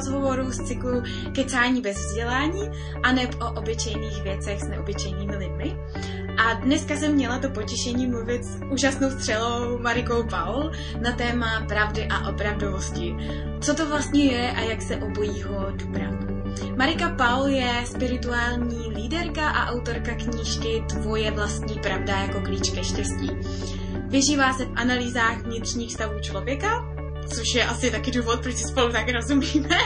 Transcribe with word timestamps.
prvního 0.00 0.30
rozhovoru 0.30 0.52
z 0.52 0.68
cyklu 0.68 1.02
Kecání 1.32 1.80
bez 1.80 1.96
vzdělání 1.96 2.70
a 3.02 3.12
neb 3.12 3.30
o 3.40 3.60
obyčejných 3.60 4.22
věcech 4.22 4.60
s 4.60 4.68
neobyčejnými 4.68 5.36
lidmi. 5.36 5.76
A 6.38 6.54
dneska 6.54 6.96
jsem 6.96 7.14
měla 7.14 7.38
to 7.38 7.50
potěšení 7.50 8.06
mluvit 8.06 8.44
s 8.44 8.60
úžasnou 8.72 9.10
střelou 9.10 9.78
Marikou 9.78 10.22
Paul 10.30 10.70
na 11.00 11.12
téma 11.12 11.64
pravdy 11.68 12.08
a 12.10 12.28
opravdovosti. 12.28 13.16
Co 13.60 13.74
to 13.74 13.88
vlastně 13.88 14.24
je 14.24 14.50
a 14.50 14.60
jak 14.60 14.82
se 14.82 14.96
obojího 14.96 15.66
dobrat. 15.70 16.14
Marika 16.76 17.08
Paul 17.08 17.46
je 17.46 17.72
spirituální 17.86 18.90
líderka 18.94 19.50
a 19.50 19.72
autorka 19.72 20.14
knížky 20.14 20.84
Tvoje 20.88 21.30
vlastní 21.30 21.78
pravda 21.78 22.16
jako 22.16 22.40
klíč 22.40 22.70
ke 22.70 22.84
štěstí. 22.84 23.30
Vyžívá 24.06 24.52
se 24.52 24.64
v 24.64 24.72
analýzách 24.76 25.42
vnitřních 25.42 25.92
stavů 25.92 26.20
člověka, 26.20 26.99
což 27.34 27.54
je 27.54 27.64
asi 27.64 27.90
taky 27.90 28.10
důvod, 28.10 28.42
proč 28.42 28.56
si 28.56 28.64
spolu 28.64 28.92
tak 28.92 29.08
rozumíme. 29.08 29.68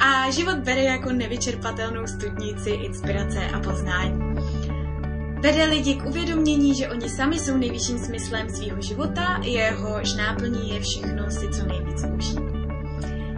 A 0.00 0.30
život 0.30 0.58
bere 0.58 0.82
jako 0.82 1.12
nevyčerpatelnou 1.12 2.06
studnici 2.06 2.70
inspirace 2.70 3.46
a 3.54 3.60
poznání. 3.60 4.20
Vede 5.40 5.64
lidi 5.64 5.94
k 5.94 6.06
uvědomění, 6.06 6.74
že 6.74 6.88
oni 6.88 7.08
sami 7.08 7.38
jsou 7.38 7.56
nejvyšším 7.56 7.98
smyslem 7.98 8.48
svého 8.50 8.82
života, 8.82 9.40
jehož 9.42 10.14
náplní 10.14 10.74
je 10.74 10.80
všechno 10.80 11.30
si 11.30 11.48
co 11.48 11.66
nejvíc 11.66 12.04
užít. 12.16 12.56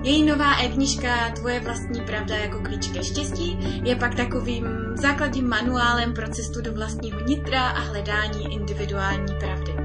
Její 0.02 0.24
nová 0.24 0.62
e-knižka 0.62 1.30
Tvoje 1.30 1.60
vlastní 1.60 2.00
pravda 2.00 2.36
jako 2.36 2.60
klíč 2.60 2.88
ke 2.88 3.04
štěstí 3.04 3.58
je 3.84 3.96
pak 3.96 4.14
takovým 4.14 4.66
základním 4.94 5.48
manuálem 5.48 6.14
pro 6.14 6.28
cestu 6.28 6.60
do 6.60 6.72
vlastního 6.72 7.20
nitra 7.20 7.68
a 7.68 7.80
hledání 7.80 8.54
individuální 8.54 9.34
pravdy. 9.40 9.77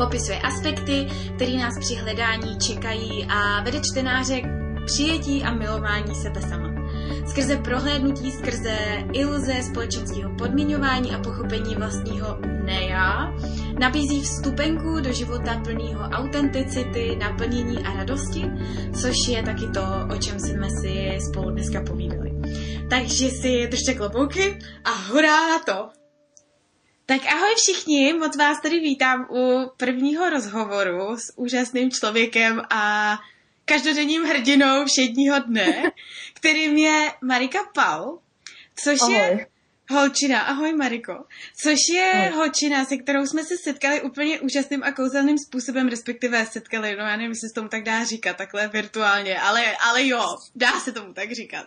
Popisuje 0.00 0.38
aspekty, 0.38 1.06
které 1.36 1.52
nás 1.52 1.78
při 1.78 1.94
hledání 1.94 2.58
čekají 2.58 3.26
a 3.28 3.62
vede 3.62 3.80
čtenáře 3.80 4.40
k 4.40 4.46
přijetí 4.84 5.42
a 5.42 5.54
milování 5.54 6.14
sebe 6.14 6.40
sama. 6.40 6.70
Skrze 7.26 7.56
prohlédnutí, 7.56 8.30
skrze 8.30 8.76
iluze 9.12 9.62
společenského 9.62 10.30
podmiňování 10.38 11.14
a 11.14 11.18
pochopení 11.18 11.74
vlastního 11.74 12.38
neja, 12.64 13.34
nabízí 13.78 14.22
vstupenku 14.22 15.00
do 15.00 15.12
života 15.12 15.60
plného 15.64 16.00
autenticity, 16.00 17.16
naplnění 17.16 17.78
a 17.84 17.92
radosti, 17.92 18.50
což 19.00 19.14
je 19.28 19.42
taky 19.42 19.66
to, 19.66 19.82
o 20.14 20.18
čem 20.18 20.40
jsme 20.40 20.70
si 20.70 21.18
spolu 21.28 21.50
dneska 21.50 21.82
povídali. 21.86 22.30
Takže 22.90 23.28
si 23.30 23.68
držte 23.70 23.94
klobouky 23.94 24.58
a 24.84 24.90
hurá 24.90 25.58
to! 25.66 25.99
Tak 27.10 27.26
ahoj 27.26 27.54
všichni, 27.56 28.12
moc 28.12 28.36
vás 28.36 28.60
tady 28.60 28.80
vítám 28.80 29.26
u 29.30 29.70
prvního 29.76 30.30
rozhovoru 30.30 31.16
s 31.16 31.38
úžasným 31.38 31.90
člověkem 31.90 32.62
a 32.70 33.14
každodenním 33.64 34.22
hrdinou 34.24 34.84
všedního 34.84 35.38
dne, 35.38 35.92
kterým 36.34 36.76
je 36.76 37.12
Marika 37.22 37.58
Paul, 37.74 38.18
což 38.76 39.00
ahoj. 39.00 39.14
je 39.14 39.46
holčina, 39.90 40.40
ahoj 40.40 40.72
Mariko, 40.72 41.24
což 41.62 41.78
je 41.92 42.12
ahoj. 42.12 42.36
holčina, 42.36 42.84
se 42.84 42.96
kterou 42.96 43.26
jsme 43.26 43.44
se 43.44 43.58
setkali 43.58 44.02
úplně 44.02 44.40
úžasným 44.40 44.82
a 44.82 44.92
kouzelným 44.92 45.38
způsobem, 45.38 45.88
respektive 45.88 46.46
setkali, 46.46 46.96
no 46.96 47.04
já 47.04 47.16
nevím, 47.16 47.30
jestli 47.30 47.48
se 47.48 47.54
tomu 47.54 47.68
tak 47.68 47.82
dá 47.82 48.04
říkat, 48.04 48.36
takhle 48.36 48.68
virtuálně, 48.68 49.40
ale, 49.40 49.76
ale 49.76 50.06
jo, 50.06 50.24
dá 50.54 50.80
se 50.80 50.92
tomu 50.92 51.12
tak 51.12 51.32
říkat. 51.32 51.66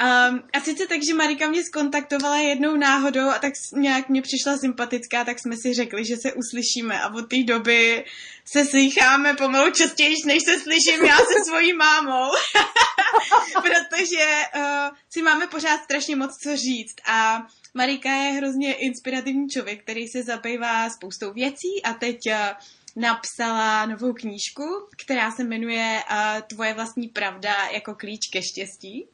Um, 0.00 0.42
a 0.52 0.60
sice 0.60 0.86
tak, 0.86 1.02
že 1.02 1.14
Marika 1.14 1.48
mě 1.48 1.64
skontaktovala 1.64 2.36
jednou 2.36 2.76
náhodou 2.76 3.28
a 3.28 3.38
tak 3.38 3.52
nějak 3.72 4.08
mě 4.08 4.22
přišla 4.22 4.56
sympatická, 4.58 5.24
tak 5.24 5.38
jsme 5.38 5.56
si 5.56 5.74
řekli, 5.74 6.04
že 6.04 6.16
se 6.16 6.32
uslyšíme 6.32 7.00
a 7.00 7.14
od 7.14 7.22
té 7.22 7.42
doby 7.42 8.04
se 8.44 8.64
slycháme 8.64 9.34
pomalu 9.34 9.70
častěji, 9.70 10.16
než 10.26 10.42
se 10.44 10.60
slyším 10.60 11.04
já 11.04 11.16
se 11.16 11.44
svojí 11.48 11.72
mámou. 11.72 12.30
Protože 13.62 14.42
uh, 14.56 14.96
si 15.10 15.22
máme 15.22 15.46
pořád 15.46 15.84
strašně 15.84 16.16
moc 16.16 16.30
co 16.42 16.56
říct 16.56 16.96
a 17.06 17.46
Marika 17.74 18.10
je 18.10 18.32
hrozně 18.32 18.74
inspirativní 18.74 19.48
člověk, 19.48 19.82
který 19.82 20.08
se 20.08 20.22
zabývá 20.22 20.90
spoustou 20.90 21.32
věcí 21.32 21.82
a 21.84 21.92
teď 21.92 22.18
uh, 22.26 22.32
napsala 22.96 23.86
novou 23.86 24.12
knížku, 24.12 24.88
která 25.02 25.30
se 25.30 25.44
jmenuje 25.44 26.02
uh, 26.10 26.40
Tvoje 26.40 26.74
vlastní 26.74 27.08
pravda 27.08 27.54
jako 27.72 27.94
klíč 27.94 28.28
ke 28.32 28.42
štěstí. 28.42 29.08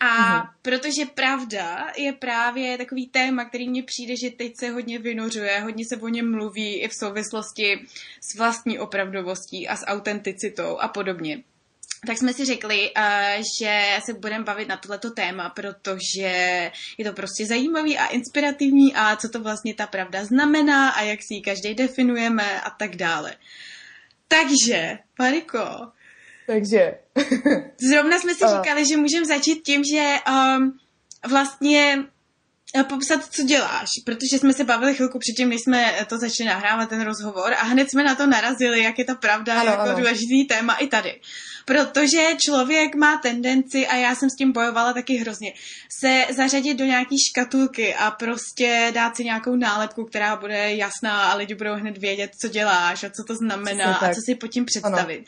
A 0.00 0.06
mm-hmm. 0.06 0.48
protože 0.62 1.06
pravda 1.06 1.92
je 1.96 2.12
právě 2.12 2.78
takový 2.78 3.08
téma, 3.08 3.44
který 3.44 3.68
mně 3.68 3.82
přijde, 3.82 4.14
že 4.16 4.30
teď 4.30 4.56
se 4.56 4.70
hodně 4.70 4.98
vynořuje, 4.98 5.60
hodně 5.60 5.84
se 5.84 5.96
o 5.96 6.08
něm 6.08 6.32
mluví 6.32 6.74
i 6.74 6.88
v 6.88 6.94
souvislosti 6.94 7.86
s 8.20 8.38
vlastní 8.38 8.78
opravdovostí 8.78 9.68
a 9.68 9.76
s 9.76 9.86
autenticitou 9.86 10.78
a 10.78 10.88
podobně. 10.88 11.42
Tak 12.06 12.18
jsme 12.18 12.34
si 12.34 12.44
řekli, 12.44 12.90
uh, 12.96 13.42
že 13.60 13.98
se 14.04 14.14
budeme 14.14 14.44
bavit 14.44 14.68
na 14.68 14.76
tohleto 14.76 15.10
téma, 15.10 15.50
protože 15.50 16.70
je 16.98 17.04
to 17.04 17.12
prostě 17.12 17.46
zajímavý 17.46 17.98
a 17.98 18.06
inspirativní 18.06 18.94
a 18.94 19.16
co 19.16 19.28
to 19.28 19.40
vlastně 19.40 19.74
ta 19.74 19.86
pravda 19.86 20.24
znamená 20.24 20.90
a 20.90 21.02
jak 21.02 21.22
si 21.22 21.34
ji 21.34 21.40
každý 21.40 21.74
definujeme 21.74 22.60
a 22.60 22.70
tak 22.70 22.96
dále. 22.96 23.36
Takže, 24.28 24.98
Mariko, 25.18 25.92
takže... 26.52 26.94
Zrovna 27.90 28.18
jsme 28.18 28.34
si 28.34 28.44
říkali, 28.56 28.86
že 28.86 28.96
můžeme 28.96 29.26
začít 29.26 29.62
tím, 29.62 29.84
že 29.84 30.16
um, 30.28 30.78
vlastně 31.28 31.98
uh, 32.76 32.82
popsat, 32.82 33.24
co 33.24 33.42
děláš, 33.42 33.88
protože 34.06 34.38
jsme 34.38 34.52
se 34.52 34.64
bavili 34.64 34.94
chvilku 34.94 35.18
předtím, 35.18 35.48
než 35.48 35.60
jsme 35.60 36.06
to 36.08 36.18
začali 36.18 36.48
nahrávat, 36.48 36.88
ten 36.88 37.00
rozhovor 37.00 37.52
a 37.52 37.64
hned 37.64 37.90
jsme 37.90 38.04
na 38.04 38.14
to 38.14 38.26
narazili, 38.26 38.82
jak 38.82 38.98
je 38.98 39.04
ta 39.04 39.14
pravda 39.14 39.60
ano, 39.60 39.70
jako 39.70 39.82
ano. 39.82 39.98
důležitý 39.98 40.44
téma 40.44 40.74
i 40.74 40.86
tady. 40.86 41.20
Protože 41.64 42.22
člověk 42.40 42.94
má 42.94 43.16
tendenci, 43.16 43.86
a 43.86 43.96
já 43.96 44.14
jsem 44.14 44.30
s 44.30 44.36
tím 44.36 44.52
bojovala 44.52 44.92
taky 44.92 45.16
hrozně, 45.16 45.52
se 46.00 46.26
zařadit 46.36 46.74
do 46.74 46.84
nějaký 46.84 47.16
škatulky 47.30 47.94
a 47.94 48.10
prostě 48.10 48.90
dát 48.94 49.16
si 49.16 49.24
nějakou 49.24 49.56
nálepku, 49.56 50.04
která 50.04 50.36
bude 50.36 50.74
jasná 50.74 51.30
a 51.30 51.36
lidi 51.36 51.54
budou 51.54 51.74
hned 51.74 51.98
vědět, 51.98 52.30
co 52.40 52.48
děláš 52.48 53.04
a 53.04 53.10
co 53.10 53.24
to 53.24 53.34
znamená 53.34 53.96
a 53.96 54.14
co 54.14 54.20
si 54.24 54.34
pod 54.34 54.46
tím 54.46 54.64
představit. 54.64 55.16
Ano. 55.16 55.24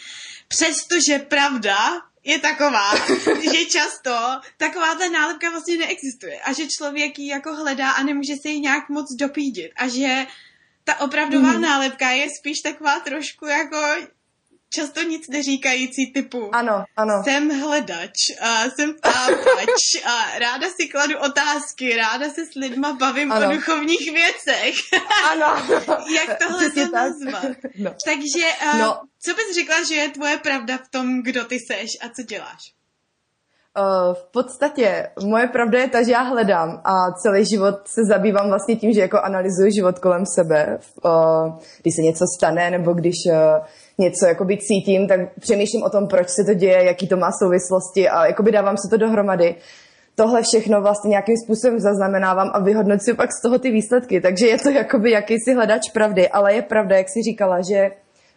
Přestože 0.49 1.19
pravda 1.19 1.77
je 2.25 2.39
taková, 2.39 2.95
že 3.53 3.65
často 3.65 4.17
taková 4.57 4.95
ta 4.95 5.09
nálepka 5.09 5.51
vlastně 5.51 5.77
neexistuje 5.77 6.41
a 6.41 6.53
že 6.53 6.67
člověk 6.67 7.19
ji 7.19 7.29
jako 7.29 7.55
hledá 7.55 7.91
a 7.91 8.03
nemůže 8.03 8.35
se 8.43 8.49
ji 8.49 8.61
nějak 8.61 8.89
moc 8.89 9.07
dopídit 9.19 9.71
a 9.77 9.89
že 9.89 10.27
ta 10.85 11.01
opravdová 11.01 11.53
mm. 11.53 11.61
nálepka 11.61 12.11
je 12.11 12.27
spíš 12.39 12.61
taková 12.61 13.01
trošku 13.01 13.47
jako 13.47 13.79
často 14.75 15.03
nic 15.03 15.29
neříkající 15.29 16.13
typu 16.13 16.55
ano, 16.55 16.85
ano. 16.97 17.23
jsem 17.25 17.61
hledač, 17.61 18.31
a 18.41 18.71
jsem 18.71 18.95
tápač 19.01 20.05
a 20.05 20.39
ráda 20.39 20.67
si 20.71 20.89
kladu 20.89 21.19
otázky, 21.19 21.97
ráda 21.97 22.31
se 22.31 22.47
s 22.47 22.55
lidma 22.55 22.93
bavím 22.93 23.33
ano. 23.33 23.49
o 23.49 23.53
duchovních 23.53 24.13
věcech. 24.13 24.75
ano. 25.31 25.47
Jak 26.17 26.39
tohle 26.39 26.71
to 26.71 26.89
nazvat? 26.93 27.57
No. 27.79 27.95
Takže 28.05 28.47
uh, 28.63 28.79
no. 28.79 29.01
co 29.23 29.35
bys 29.35 29.55
řekla, 29.55 29.85
že 29.85 29.95
je 29.95 30.11
tvoje 30.11 30.39
pravda 30.39 30.79
v 30.79 30.89
tom, 30.89 31.23
kdo 31.23 31.45
ty 31.45 31.59
seš 31.59 31.91
a 32.01 32.09
co 32.09 32.23
děláš? 32.23 32.82
Uh, 33.79 34.15
v 34.15 34.25
podstatě 34.33 35.09
moje 35.25 35.47
pravda 35.47 35.79
je 35.79 35.89
ta, 35.89 36.03
že 36.03 36.13
já 36.13 36.23
hledám 36.23 36.81
a 36.85 36.93
celý 37.23 37.45
život 37.45 37.75
se 37.85 38.01
zabývám 38.09 38.49
vlastně 38.49 38.77
tím, 38.77 38.93
že 38.93 39.01
jako 39.01 39.19
analyzuji 39.19 39.73
život 39.73 39.99
kolem 39.99 40.25
sebe. 40.35 40.79
Uh, 41.05 41.59
když 41.83 41.95
se 41.97 42.03
něco 42.03 42.25
stane 42.37 42.71
nebo 42.71 42.93
když 42.93 43.15
uh, 43.27 43.65
něco 43.99 44.27
jakoby 44.27 44.59
cítím, 44.59 45.09
tak 45.09 45.21
přemýšlím 45.41 45.83
o 45.83 45.91
tom, 45.91 46.09
proč 46.09 46.29
se 46.29 46.45
to 46.45 46.55
děje, 46.55 46.85
jaký 46.85 47.09
to 47.09 47.17
má 47.17 47.31
souvislosti 47.43 48.09
a 48.09 48.27
jakoby 48.27 48.53
dávám 48.53 48.77
se 48.77 48.89
to 48.91 48.97
dohromady. 48.97 49.55
Tohle 50.15 50.43
všechno 50.43 50.83
vlastně 50.83 51.09
nějakým 51.09 51.37
způsobem 51.45 51.81
zaznamenávám 51.81 52.51
a 52.55 52.61
vyhodnocuji 52.61 53.17
pak 53.17 53.31
z 53.33 53.43
toho 53.43 53.59
ty 53.59 53.71
výsledky. 53.71 54.21
Takže 54.21 54.47
je 54.47 54.59
to 54.59 54.71
jakoby 54.71 55.11
jakýsi 55.11 55.55
hledač 55.55 55.91
pravdy, 55.91 56.29
ale 56.29 56.55
je 56.55 56.63
pravda, 56.63 56.97
jak 56.97 57.09
jsi 57.09 57.23
říkala, 57.23 57.59
že 57.71 57.91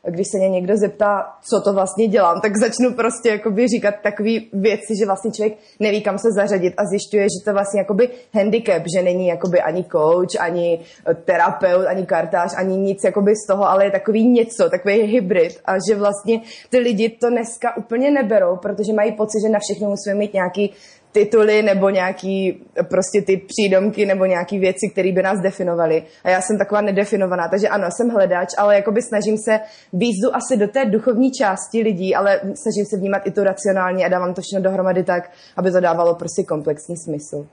když 0.10 0.28
se 0.32 0.38
mě 0.38 0.50
někdo 0.50 0.78
zeptá, 0.78 1.26
co 1.50 1.62
to 1.62 1.74
vlastně 1.74 2.08
dělám, 2.08 2.42
tak 2.42 2.58
začnu 2.58 2.94
prostě 2.94 3.30
jakoby 3.30 3.68
říkat 3.68 3.96
takové 4.04 4.32
věci, 4.54 4.94
že 5.00 5.06
vlastně 5.06 5.32
člověk 5.32 5.58
neví, 5.80 6.02
kam 6.02 6.18
se 6.18 6.28
zařadit 6.32 6.74
a 6.78 6.86
zjišťuje, 6.86 7.24
že 7.24 7.46
to 7.46 7.54
vlastně 7.54 7.80
jakoby 7.80 8.10
handicap, 8.34 8.84
že 8.96 9.04
není 9.04 9.28
jakoby 9.28 9.62
ani 9.62 9.84
coach, 9.84 10.36
ani 10.40 10.80
terapeut, 11.26 11.86
ani 11.88 12.06
kartář, 12.06 12.54
ani 12.58 12.78
nic 12.78 13.04
jakoby 13.04 13.32
z 13.36 13.48
toho, 13.48 13.70
ale 13.70 13.86
je 13.86 13.92
takový 13.92 14.28
něco, 14.28 14.70
takový 14.70 15.02
hybrid 15.02 15.60
a 15.66 15.74
že 15.90 15.96
vlastně 15.96 16.42
ty 16.70 16.78
lidi 16.78 17.10
to 17.10 17.30
dneska 17.30 17.78
úplně 17.78 18.12
neberou, 18.12 18.56
protože 18.56 18.94
mají 18.94 19.12
pocit, 19.12 19.40
že 19.46 19.52
na 19.52 19.60
všechno 19.60 19.90
musíme 19.90 20.16
mít 20.16 20.34
nějaký 20.34 20.74
tituly 21.16 21.62
nebo 21.62 21.90
nějaký 21.90 22.66
prostě 22.90 23.22
ty 23.22 23.38
přídomky 23.38 24.06
nebo 24.06 24.26
nějaký 24.26 24.60
věci, 24.60 24.86
které 24.92 25.12
by 25.12 25.22
nás 25.24 25.40
definovaly. 25.42 26.04
A 26.24 26.30
já 26.30 26.42
jsem 26.42 26.58
taková 26.58 26.82
nedefinovaná, 26.82 27.48
takže 27.52 27.68
ano, 27.68 27.88
jsem 27.92 28.10
hledač, 28.10 28.50
ale 28.58 28.76
jakoby 28.76 29.02
snažím 29.02 29.38
se 29.38 29.60
výzdu 29.94 30.36
asi 30.36 30.58
do 30.58 30.68
té 30.68 30.86
duchovní 30.86 31.32
části 31.32 31.82
lidí, 31.82 32.16
ale 32.16 32.40
snažím 32.40 32.86
se 32.90 32.98
vnímat 32.98 33.22
i 33.26 33.32
to 33.32 33.44
racionálně 33.44 34.06
a 34.06 34.10
dávám 34.10 34.34
to 34.34 34.42
všechno 34.42 34.62
dohromady 34.62 35.04
tak, 35.04 35.32
aby 35.58 35.72
to 35.72 35.80
dávalo 35.80 36.16
prostě 36.16 36.44
komplexní 36.44 36.96
smysl. 36.98 37.48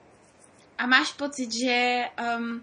A 0.79 0.87
máš 0.87 1.13
pocit, 1.13 1.49
že 1.65 2.03
um, 2.39 2.63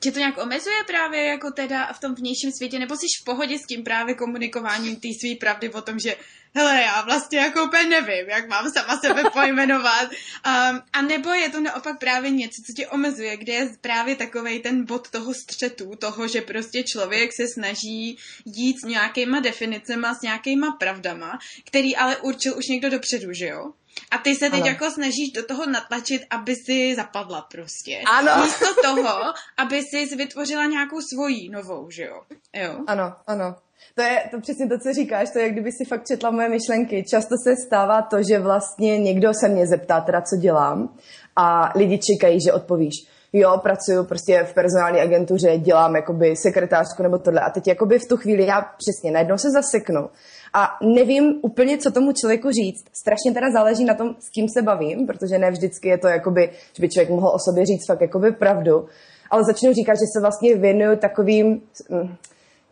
tě 0.00 0.12
to 0.12 0.18
nějak 0.18 0.38
omezuje 0.42 0.76
právě 0.86 1.26
jako 1.26 1.50
teda 1.50 1.92
v 1.92 2.00
tom 2.00 2.14
vnějším 2.14 2.52
světě, 2.52 2.78
nebo 2.78 2.94
jsi 2.96 3.06
v 3.22 3.24
pohodě 3.24 3.58
s 3.58 3.66
tím 3.66 3.84
právě 3.84 4.14
komunikováním 4.14 4.96
té 4.96 5.08
své 5.20 5.36
pravdy 5.40 5.70
o 5.70 5.82
tom, 5.82 5.98
že 5.98 6.14
hele, 6.54 6.82
já 6.82 7.02
vlastně 7.02 7.38
jako 7.38 7.64
úplně 7.64 7.84
nevím, 7.84 8.28
jak 8.28 8.48
mám 8.48 8.70
sama 8.70 9.00
sebe 9.00 9.22
pojmenovat. 9.32 10.10
Um, 10.10 10.82
a 10.92 11.02
nebo 11.02 11.30
je 11.30 11.50
to 11.50 11.60
naopak 11.60 11.98
právě 11.98 12.30
něco, 12.30 12.62
co 12.66 12.72
tě 12.72 12.86
omezuje, 12.86 13.36
kde 13.36 13.52
je 13.52 13.70
právě 13.80 14.16
takový 14.16 14.58
ten 14.58 14.84
bod 14.84 15.10
toho 15.10 15.34
střetu, 15.34 15.96
toho, 15.96 16.28
že 16.28 16.40
prostě 16.40 16.82
člověk 16.82 17.32
se 17.32 17.48
snaží 17.48 18.18
jít 18.44 18.80
s 18.80 18.82
nějakýma 18.82 19.40
definicema, 19.40 20.14
s 20.14 20.22
nějakýma 20.22 20.76
pravdama, 20.80 21.38
který 21.66 21.96
ale 21.96 22.16
určil 22.16 22.58
už 22.58 22.68
někdo 22.68 22.90
dopředu, 22.90 23.32
že 23.32 23.46
jo? 23.46 23.72
A 24.10 24.18
ty 24.18 24.34
se 24.34 24.50
teď 24.50 24.60
ano. 24.60 24.66
jako 24.66 24.90
snažíš 24.90 25.32
do 25.32 25.46
toho 25.46 25.66
natlačit, 25.66 26.22
aby 26.30 26.56
si 26.56 26.94
zapadla 26.94 27.40
prostě. 27.40 28.02
Ano. 28.06 28.44
Místo 28.44 28.66
toho, 28.82 29.34
aby 29.56 29.82
si 29.82 30.16
vytvořila 30.16 30.66
nějakou 30.66 31.00
svoji 31.00 31.48
novou, 31.48 31.90
že 31.90 32.02
jo? 32.02 32.22
jo? 32.54 32.78
Ano, 32.86 33.16
ano. 33.26 33.56
To 33.94 34.02
je 34.02 34.22
to 34.30 34.40
přesně 34.40 34.68
to, 34.68 34.78
co 34.78 34.92
říkáš, 34.92 35.30
to 35.30 35.38
je, 35.38 35.50
kdyby 35.50 35.72
si 35.72 35.84
fakt 35.84 36.06
četla 36.06 36.30
moje 36.30 36.48
myšlenky. 36.48 37.04
Často 37.10 37.34
se 37.44 37.56
stává 37.66 38.02
to, 38.02 38.22
že 38.22 38.38
vlastně 38.38 38.98
někdo 38.98 39.34
se 39.34 39.48
mě 39.48 39.66
zeptá 39.66 40.00
teda, 40.00 40.20
co 40.20 40.36
dělám 40.36 40.94
a 41.36 41.72
lidi 41.74 41.98
čekají, 41.98 42.38
že 42.40 42.52
odpovíš. 42.52 42.94
Jo, 43.32 43.58
pracuju 43.62 44.04
prostě 44.04 44.44
v 44.44 44.54
personální 44.54 45.00
agentuře, 45.00 45.58
dělám 45.58 45.96
jakoby 45.96 46.36
sekretářku 46.36 47.02
nebo 47.02 47.18
tohle. 47.18 47.40
A 47.40 47.50
teď 47.50 47.66
jakoby 47.66 47.98
v 47.98 48.08
tu 48.08 48.16
chvíli 48.16 48.46
já 48.46 48.60
přesně 48.60 49.10
najednou 49.10 49.38
se 49.38 49.50
zaseknu 49.50 50.08
a 50.54 50.68
nevím 50.82 51.40
úplně, 51.42 51.78
co 51.78 51.90
tomu 51.90 52.12
člověku 52.12 52.50
říct. 52.50 52.84
Strašně 52.92 53.32
teda 53.34 53.50
záleží 53.52 53.84
na 53.84 53.94
tom, 53.94 54.14
s 54.20 54.28
kým 54.28 54.46
se 54.48 54.62
bavím, 54.62 55.06
protože 55.06 55.38
ne 55.38 55.50
vždycky 55.50 55.88
je 55.88 55.98
to 55.98 56.08
jakoby, 56.08 56.50
že 56.76 56.80
by 56.80 56.88
člověk 56.88 57.10
mohl 57.10 57.28
o 57.28 57.38
sobě 57.38 57.66
říct 57.66 57.86
fakt 57.86 58.00
jakoby 58.00 58.32
pravdu, 58.32 58.86
ale 59.30 59.44
začnu 59.44 59.72
říkat, 59.72 59.94
že 59.94 60.06
se 60.16 60.20
vlastně 60.20 60.56
věnuju 60.56 60.96
takovým, 60.96 61.62
hm, 61.90 62.14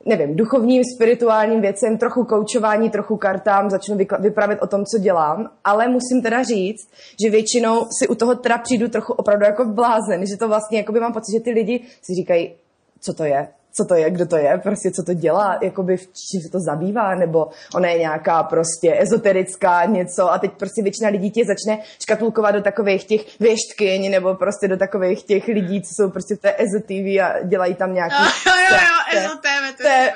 nevím, 0.07 0.37
duchovním, 0.37 0.83
spirituálním 0.97 1.61
věcem, 1.61 1.99
trochu 1.99 2.25
koučování, 2.25 2.91
trochu 2.91 3.17
kartám, 3.17 3.71
začnu 3.71 3.97
vyprávět 4.19 4.63
o 4.63 4.67
tom, 4.67 4.85
co 4.85 4.99
dělám, 4.99 5.51
ale 5.65 5.89
musím 5.89 6.23
teda 6.23 6.43
říct, 6.43 6.91
že 7.25 7.31
většinou 7.31 7.87
si 7.99 8.09
u 8.09 8.15
toho 8.15 8.35
teda 8.35 8.59
přijdu 8.59 8.89
trochu 8.89 9.13
opravdu 9.13 9.45
jako 9.45 9.65
blázen, 9.65 10.27
že 10.27 10.37
to 10.37 10.49
vlastně, 10.49 10.79
jakoby 10.79 11.01
mám 11.01 11.13
pocit, 11.13 11.33
že 11.33 11.45
ty 11.45 11.51
lidi 11.51 11.81
si 12.03 12.15
říkají, 12.15 12.55
co 13.01 13.15
to 13.15 13.25
je, 13.25 13.49
co 13.73 13.85
to 13.85 13.95
je, 13.95 14.11
kdo 14.11 14.27
to 14.27 14.37
je, 14.37 14.59
prostě 14.63 14.91
co 14.91 15.03
to 15.03 15.15
dělá, 15.15 15.59
jakoby 15.63 15.97
v 15.97 16.07
čím 16.07 16.41
se 16.43 16.49
to 16.53 16.59
zabývá, 16.61 17.15
nebo 17.15 17.49
ona 17.75 17.89
je 17.89 17.99
nějaká 17.99 18.43
prostě 18.43 18.97
ezoterická 19.01 19.85
něco 19.85 20.33
a 20.33 20.39
teď 20.39 20.53
prostě 20.53 20.83
většina 20.83 21.09
lidí 21.11 21.31
tě 21.31 21.45
začne 21.45 21.83
škatulkovat 22.03 22.55
do 22.55 22.63
takových 22.63 23.05
těch 23.05 23.41
věštkyň 23.41 24.11
nebo 24.11 24.35
prostě 24.35 24.69
do 24.69 24.77
takových 24.77 25.23
těch 25.23 25.47
lidí, 25.49 25.83
co 25.83 25.91
jsou 25.95 26.11
prostě 26.11 26.35
v 26.35 26.39
té 26.39 26.55
ezotivy 26.59 27.21
a 27.21 27.43
dělají 27.43 27.75
tam 27.75 27.95
nějaký... 27.95 28.15
Jo, 28.47 28.53
jo, 28.71 28.77
jo, 28.77 29.19
ezotéve, 29.21 29.73
to 29.73 29.89
je. 29.89 30.13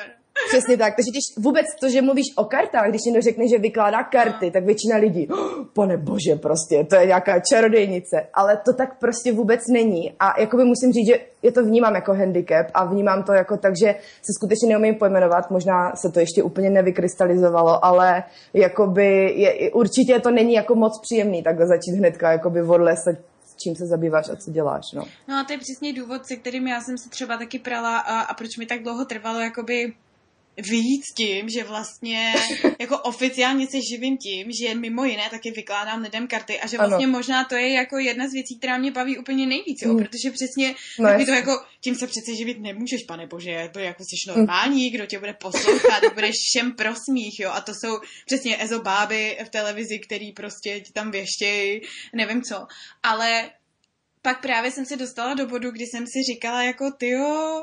Přesně 0.48 0.76
tak. 0.76 0.96
Takže 0.96 1.10
když 1.10 1.44
vůbec 1.44 1.66
to, 1.80 1.88
že 1.88 2.02
mluvíš 2.02 2.26
o 2.36 2.44
kartách, 2.44 2.88
když 2.88 3.00
někdo 3.06 3.20
řekne, 3.22 3.48
že 3.48 3.58
vykládá 3.58 4.02
karty, 4.02 4.50
tak 4.50 4.64
většina 4.64 4.96
lidí, 4.96 5.28
oh, 5.28 5.64
pane 5.72 5.96
bože, 5.96 6.36
prostě, 6.36 6.86
to 6.90 6.96
je 6.96 7.06
nějaká 7.06 7.40
čarodejnice. 7.40 8.26
Ale 8.34 8.56
to 8.56 8.72
tak 8.72 8.98
prostě 8.98 9.32
vůbec 9.32 9.60
není. 9.72 10.12
A 10.20 10.40
jakoby 10.40 10.64
musím 10.64 10.92
říct, 10.92 11.06
že 11.06 11.18
je 11.42 11.52
to 11.52 11.64
vnímám 11.64 11.94
jako 11.94 12.14
handicap 12.14 12.66
a 12.74 12.84
vnímám 12.84 13.22
to 13.22 13.32
jako 13.32 13.56
tak, 13.56 13.72
že 13.82 13.94
se 14.22 14.32
skutečně 14.38 14.68
neumím 14.68 14.94
pojmenovat, 14.94 15.50
možná 15.50 15.92
se 15.96 16.12
to 16.12 16.20
ještě 16.20 16.42
úplně 16.42 16.70
nevykrystalizovalo, 16.70 17.84
ale 17.84 18.24
jakoby 18.54 19.32
je, 19.36 19.70
určitě 19.70 20.20
to 20.20 20.30
není 20.30 20.52
jako 20.54 20.74
moc 20.74 21.00
příjemný 21.02 21.42
takhle 21.42 21.66
začít 21.66 21.98
hnedka 21.98 22.32
jakoby 22.32 22.62
odlesat 22.62 23.16
čím 23.62 23.76
se 23.76 23.86
zabýváš 23.86 24.28
a 24.28 24.36
co 24.36 24.50
děláš. 24.50 24.92
No. 24.94 25.04
no 25.28 25.36
a 25.36 25.44
to 25.44 25.52
je 25.52 25.58
přesně 25.58 25.92
důvod, 25.92 26.26
se 26.26 26.36
kterým 26.36 26.68
já 26.68 26.80
jsem 26.80 26.98
se 26.98 27.10
třeba 27.10 27.36
taky 27.36 27.58
prala 27.58 27.98
a, 27.98 28.20
a 28.20 28.34
proč 28.34 28.56
mi 28.58 28.66
tak 28.66 28.82
dlouho 28.82 29.04
trvalo 29.04 29.40
jakoby 29.40 29.94
vyjít 30.56 31.02
tím, 31.16 31.48
že 31.48 31.64
vlastně 31.64 32.34
jako 32.78 32.98
oficiálně 32.98 33.66
se 33.66 33.78
živím 33.90 34.18
tím, 34.18 34.52
že 34.52 34.74
mimo 34.74 35.04
jiné 35.04 35.22
taky 35.30 35.50
vykládám 35.50 36.02
lidem 36.02 36.26
karty 36.26 36.60
a 36.60 36.66
že 36.66 36.78
vlastně 36.78 37.06
ano. 37.06 37.12
možná 37.12 37.44
to 37.44 37.54
je 37.54 37.72
jako 37.72 37.98
jedna 37.98 38.28
z 38.28 38.32
věcí, 38.32 38.58
která 38.58 38.78
mě 38.78 38.90
baví 38.90 39.18
úplně 39.18 39.46
nejvíc, 39.46 39.82
jo, 39.82 39.92
mm. 39.92 39.98
protože 39.98 40.30
přesně 40.30 40.74
no 40.98 41.08
taky 41.08 41.26
to 41.26 41.32
jako, 41.32 41.64
tím 41.80 41.94
se 41.94 42.06
přece 42.06 42.34
živit 42.34 42.60
nemůžeš, 42.60 43.02
pane 43.02 43.26
bože, 43.26 43.70
to 43.72 43.78
je 43.78 43.84
jako 43.84 44.02
jsi 44.04 44.16
mm. 44.30 44.36
normální, 44.36 44.90
kdo 44.90 45.06
tě 45.06 45.18
bude 45.18 45.32
poslouchat, 45.32 46.02
budeš 46.14 46.34
všem 46.50 46.72
prosmích, 46.72 47.40
jo, 47.40 47.50
a 47.50 47.60
to 47.60 47.72
jsou 47.74 48.00
přesně 48.26 48.62
ezobáby 48.62 49.38
v 49.44 49.48
televizi, 49.48 49.98
který 49.98 50.32
prostě 50.32 50.80
ti 50.80 50.92
tam 50.92 51.10
věštějí, 51.10 51.80
nevím 52.14 52.42
co, 52.42 52.66
ale 53.02 53.50
pak 54.22 54.42
právě 54.42 54.70
jsem 54.70 54.86
se 54.86 54.96
dostala 54.96 55.34
do 55.34 55.46
bodu, 55.46 55.70
kdy 55.70 55.84
jsem 55.86 56.06
si 56.06 56.22
říkala 56.32 56.62
jako, 56.62 56.90
tyjo, 56.98 57.62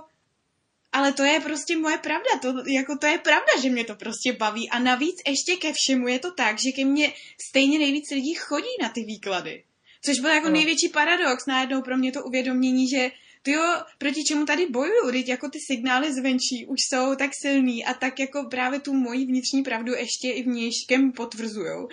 ale 0.91 1.13
to 1.13 1.23
je 1.23 1.39
prostě 1.39 1.77
moje 1.77 1.97
pravda, 1.97 2.29
to, 2.41 2.53
jako 2.67 2.97
to 2.97 3.05
je 3.05 3.17
pravda, 3.17 3.51
že 3.61 3.69
mě 3.69 3.83
to 3.83 3.95
prostě 3.95 4.33
baví. 4.33 4.69
A 4.69 4.79
navíc 4.79 5.15
ještě 5.27 5.55
ke 5.55 5.73
všemu 5.73 6.07
je 6.07 6.19
to 6.19 6.31
tak, 6.31 6.59
že 6.59 6.71
ke 6.71 6.85
mně 6.85 7.13
stejně 7.49 7.79
nejvíc 7.79 8.11
lidí 8.11 8.33
chodí 8.33 8.75
na 8.81 8.89
ty 8.89 9.01
výklady. 9.03 9.63
Což 10.05 10.19
byl 10.19 10.29
jako 10.29 10.47
no. 10.47 10.53
největší 10.53 10.89
paradox. 10.89 11.45
Najednou 11.45 11.81
pro 11.81 11.97
mě 11.97 12.11
to 12.11 12.23
uvědomění, 12.23 12.89
že 12.89 13.11
ty 13.43 13.51
jo, 13.51 13.81
proti 13.97 14.23
čemu 14.23 14.45
tady 14.45 14.65
bojuju, 14.65 15.11
teď 15.11 15.27
jako 15.27 15.49
ty 15.49 15.59
signály 15.67 16.13
zvenčí 16.13 16.65
už 16.67 16.77
jsou 16.89 17.15
tak 17.15 17.31
silný 17.41 17.85
a 17.85 17.94
tak 17.94 18.19
jako 18.19 18.44
právě 18.44 18.79
tu 18.79 18.94
moji 18.94 19.25
vnitřní 19.25 19.63
pravdu 19.63 19.94
ještě 19.94 20.31
i 20.31 20.44
vnějškem 20.44 21.11
potvrzujou 21.11 21.87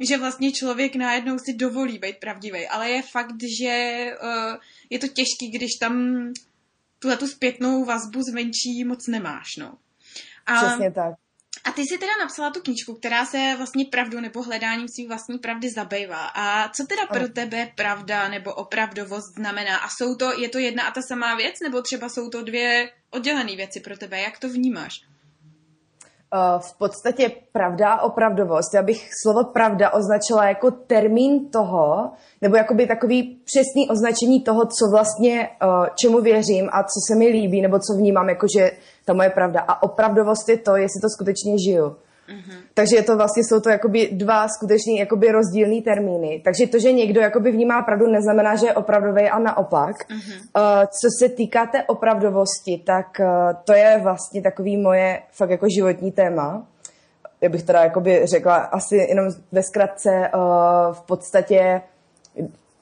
že 0.00 0.18
vlastně 0.18 0.52
člověk 0.52 0.96
najednou 0.96 1.38
si 1.38 1.54
dovolí 1.54 1.98
být 1.98 2.16
pravdivý, 2.16 2.66
ale 2.66 2.90
je 2.90 3.02
fakt, 3.02 3.42
že 3.58 4.06
uh, 4.22 4.56
je 4.90 4.98
to 4.98 5.08
těžký, 5.08 5.50
když 5.50 5.70
tam 5.80 6.24
tuhle 7.02 7.16
tu 7.16 7.26
zpětnou 7.28 7.84
vazbu 7.84 8.22
zvenčí 8.22 8.84
moc 8.84 9.06
nemáš, 9.06 9.56
no. 9.56 9.78
A, 10.46 10.54
Přesně 10.56 10.90
tak. 10.90 11.14
A 11.64 11.72
ty 11.72 11.82
jsi 11.82 11.98
teda 11.98 12.12
napsala 12.20 12.50
tu 12.50 12.60
knížku, 12.60 12.94
která 12.94 13.26
se 13.26 13.54
vlastně 13.56 13.84
pravdu 13.84 14.20
nebo 14.20 14.42
hledáním 14.42 14.88
svým 14.88 15.08
vlastní 15.08 15.38
pravdy 15.38 15.70
zabývá. 15.70 16.26
A 16.26 16.68
co 16.68 16.86
teda 16.86 17.06
pro 17.06 17.28
tebe 17.28 17.72
pravda 17.76 18.28
nebo 18.28 18.54
opravdovost 18.54 19.34
znamená? 19.34 19.76
A 19.76 19.88
jsou 19.88 20.14
to, 20.14 20.40
je 20.40 20.48
to 20.48 20.58
jedna 20.58 20.82
a 20.82 20.90
ta 20.90 21.02
samá 21.02 21.34
věc, 21.34 21.54
nebo 21.62 21.82
třeba 21.82 22.08
jsou 22.08 22.30
to 22.30 22.42
dvě 22.42 22.90
oddělené 23.10 23.56
věci 23.56 23.80
pro 23.80 23.96
tebe? 23.96 24.20
Jak 24.20 24.38
to 24.38 24.48
vnímáš? 24.48 25.00
Uh, 26.34 26.60
v 26.60 26.78
podstatě 26.78 27.30
pravda 27.52 27.92
a 27.92 28.02
opravdovost. 28.02 28.74
Já 28.74 28.82
bych 28.82 29.08
slovo 29.22 29.44
pravda 29.44 29.90
označila 29.90 30.48
jako 30.48 30.70
termín 30.70 31.50
toho, 31.50 32.10
nebo 32.40 32.56
jakoby 32.56 32.86
takový 32.86 33.40
přesný 33.44 33.88
označení 33.90 34.40
toho, 34.40 34.64
co 34.64 34.90
vlastně, 34.90 35.48
uh, 35.64 35.86
čemu 36.00 36.20
věřím 36.20 36.68
a 36.72 36.82
co 36.82 36.98
se 37.08 37.18
mi 37.18 37.26
líbí, 37.26 37.62
nebo 37.62 37.78
co 37.78 37.94
vnímám, 37.98 38.28
jakože 38.28 38.70
ta 39.04 39.12
moje 39.12 39.30
pravda. 39.30 39.60
A 39.60 39.82
opravdovost 39.82 40.48
je 40.48 40.56
to, 40.56 40.76
jestli 40.76 41.00
to 41.00 41.08
skutečně 41.08 41.58
žiju. 41.58 41.96
Mm-hmm. 42.28 42.58
Takže 42.74 42.96
je 42.96 43.02
to 43.02 43.16
vlastně, 43.16 43.42
jsou 43.44 43.60
to 43.60 43.70
jakoby 43.70 44.08
dva 44.12 44.48
skutečně 44.48 45.00
jakoby 45.00 45.32
rozdílný 45.32 45.82
termíny. 45.82 46.42
Takže 46.44 46.66
to, 46.66 46.78
že 46.78 46.92
někdo 46.92 47.20
jakoby 47.20 47.52
vnímá 47.52 47.82
pravdu, 47.82 48.06
neznamená, 48.06 48.56
že 48.56 48.66
je 48.66 48.74
opravdový 48.74 49.30
a 49.30 49.38
naopak. 49.38 49.96
Mm-hmm. 50.08 50.38
Uh, 50.56 50.84
co 50.84 51.08
se 51.18 51.28
týká 51.28 51.66
té 51.66 51.82
opravdovosti, 51.82 52.82
tak 52.86 53.06
uh, 53.20 53.26
to 53.64 53.72
je 53.72 54.00
vlastně 54.02 54.42
takový 54.42 54.76
moje 54.76 55.22
fakt 55.32 55.50
jako 55.50 55.66
životní 55.76 56.12
téma. 56.12 56.66
Já 57.40 57.48
bych 57.48 57.62
teda 57.62 57.82
jakoby 57.82 58.26
řekla 58.26 58.56
asi 58.56 58.96
jenom 58.96 59.26
ve 59.52 59.62
zkratce 59.62 60.10
uh, 60.10 60.94
v 60.94 61.00
podstatě 61.06 61.80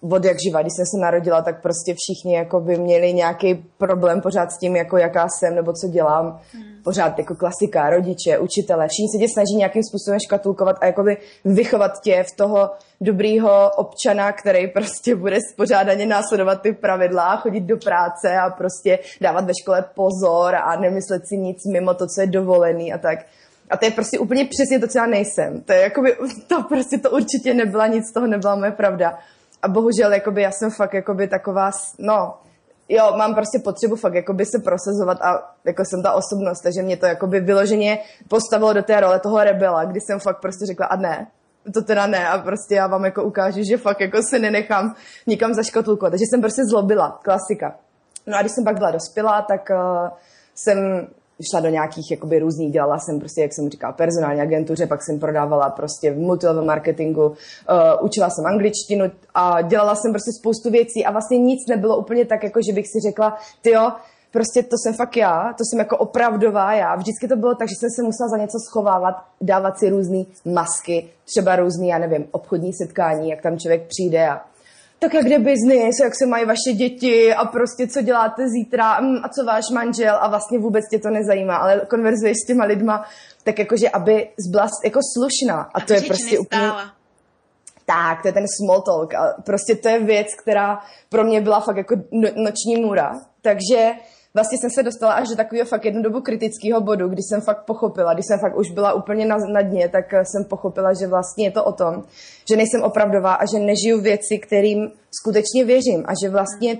od 0.01 0.25
jak 0.25 0.37
živa, 0.47 0.63
když 0.63 0.73
jsem 0.77 0.87
se 0.87 0.99
narodila, 1.01 1.43
tak 1.43 1.63
prostě 1.63 1.95
všichni 1.95 2.37
jako 2.37 2.61
by 2.61 2.79
měli 2.79 3.13
nějaký 3.13 3.65
problém 3.79 4.21
pořád 4.21 4.53
s 4.53 4.59
tím, 4.59 4.77
jako 4.77 4.97
jaká 4.97 5.29
jsem 5.29 5.55
nebo 5.55 5.73
co 5.73 5.89
dělám. 5.89 6.41
Hmm. 6.53 6.65
Pořád 6.85 7.19
jako 7.19 7.35
klasika, 7.35 7.91
rodiče, 7.91 8.39
učitele, 8.39 8.89
všichni 8.89 9.09
se 9.09 9.19
tě 9.19 9.33
snaží 9.33 9.57
nějakým 9.57 9.83
způsobem 9.83 10.21
škatulkovat 10.21 10.77
a 10.81 10.87
jakoby 10.87 11.17
vychovat 11.45 12.01
tě 12.05 12.25
v 12.33 12.37
toho 12.37 12.71
dobrýho 13.01 13.71
občana, 13.77 14.33
který 14.33 14.69
prostě 14.69 15.17
bude 15.17 15.39
spořádaně 15.53 16.07
následovat 16.07 16.63
ty 16.63 16.73
pravidla, 16.73 17.37
chodit 17.37 17.61
do 17.61 17.77
práce 17.77 18.37
a 18.37 18.51
prostě 18.51 18.99
dávat 19.21 19.45
ve 19.45 19.53
škole 19.63 19.85
pozor 19.95 20.55
a 20.55 20.81
nemyslet 20.81 21.23
si 21.29 21.37
nic 21.37 21.65
mimo 21.73 21.95
to, 21.95 22.07
co 22.07 22.21
je 22.21 22.27
dovolený 22.27 22.93
a 22.93 22.99
tak. 22.99 23.19
A 23.71 23.77
to 23.77 23.85
je 23.85 23.91
prostě 23.91 24.19
úplně 24.19 24.45
přesně 24.45 24.79
to, 24.79 24.89
co 24.89 24.99
já 24.99 25.07
nejsem. 25.07 25.61
To 25.61 25.73
je 25.73 25.81
jakoby, 25.81 26.17
to 26.47 26.63
prostě 26.63 26.99
to 26.99 27.11
určitě 27.11 27.55
nebyla 27.55 27.87
nic, 27.87 28.09
z 28.09 28.13
toho 28.13 28.27
nebyla 28.27 28.55
moje 28.55 28.71
pravda 28.71 29.19
a 29.63 29.69
bohužel 29.69 30.13
jakoby 30.13 30.43
já 30.43 30.51
jsem 30.51 30.71
fakt 30.71 30.95
jakoby 30.95 31.29
taková, 31.29 31.71
no, 31.99 32.35
jo, 32.89 33.13
mám 33.17 33.35
prostě 33.35 33.59
potřebu 33.65 33.97
fakt 33.97 34.15
jakoby 34.15 34.47
se 34.47 34.59
prosazovat 34.65 35.23
a 35.23 35.55
jako 35.65 35.83
jsem 35.85 36.03
ta 36.03 36.13
osobnost, 36.13 36.61
takže 36.61 36.83
mě 36.83 36.97
to 36.97 37.07
jakoby 37.07 37.41
vyloženě 37.41 37.99
postavilo 38.29 38.73
do 38.73 38.83
té 38.83 39.01
role 39.01 39.21
toho 39.21 39.45
rebela, 39.45 39.85
kdy 39.85 40.01
jsem 40.01 40.21
fakt 40.21 40.41
prostě 40.41 40.67
řekla 40.67 40.87
a 40.87 40.97
ne, 40.97 41.27
to 41.75 41.83
teda 41.83 42.07
ne 42.07 42.29
a 42.29 42.39
prostě 42.39 42.75
já 42.75 42.87
vám 42.87 43.05
jako 43.05 43.25
ukážu, 43.25 43.63
že 43.71 43.77
fakt 43.77 44.01
jako 44.01 44.19
se 44.31 44.39
nenechám 44.39 44.95
nikam 45.27 45.55
zaškatulkovat. 45.55 46.13
Takže 46.13 46.25
jsem 46.31 46.41
prostě 46.41 46.63
zlobila, 46.71 47.21
klasika. 47.23 47.77
No 48.27 48.39
a 48.39 48.41
když 48.41 48.53
jsem 48.53 48.65
pak 48.65 48.79
byla 48.79 48.91
dospělá, 48.91 49.43
tak 49.43 49.71
uh, 49.71 50.09
jsem 50.55 51.07
šla 51.51 51.61
do 51.61 51.69
nějakých 51.69 52.11
jakoby 52.11 52.39
různých, 52.39 52.73
dělala 52.73 52.99
jsem 52.99 53.19
prostě, 53.19 53.43
jak 53.43 53.53
jsem 53.53 53.71
říkala, 53.71 53.93
personální 53.93 54.41
agentuře, 54.41 54.87
pak 54.87 55.03
jsem 55.03 55.19
prodávala 55.19 55.71
prostě 55.71 56.13
v 56.13 56.19
multilevel 56.19 56.65
marketingu, 56.65 57.27
uh, 57.27 57.35
učila 58.01 58.31
jsem 58.31 58.47
angličtinu 58.47 59.05
a 59.35 59.63
dělala 59.63 59.95
jsem 59.95 60.13
prostě 60.13 60.31
spoustu 60.41 60.71
věcí 60.71 61.05
a 61.05 61.11
vlastně 61.11 61.39
nic 61.39 61.59
nebylo 61.69 61.99
úplně 61.99 62.25
tak, 62.25 62.43
jako 62.45 62.61
že 62.69 62.73
bych 62.73 62.87
si 62.87 63.09
řekla, 63.09 63.39
ty 63.63 63.71
jo, 63.71 63.93
prostě 64.33 64.63
to 64.63 64.77
jsem 64.83 64.95
fakt 64.95 65.17
já, 65.17 65.53
to 65.59 65.65
jsem 65.65 65.79
jako 65.79 65.97
opravdová 65.97 66.75
já. 66.75 66.97
Vždycky 66.97 67.29
to 67.29 67.37
bylo 67.37 67.55
tak, 67.55 67.69
že 67.69 67.75
jsem 67.79 67.91
se 67.91 68.03
musela 68.03 68.29
za 68.29 68.37
něco 68.37 68.59
schovávat, 68.69 69.15
dávat 69.41 69.79
si 69.79 69.89
různé 69.91 70.25
masky, 70.45 71.09
třeba 71.25 71.57
různý, 71.57 71.89
já 71.89 71.99
nevím, 71.99 72.27
obchodní 72.31 72.73
setkání, 72.73 73.31
jak 73.31 73.43
tam 73.43 73.59
člověk 73.59 73.83
přijde 73.89 74.29
a 74.29 74.41
tak 75.01 75.15
jak 75.15 75.25
jde 75.25 75.39
biznis, 75.39 76.01
jak 76.03 76.13
se 76.19 76.27
mají 76.27 76.45
vaše 76.45 76.73
děti 76.75 77.35
a 77.35 77.45
prostě 77.45 77.89
co 77.89 78.03
děláte 78.03 78.43
zítra 78.49 79.01
mm, 79.01 79.17
a 79.23 79.29
co 79.29 79.45
váš 79.45 79.65
manžel 79.73 80.19
a 80.21 80.29
vlastně 80.29 80.59
vůbec 80.59 80.85
tě 80.91 80.99
to 80.99 81.11
nezajímá, 81.11 81.57
ale 81.57 81.81
konverzuješ 81.91 82.37
s 82.43 82.47
těma 82.47 82.65
lidma, 82.65 83.05
tak 83.45 83.59
jakože 83.59 83.91
aby 83.91 84.29
byla 84.51 84.69
jako 84.85 85.01
slušná. 85.15 85.61
A, 85.63 85.71
a 85.75 85.81
to 85.81 85.93
je 85.93 86.01
prostě 86.01 86.39
úplně... 86.39 86.71
Tak, 87.87 88.23
to 88.23 88.29
je 88.29 88.33
ten 88.33 88.47
small 88.49 88.83
talk. 88.83 89.15
A 89.15 89.43
prostě 89.45 89.75
to 89.75 89.89
je 89.89 89.99
věc, 89.99 90.27
která 90.43 90.79
pro 91.09 91.25
mě 91.25 91.41
byla 91.41 91.61
fakt 91.61 91.77
jako 91.77 91.97
no, 92.13 92.29
noční 92.37 92.77
můra, 92.77 93.13
takže 93.43 93.93
vlastně 94.35 94.59
jsem 94.59 94.71
se 94.71 94.83
dostala 94.83 95.13
až 95.13 95.29
do 95.29 95.37
takového 95.37 95.67
fakt 95.67 95.85
jednu 95.85 96.03
dobu 96.03 96.21
kritického 96.21 96.81
bodu, 96.81 97.09
kdy 97.09 97.23
jsem 97.23 97.41
fakt 97.41 97.65
pochopila, 97.65 98.15
když 98.15 98.27
jsem 98.27 98.39
fakt 98.39 98.57
už 98.57 98.71
byla 98.71 98.93
úplně 98.93 99.27
na, 99.27 99.37
na 99.37 99.63
dně, 99.63 99.89
tak 99.89 100.15
eh, 100.15 100.25
jsem 100.25 100.45
pochopila, 100.45 100.93
že 101.01 101.07
vlastně 101.07 101.47
je 101.47 101.51
to 101.51 101.65
o 101.65 101.73
tom, 101.73 102.03
že 102.49 102.57
nejsem 102.57 102.83
opravdová 102.83 103.35
a 103.35 103.47
že 103.47 103.59
nežiju 103.59 104.01
věci, 104.01 104.39
kterým 104.39 104.91
skutečně 105.11 105.65
věřím 105.65 106.05
a 106.07 106.13
že 106.23 106.31
vlastně 106.31 106.79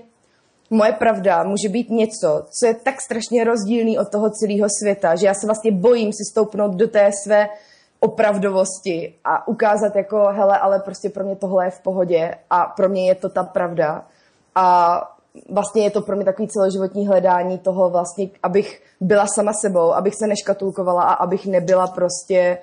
moje 0.71 0.93
pravda 0.93 1.43
může 1.43 1.69
být 1.69 1.91
něco, 1.91 2.47
co 2.61 2.67
je 2.67 2.75
tak 2.75 3.01
strašně 3.01 3.45
rozdílný 3.45 3.99
od 3.99 4.09
toho 4.09 4.31
celého 4.31 4.69
světa, 4.83 5.17
že 5.17 5.27
já 5.27 5.35
se 5.35 5.47
vlastně 5.47 5.73
bojím 5.73 6.13
si 6.13 6.25
stoupnout 6.33 6.75
do 6.75 6.89
té 6.89 7.11
své 7.25 7.49
opravdovosti 8.01 9.15
a 9.25 9.49
ukázat 9.49 9.97
jako, 9.97 10.17
hele, 10.17 10.59
ale 10.59 10.81
prostě 10.81 11.11
pro 11.11 11.25
mě 11.25 11.37
tohle 11.37 11.65
je 11.67 11.71
v 11.71 11.81
pohodě 11.81 12.35
a 12.51 12.65
pro 12.77 12.89
mě 12.89 13.09
je 13.09 13.15
to 13.15 13.29
ta 13.29 13.45
pravda. 13.45 14.05
A 14.55 15.01
vlastně 15.49 15.85
je 15.85 15.91
to 15.91 16.03
pro 16.03 16.17
mě 16.17 16.25
takový 16.25 16.49
celoživotní 16.49 17.07
hledání 17.07 17.59
toho 17.59 17.91
vlastně, 17.91 18.31
abych 18.43 18.83
byla 19.01 19.27
sama 19.27 19.53
sebou, 19.53 19.93
abych 19.93 20.15
se 20.15 20.27
neškatulkovala 20.27 21.03
a 21.03 21.15
abych 21.15 21.47
nebyla 21.47 21.87
prostě 21.87 22.59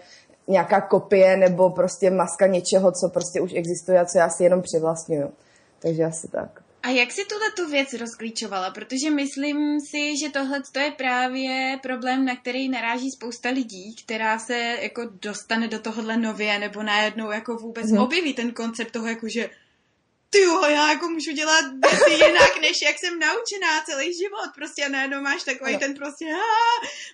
nějaká 0.48 0.82
kopie 0.82 1.38
nebo 1.38 1.70
prostě 1.70 2.10
maska 2.10 2.48
něčeho, 2.48 2.92
co 2.92 3.10
prostě 3.10 3.42
už 3.42 3.54
existuje 3.54 4.00
a 4.00 4.06
co 4.06 4.18
já 4.18 4.30
si 4.30 4.44
jenom 4.44 4.62
přivlastňuju. 4.62 5.32
Takže 5.80 6.04
asi 6.04 6.28
tak. 6.28 6.62
A 6.84 6.90
jak 6.90 7.12
si 7.12 7.22
tuhle 7.26 7.52
tu 7.56 7.72
věc 7.72 7.94
rozklíčovala? 7.94 8.72
Protože 8.72 9.10
myslím 9.12 9.80
si, 9.80 10.18
že 10.18 10.30
tohle 10.30 10.62
je 10.86 10.92
právě 10.92 11.80
problém, 11.84 12.26
na 12.26 12.36
který 12.36 12.70
naráží 12.70 13.12
spousta 13.12 13.50
lidí, 13.50 13.96
která 14.04 14.40
se 14.40 14.78
jako 14.82 15.02
dostane 15.22 15.68
do 15.68 15.80
tohohle 15.80 16.18
nově 16.18 16.60
nebo 16.60 16.84
najednou 16.84 17.32
jako 17.32 17.56
vůbec 17.56 17.92
hmm. 17.92 18.00
objeví 18.00 18.34
ten 18.34 18.52
koncept 18.52 18.92
toho, 18.92 19.08
jako 19.08 19.28
že 19.30 19.50
ty 20.30 20.40
jo, 20.40 20.62
já 20.62 20.90
jako 20.90 21.10
můžu 21.10 21.32
dělat 21.32 21.66
věci 21.66 22.24
jinak, 22.26 22.62
než 22.62 22.82
jak 22.82 23.00
jsem 23.00 23.20
naučená 23.20 23.82
celý 23.86 24.14
život. 24.14 24.50
Prostě 24.56 24.86
a 24.86 24.90
najednou 24.90 25.22
máš 25.22 25.44
takový 25.44 25.74
no. 25.74 25.80
ten 25.80 25.94
prostě 25.94 26.26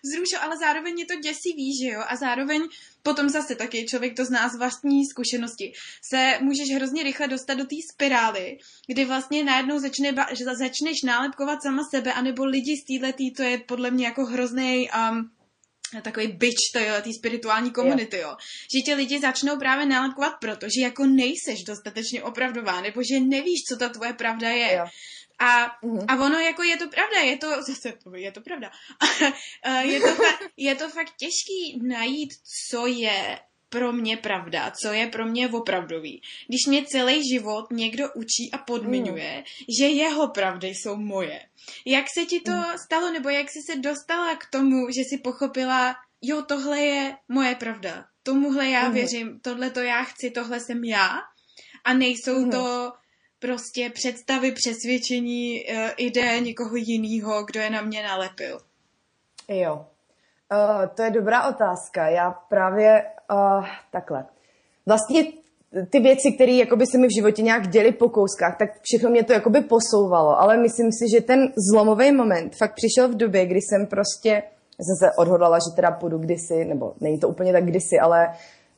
vzrušil, 0.04 0.40
ale 0.42 0.58
zároveň 0.58 1.00
je 1.00 1.06
to 1.06 1.16
děsivý, 1.16 1.78
že 1.78 1.88
jo? 1.88 2.02
A 2.08 2.16
zároveň 2.16 2.62
potom 3.04 3.30
zase 3.30 3.56
taky 3.56 3.86
člověk 3.86 4.16
to 4.16 4.26
zná 4.26 4.50
z 4.50 4.56
vlastní 4.56 5.06
zkušenosti. 5.06 5.74
Se 6.02 6.38
můžeš 6.42 6.76
hrozně 6.76 7.04
rychle 7.04 7.28
dostat 7.28 7.54
do 7.54 7.66
té 7.66 7.76
spirály, 7.92 8.58
kdy 8.88 9.06
vlastně 9.06 9.44
najednou 9.44 9.80
začne, 9.80 10.16
že 10.32 10.46
začneš 10.46 11.02
nálepkovat 11.02 11.64
sama 11.64 11.84
sebe, 11.84 12.14
anebo 12.14 12.46
lidi 12.46 12.78
z 12.78 12.84
této, 12.84 13.24
to 13.36 13.44
je 13.44 13.58
podle 13.58 13.92
mě 13.92 14.06
jako 14.06 14.26
hrozný 14.26 14.90
um, 15.12 15.32
takový 16.02 16.28
byč 16.28 16.56
té 16.74 17.04
spirituální 17.20 17.72
komunity, 17.72 18.18
jo. 18.18 18.36
Že 18.76 18.82
tě 18.86 18.94
lidi 18.94 19.20
začnou 19.20 19.58
právě 19.58 19.86
nálepkovat, 19.86 20.34
protože 20.42 20.82
jako 20.82 21.06
nejseš 21.06 21.64
dostatečně 21.64 22.24
opravdová, 22.24 22.82
nebo 22.82 23.02
že 23.04 23.20
nevíš, 23.20 23.60
co 23.70 23.78
ta 23.78 23.90
tvoje 23.90 24.14
pravda 24.14 24.50
je. 24.50 24.74
Jo. 24.74 24.86
A, 25.40 25.68
mm-hmm. 25.84 26.06
a 26.08 26.26
ono 26.26 26.40
jako 26.40 26.64
je 26.64 26.78
to 26.78 26.88
pravda, 26.88 27.20
je 27.20 27.38
to, 27.38 27.48
zase 27.68 27.94
je 28.16 28.32
to 28.32 28.42
pravda, 28.42 28.72
je, 29.82 30.00
to 30.00 30.16
fakt, 30.16 30.44
je 30.58 30.76
to 30.76 30.90
fakt 30.90 31.14
těžký 31.18 31.80
najít, 31.88 32.34
co 32.70 32.88
je 32.88 33.40
pro 33.74 33.94
mě 33.94 34.18
pravda, 34.18 34.72
co 34.82 34.94
je 34.94 35.08
pro 35.08 35.26
mě 35.26 35.50
opravdový. 35.50 36.22
Když 36.48 36.66
mě 36.68 36.86
celý 36.86 37.22
život 37.34 37.72
někdo 37.72 38.06
učí 38.14 38.52
a 38.52 38.58
podmiňuje, 38.58 39.38
mm. 39.38 39.44
že 39.80 39.88
jeho 39.88 40.28
pravdy 40.28 40.68
jsou 40.68 40.96
moje. 40.96 41.42
Jak 41.86 42.06
se 42.18 42.26
ti 42.26 42.40
to 42.40 42.52
mm. 42.52 42.64
stalo, 42.86 43.12
nebo 43.12 43.30
jak 43.30 43.50
jsi 43.50 43.60
se 43.72 43.80
dostala 43.80 44.36
k 44.36 44.46
tomu, 44.52 44.90
že 44.90 45.02
jsi 45.02 45.18
pochopila, 45.18 45.96
jo, 46.22 46.42
tohle 46.42 46.80
je 46.80 47.16
moje 47.30 47.56
pravda, 47.56 48.06
tomuhle 48.24 48.70
já 48.70 48.88
mm. 48.88 48.94
věřím, 48.94 49.40
tohle 49.40 49.70
to 49.70 49.80
já 49.80 50.04
chci, 50.04 50.32
tohle 50.32 50.60
jsem 50.60 50.84
já 50.84 51.10
a 51.84 51.94
nejsou 51.94 52.40
mm. 52.40 52.52
to 52.52 52.92
prostě 53.40 53.90
představy, 53.90 54.52
přesvědčení, 54.52 55.66
uh, 55.66 55.90
ide 55.98 56.40
někoho 56.40 56.76
jiného, 56.76 57.44
kdo 57.44 57.60
je 57.60 57.70
na 57.70 57.82
mě 57.82 58.04
nalepil. 58.04 58.60
Jo, 59.48 59.86
Uh, 60.52 60.88
to 60.96 61.04
je 61.04 61.12
dobrá 61.12 61.48
otázka. 61.48 62.08
Já 62.10 62.32
právě 62.32 63.04
uh, 63.32 63.66
takhle. 63.92 64.26
Vlastně 64.86 65.24
ty 65.90 66.00
věci, 66.00 66.32
které 66.36 66.64
se 66.92 66.98
mi 66.98 67.08
v 67.08 67.16
životě 67.16 67.42
nějak 67.42 67.68
děly 67.68 67.92
po 67.92 68.10
kouskách, 68.10 68.58
tak 68.58 68.70
všechno 68.82 69.10
mě 69.10 69.24
to 69.24 69.34
jakoby 69.34 69.62
posouvalo, 69.62 70.40
ale 70.40 70.58
myslím 70.58 70.92
si, 70.92 71.06
že 71.16 71.22
ten 71.22 71.54
zlomový 71.72 72.12
moment 72.12 72.56
fakt 72.56 72.74
přišel 72.76 73.08
v 73.10 73.16
době, 73.16 73.46
kdy 73.46 73.60
jsem 73.62 73.88
prostě 73.88 74.44
zase 74.80 75.12
odhodlala, 75.18 75.58
že 75.58 75.76
teda 75.76 75.92
půjdu 75.92 76.18
kdysi, 76.18 76.66
nebo 76.66 76.94
není 77.02 77.20
to 77.20 77.30
úplně 77.30 77.54
tak 77.54 77.66
kdysi, 77.66 78.00
ale 78.02 78.28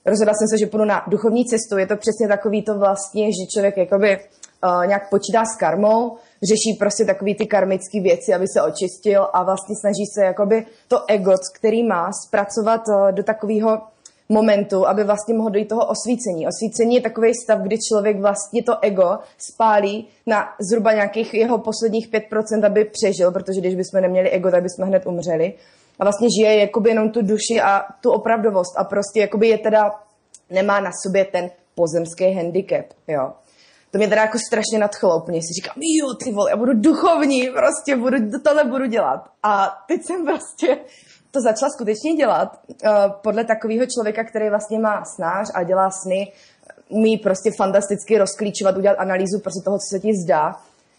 rozhodla 0.06 0.34
jsem 0.34 0.48
se, 0.48 0.58
že 0.58 0.72
půjdu 0.72 0.86
na 0.86 1.06
duchovní 1.08 1.46
cestu. 1.46 1.78
Je 1.78 1.88
to 1.88 1.96
přesně 1.96 2.28
takový 2.28 2.64
to 2.64 2.80
vlastně, 2.80 3.26
že 3.26 3.52
člověk 3.54 3.78
jakoby 3.78 4.18
uh, 4.18 4.88
nějak 4.88 5.10
počítá 5.10 5.46
s 5.46 5.58
karmou, 5.60 6.18
řeší 6.44 6.78
prostě 6.80 7.06
takový 7.06 7.36
ty 7.36 7.46
karmické 7.46 8.02
věci, 8.02 8.34
aby 8.34 8.46
se 8.48 8.62
očistil 8.62 9.28
a 9.34 9.44
vlastně 9.44 9.76
snaží 9.82 10.06
se 10.14 10.26
jakoby 10.26 10.66
to 10.88 10.98
ego, 11.08 11.34
který 11.56 11.84
má, 11.84 12.12
zpracovat 12.28 12.82
uh, 12.88 13.12
do 13.12 13.24
takového 13.24 13.82
momentu, 14.30 14.88
aby 14.88 15.04
vlastně 15.04 15.34
mohl 15.34 15.50
dojít 15.50 15.68
toho 15.68 15.86
osvícení. 15.86 16.48
Osvícení 16.48 16.96
je 16.96 17.02
takový 17.02 17.32
stav, 17.44 17.60
kdy 17.60 17.78
člověk 17.78 18.20
vlastně 18.20 18.64
to 18.64 18.74
ego 18.82 19.20
spálí 19.38 20.08
na 20.26 20.48
zhruba 20.70 20.94
nějakých 20.94 21.34
jeho 21.34 21.58
posledních 21.58 22.12
5%, 22.12 22.66
aby 22.66 22.86
přežil, 22.86 23.32
protože 23.32 23.60
když 23.60 23.76
bychom 23.76 24.02
neměli 24.02 24.30
ego, 24.30 24.52
tak 24.52 24.64
bychom 24.64 24.88
hned 24.88 25.06
umřeli. 25.06 25.54
A 26.00 26.04
vlastně 26.04 26.28
žije 26.40 26.60
jakoby 26.60 26.90
jenom 26.90 27.10
tu 27.10 27.22
duši 27.22 27.62
a 27.62 27.82
tu 28.02 28.12
opravdovost 28.12 28.78
a 28.78 28.84
prostě 28.84 29.20
jakoby 29.20 29.48
je 29.48 29.58
teda, 29.58 29.92
nemá 30.50 30.80
na 30.80 30.92
sobě 31.06 31.26
ten 31.26 31.50
pozemský 31.76 32.34
handicap, 32.34 32.86
jo 33.08 33.32
to 33.96 34.00
mě 34.00 34.08
teda 34.08 34.22
jako 34.22 34.38
strašně 34.48 34.80
nadchlo 34.80 35.18
úplně. 35.18 35.40
Si 35.42 35.54
říkám, 35.54 35.76
jo, 35.78 36.14
ty 36.24 36.32
vole, 36.32 36.52
já 36.52 36.58
budu 36.58 36.74
duchovní, 36.74 37.50
prostě 37.50 37.96
budu, 37.96 38.18
tohle 38.44 38.64
budu 38.64 38.86
dělat. 38.86 39.30
A 39.44 39.78
teď 39.88 40.02
jsem 40.06 40.26
prostě 40.26 40.78
to 41.32 41.42
začala 41.42 41.70
skutečně 41.70 42.14
dělat 42.14 42.60
uh, 42.68 42.90
podle 43.24 43.44
takového 43.44 43.86
člověka, 43.86 44.24
který 44.24 44.50
vlastně 44.50 44.80
má 44.80 45.04
snář 45.16 45.52
a 45.54 45.64
dělá 45.64 45.90
sny, 45.92 46.32
umí 46.90 47.18
prostě 47.18 47.52
fantasticky 47.58 48.18
rozklíčovat, 48.18 48.78
udělat 48.78 48.96
analýzu 49.00 49.40
prostě 49.40 49.62
toho, 49.66 49.78
co 49.78 49.88
se 49.96 50.00
ti 50.00 50.12
zdá. 50.24 50.56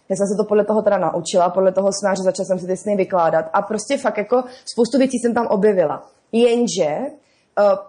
Já 0.08 0.16
jsem 0.16 0.26
se 0.26 0.36
to 0.36 0.44
podle 0.44 0.64
toho 0.64 0.82
teda 0.82 0.98
naučila, 0.98 1.50
podle 1.50 1.72
toho 1.72 1.88
snáře 2.00 2.22
začala 2.22 2.46
jsem 2.46 2.58
si 2.58 2.66
ty 2.66 2.76
sny 2.76 2.96
vykládat 2.96 3.50
a 3.52 3.62
prostě 3.62 3.98
fakt 3.98 4.18
jako 4.18 4.44
spoustu 4.72 4.98
věcí 4.98 5.18
jsem 5.18 5.34
tam 5.34 5.46
objevila. 5.46 6.06
Jenže 6.32 6.96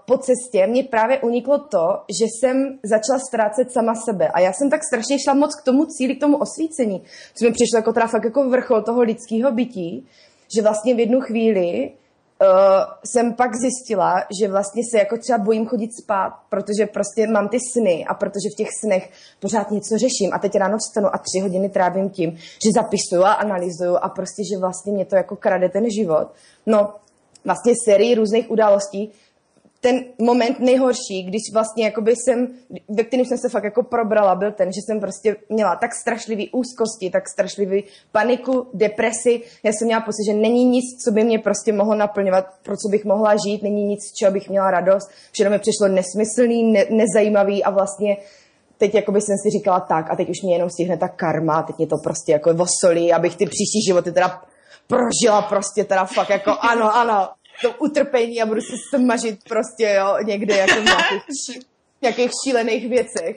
po 0.06 0.18
cestě 0.18 0.68
mě 0.68 0.84
právě 0.84 1.20
uniklo 1.20 1.58
to, 1.58 1.86
že 2.20 2.26
jsem 2.26 2.80
začala 2.84 3.20
ztrácet 3.28 3.72
sama 3.72 3.94
sebe. 3.96 4.28
A 4.28 4.40
já 4.40 4.54
jsem 4.54 4.70
tak 4.70 4.82
strašně 4.84 5.18
šla 5.24 5.34
moc 5.34 5.56
k 5.56 5.66
tomu 5.66 5.86
cíli, 5.86 6.16
k 6.16 6.20
tomu 6.20 6.38
osvícení, 6.38 7.04
co 7.36 7.46
mi 7.46 7.52
přišlo 7.52 7.78
jako 7.78 7.94
teda 7.94 8.08
fakt 8.08 8.24
jako 8.24 8.50
vrchol 8.50 8.82
toho 8.82 9.02
lidského 9.02 9.52
bytí, 9.52 10.08
že 10.56 10.62
vlastně 10.62 10.96
v 10.96 11.00
jednu 11.00 11.22
chvíli 11.22 11.92
uh, 12.42 12.48
jsem 13.06 13.34
pak 13.34 13.52
zjistila, 13.56 14.14
že 14.42 14.48
vlastně 14.48 14.82
se 14.92 14.98
jako 14.98 15.18
třeba 15.18 15.38
bojím 15.38 15.68
chodit 15.68 15.90
spát, 16.04 16.34
protože 16.50 16.86
prostě 16.86 17.28
mám 17.28 17.50
ty 17.50 17.58
sny 17.74 18.06
a 18.06 18.14
protože 18.14 18.50
v 18.54 18.58
těch 18.58 18.70
snech 18.84 19.10
pořád 19.40 19.72
něco 19.72 19.98
řeším 19.98 20.34
a 20.34 20.40
teď 20.40 20.56
ráno 20.56 20.78
vstanu 20.78 21.08
a 21.16 21.18
tři 21.18 21.40
hodiny 21.40 21.70
trávím 21.70 22.10
tím, 22.10 22.32
že 22.64 22.70
zapisuju 22.76 23.24
a 23.24 23.34
analyzuju 23.34 23.96
a 24.02 24.10
prostě, 24.10 24.44
že 24.54 24.60
vlastně 24.60 24.94
mě 24.94 25.06
to 25.06 25.16
jako 25.16 25.36
krade 25.36 25.70
ten 25.70 25.86
život. 25.92 26.28
No, 26.66 26.94
vlastně 27.46 27.74
sérii 27.86 28.16
různých 28.16 28.52
událostí, 28.52 29.12
ten 29.88 30.04
moment 30.22 30.60
nejhorší, 30.60 31.24
když 31.24 31.42
vlastně 31.54 31.86
jakoby 31.86 32.14
jsem, 32.16 32.48
ve 32.90 33.04
kterém 33.04 33.26
jsem 33.26 33.38
se 33.38 33.50
fakt 33.50 33.64
jako 33.64 33.84
probrala, 33.84 34.36
byl 34.36 34.52
ten, 34.52 34.68
že 34.72 34.82
jsem 34.86 35.00
prostě 35.00 35.36
měla 35.50 35.76
tak 35.76 35.92
strašlivý 35.94 36.50
úzkosti, 36.50 37.10
tak 37.10 37.30
strašlivý 37.30 37.84
paniku, 38.12 38.68
depresi. 38.74 39.42
Já 39.64 39.72
jsem 39.72 39.86
měla 39.86 40.02
pocit, 40.02 40.24
že 40.28 40.34
není 40.34 40.66
nic, 40.66 40.86
co 41.04 41.12
by 41.12 41.24
mě 41.24 41.40
prostě 41.40 41.74
mohlo 41.74 41.96
naplňovat, 41.96 42.46
pro 42.64 42.76
co 42.78 42.88
bych 42.92 43.06
mohla 43.06 43.36
žít, 43.46 43.64
není 43.64 43.84
nic, 43.86 44.00
čeho 44.20 44.32
bych 44.32 44.50
měla 44.50 44.72
radost. 44.72 45.10
Všechno 45.32 45.52
mi 45.52 45.60
přišlo 45.60 45.88
nesmyslný, 45.88 46.72
ne, 46.72 46.86
nezajímavý 46.90 47.64
a 47.64 47.70
vlastně 47.70 48.18
teď 48.78 48.96
jakoby 48.96 49.22
jsem 49.22 49.36
si 49.44 49.50
říkala 49.58 49.80
tak 49.80 50.12
a 50.12 50.16
teď 50.16 50.30
už 50.30 50.42
mě 50.44 50.56
jenom 50.56 50.70
stihne 50.70 50.98
ta 50.98 51.08
karma, 51.08 51.64
teď 51.64 51.78
mě 51.78 51.88
to 51.88 51.96
prostě 52.04 52.32
jako 52.32 52.54
vosolí, 52.54 53.14
abych 53.14 53.36
ty 53.36 53.46
příští 53.46 53.80
životy 53.88 54.12
teda 54.12 54.42
prožila 54.88 55.42
prostě 55.42 55.84
teda 55.84 56.06
fakt 56.06 56.30
jako 56.30 56.52
ano, 56.60 56.96
ano, 56.96 57.30
to 57.62 57.72
utrpení 57.80 58.42
a 58.42 58.46
budu 58.46 58.62
se 58.62 58.76
smažit 58.90 59.40
prostě, 59.50 59.94
jo, 59.98 60.18
někde 60.24 60.58
jako 60.58 60.82
v 60.82 60.84
nějakých, 60.84 61.66
nějakých 62.02 62.32
šílených 62.44 62.90
věcech. 62.90 63.36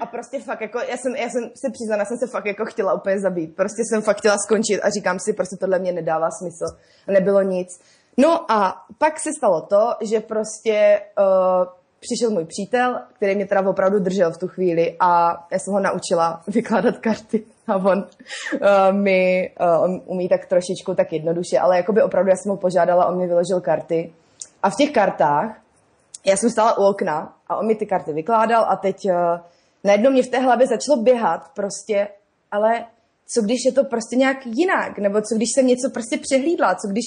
A 0.00 0.06
prostě 0.06 0.40
fakt 0.40 0.60
jako, 0.60 0.78
já 0.78 0.96
jsem, 0.96 1.16
já 1.16 1.28
jsem 1.28 1.42
se 1.42 1.72
přiznala, 1.72 2.04
jsem 2.04 2.18
se 2.18 2.26
fakt 2.26 2.46
jako 2.46 2.64
chtěla 2.64 2.94
úplně 2.94 3.20
zabít. 3.20 3.56
Prostě 3.56 3.82
jsem 3.88 4.02
fakt 4.02 4.18
chtěla 4.18 4.36
skončit 4.38 4.80
a 4.80 4.90
říkám 4.90 5.18
si, 5.18 5.32
prostě 5.32 5.56
tohle 5.56 5.78
mě 5.78 5.92
nedává 5.92 6.28
smysl. 6.30 6.76
A 7.08 7.12
nebylo 7.12 7.42
nic. 7.42 7.68
No 8.16 8.50
a 8.50 8.84
pak 8.98 9.20
se 9.20 9.30
stalo 9.38 9.60
to, 9.60 9.94
že 10.00 10.20
prostě 10.20 11.00
uh, 11.18 11.66
přišel 12.08 12.30
můj 12.30 12.44
přítel, 12.44 13.00
který 13.16 13.34
mě 13.34 13.46
teda 13.46 13.68
opravdu 13.70 13.98
držel 13.98 14.32
v 14.32 14.38
tu 14.38 14.48
chvíli 14.48 14.96
a 15.00 15.10
já 15.52 15.58
jsem 15.58 15.72
ho 15.74 15.80
naučila 15.80 16.42
vykládat 16.46 16.98
karty. 16.98 17.44
A 17.68 17.76
on 17.76 17.98
uh, 17.98 18.60
mi, 18.92 19.50
uh, 19.60 19.84
on 19.84 20.00
umí 20.06 20.28
tak 20.28 20.46
trošičku 20.46 20.94
tak 20.94 21.12
jednoduše, 21.12 21.58
ale 21.58 21.76
jakoby 21.76 22.02
opravdu 22.02 22.30
já 22.30 22.36
jsem 22.36 22.50
ho 22.50 22.56
požádala, 22.56 23.06
on 23.06 23.18
mi 23.18 23.26
vyložil 23.26 23.60
karty. 23.60 24.12
A 24.62 24.70
v 24.70 24.76
těch 24.76 24.92
kartách 24.92 25.60
já 26.26 26.36
jsem 26.36 26.50
stála 26.50 26.78
u 26.78 26.82
okna 26.82 27.36
a 27.48 27.56
on 27.56 27.66
mi 27.66 27.74
ty 27.74 27.86
karty 27.86 28.12
vykládal 28.12 28.64
a 28.68 28.76
teď 28.76 28.96
uh, 29.04 29.12
najednou 29.84 30.10
mě 30.10 30.22
v 30.22 30.28
té 30.28 30.38
hlavě 30.38 30.66
začalo 30.66 31.02
běhat 31.02 31.40
prostě, 31.54 32.08
ale 32.50 32.84
co 33.28 33.42
když 33.42 33.58
je 33.66 33.72
to 33.72 33.84
prostě 33.84 34.16
nějak 34.16 34.46
jinak, 34.46 34.98
nebo 34.98 35.20
co 35.20 35.34
když 35.36 35.48
jsem 35.54 35.66
něco 35.66 35.90
prostě 35.90 36.18
přehlídla, 36.18 36.74
co 36.74 36.88
když... 36.88 37.04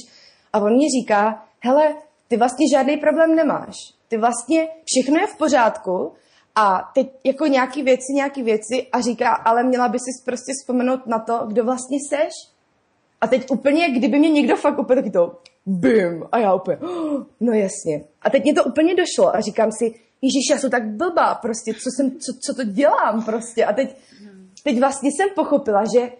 A 0.53 0.59
on 0.59 0.77
mi 0.77 0.85
říká, 0.99 1.43
hele, 1.59 1.95
ty 2.27 2.37
vlastně 2.37 2.65
žádný 2.73 2.97
problém 2.97 3.35
nemáš. 3.35 3.75
Ty 4.09 4.17
vlastně 4.17 4.67
všechno 4.85 5.19
je 5.19 5.27
v 5.27 5.37
pořádku 5.37 6.13
a 6.55 6.91
teď 6.95 7.07
jako 7.23 7.45
nějaký 7.45 7.83
věci, 7.83 8.13
nějaký 8.13 8.43
věci 8.43 8.87
a 8.91 9.01
říká, 9.01 9.29
ale 9.29 9.63
měla 9.63 9.87
by 9.87 9.99
si 9.99 10.25
prostě 10.25 10.51
vzpomenout 10.61 11.07
na 11.07 11.19
to, 11.19 11.45
kdo 11.47 11.63
vlastně 11.63 11.97
seš. 12.09 12.33
A 13.21 13.27
teď 13.27 13.51
úplně, 13.51 13.89
kdyby 13.89 14.19
mě 14.19 14.29
někdo 14.29 14.55
fakt 14.55 14.79
úplně 14.79 15.01
taky 15.01 15.11
to 15.11 15.39
bim 15.65 16.23
a 16.31 16.37
já 16.37 16.53
úplně, 16.53 16.77
oh, 16.77 17.23
no 17.39 17.53
jasně. 17.53 18.03
A 18.21 18.29
teď 18.29 18.43
mě 18.43 18.53
to 18.53 18.63
úplně 18.63 18.95
došlo 18.95 19.35
a 19.35 19.41
říkám 19.41 19.71
si, 19.71 19.93
Ježíš, 20.21 20.49
já 20.51 20.57
jsem 20.57 20.69
tak 20.69 20.87
blbá, 20.87 21.35
prostě, 21.35 21.73
co, 21.73 21.89
jsem, 21.95 22.11
co, 22.11 22.33
co 22.45 22.53
to 22.53 22.63
dělám 22.63 23.23
prostě. 23.23 23.65
A 23.65 23.73
teď, 23.73 23.95
teď 24.63 24.79
vlastně 24.79 25.09
jsem 25.11 25.29
pochopila, 25.35 25.83
že 25.95 26.11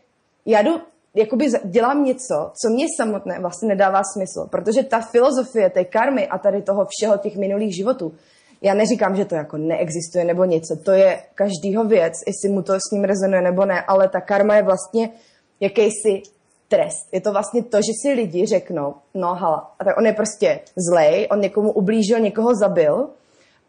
já 0.46 0.62
jdu, 0.62 0.82
jakoby 1.16 1.46
dělám 1.66 2.04
něco, 2.04 2.52
co 2.62 2.70
mě 2.70 2.86
samotné 2.98 3.40
vlastně 3.40 3.68
nedává 3.68 4.02
smysl, 4.14 4.48
protože 4.50 4.84
ta 4.84 5.02
filozofie 5.02 5.70
té 5.70 5.86
karmy 5.86 6.28
a 6.28 6.38
tady 6.38 6.62
toho 6.62 6.88
všeho 6.90 7.18
těch 7.18 7.38
minulých 7.38 7.76
životů, 7.76 8.14
já 8.62 8.74
neříkám, 8.74 9.16
že 9.16 9.26
to 9.26 9.36
jako 9.36 9.58
neexistuje 9.58 10.26
nebo 10.26 10.46
něco, 10.46 10.76
to 10.86 10.92
je 10.92 11.24
každýho 11.36 11.84
věc, 11.84 12.14
jestli 12.28 12.56
mu 12.56 12.62
to 12.62 12.74
s 12.74 12.92
ním 12.92 13.04
rezonuje 13.04 13.42
nebo 13.42 13.66
ne, 13.66 13.82
ale 13.88 14.10
ta 14.10 14.22
karma 14.22 14.56
je 14.56 14.64
vlastně 14.64 15.10
jakýsi 15.60 16.22
trest. 16.68 17.08
Je 17.12 17.22
to 17.22 17.32
vlastně 17.32 17.64
to, 17.64 17.78
že 17.78 17.94
si 18.02 18.14
lidi 18.14 18.46
řeknou, 18.46 18.96
no 19.14 19.28
hala, 19.36 19.76
a 19.80 19.84
tak 19.84 19.98
on 19.98 20.06
je 20.06 20.14
prostě 20.14 20.60
zlej, 20.90 21.28
on 21.32 21.40
někomu 21.40 21.72
ublížil, 21.72 22.20
někoho 22.20 22.56
zabil 22.56 23.10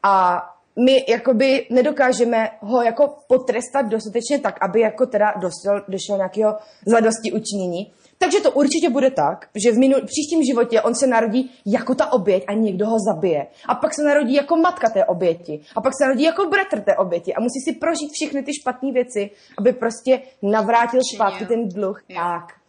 a 0.03 0.43
my 0.77 1.05
jakoby 1.09 1.67
nedokážeme 1.71 2.49
ho 2.61 2.83
jako 2.83 3.15
potrestat 3.29 3.87
dostatečně 3.87 4.39
tak, 4.39 4.59
aby 4.63 4.81
jako 4.81 5.07
teda 5.07 5.27
došel, 5.41 5.85
došel 5.89 6.17
nějakého 6.17 6.57
zladosti 6.87 7.33
učinění. 7.33 7.93
Takže 8.19 8.41
to 8.41 8.51
určitě 8.51 8.91
bude 8.91 9.11
tak, 9.11 9.49
že 9.55 9.73
v, 9.73 9.79
minul, 9.79 10.01
v 10.01 10.07
příštím 10.07 10.45
životě 10.45 10.83
on 10.83 10.95
se 10.95 11.07
narodí 11.07 11.51
jako 11.67 11.95
ta 11.95 12.13
oběť 12.13 12.45
a 12.49 12.53
někdo 12.53 12.87
ho 12.87 12.97
zabije. 13.09 13.47
A 13.69 13.75
pak 13.75 13.95
se 13.95 14.03
narodí 14.03 14.35
jako 14.35 14.57
matka 14.57 14.91
té 14.91 15.05
oběti. 15.05 15.61
A 15.77 15.81
pak 15.81 15.93
se 15.99 16.05
narodí 16.05 16.23
jako 16.23 16.47
bratr 16.47 16.81
té 16.81 16.97
oběti. 16.97 17.35
A 17.35 17.41
musí 17.41 17.61
si 17.65 17.73
prožít 17.73 18.11
všechny 18.13 18.43
ty 18.43 18.55
špatné 18.55 18.93
věci, 18.93 19.31
aby 19.59 19.73
prostě 19.73 20.23
navrátil 20.43 21.01
zpátky 21.15 21.47
ten 21.47 21.69
dluh. 21.69 22.03
Jo. 22.09 22.17
Tak. 22.17 22.60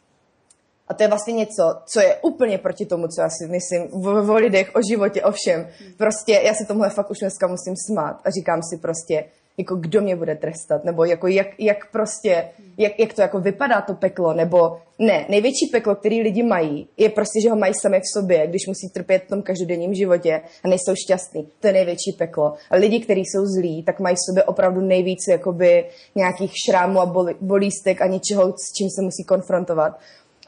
A 0.91 0.93
to 0.93 1.03
je 1.03 1.09
vlastně 1.09 1.33
něco, 1.33 1.63
co 1.85 1.99
je 1.99 2.15
úplně 2.21 2.57
proti 2.57 2.85
tomu, 2.85 3.07
co 3.07 3.21
já 3.21 3.29
si 3.29 3.47
myslím 3.47 3.81
o, 3.93 4.33
o 4.33 4.35
lidech, 4.35 4.71
o 4.75 4.79
životě, 4.91 5.23
o 5.23 5.31
všem. 5.31 5.67
Prostě 5.97 6.41
já 6.43 6.53
se 6.53 6.65
tomuhle 6.67 6.89
fakt 6.89 7.11
už 7.11 7.17
dneska 7.19 7.47
musím 7.47 7.75
smát 7.87 8.19
a 8.25 8.29
říkám 8.29 8.59
si 8.69 8.77
prostě, 8.77 9.25
jako 9.57 9.75
kdo 9.75 10.01
mě 10.01 10.15
bude 10.15 10.35
trestat, 10.35 10.83
nebo 10.83 11.05
jako 11.05 11.27
jak, 11.27 11.47
jak 11.59 11.91
prostě, 11.91 12.49
jak, 12.77 12.99
jak 12.99 13.13
to 13.13 13.21
jako 13.21 13.39
vypadá 13.39 13.81
to 13.81 13.93
peklo, 13.93 14.33
nebo 14.33 14.77
ne, 14.99 15.25
největší 15.29 15.67
peklo, 15.71 15.95
který 15.95 16.21
lidi 16.21 16.43
mají, 16.43 16.87
je 16.97 17.09
prostě, 17.09 17.41
že 17.43 17.49
ho 17.49 17.55
mají 17.55 17.73
sami 17.81 17.99
v 17.99 18.19
sobě, 18.19 18.47
když 18.47 18.67
musí 18.67 18.89
trpět 18.89 19.23
v 19.23 19.27
tom 19.27 19.41
každodenním 19.41 19.93
životě 19.93 20.41
a 20.63 20.67
nejsou 20.67 20.95
šťastní. 20.95 21.47
To 21.59 21.67
je 21.67 21.73
největší 21.73 22.11
peklo. 22.17 22.53
A 22.71 22.75
lidi, 22.75 22.99
kteří 22.99 23.21
jsou 23.21 23.45
zlí, 23.45 23.83
tak 23.83 23.99
mají 23.99 24.15
v 24.15 24.25
sobě 24.29 24.43
opravdu 24.43 24.81
nejvíc 24.81 25.19
jakoby 25.29 25.85
nějakých 26.15 26.51
šrámů 26.65 26.99
a 26.99 27.13
bolístek 27.41 28.01
a 28.01 28.07
něčeho, 28.07 28.51
s 28.51 28.73
čím 28.77 28.89
se 28.89 29.01
musí 29.01 29.23
konfrontovat. 29.23 29.99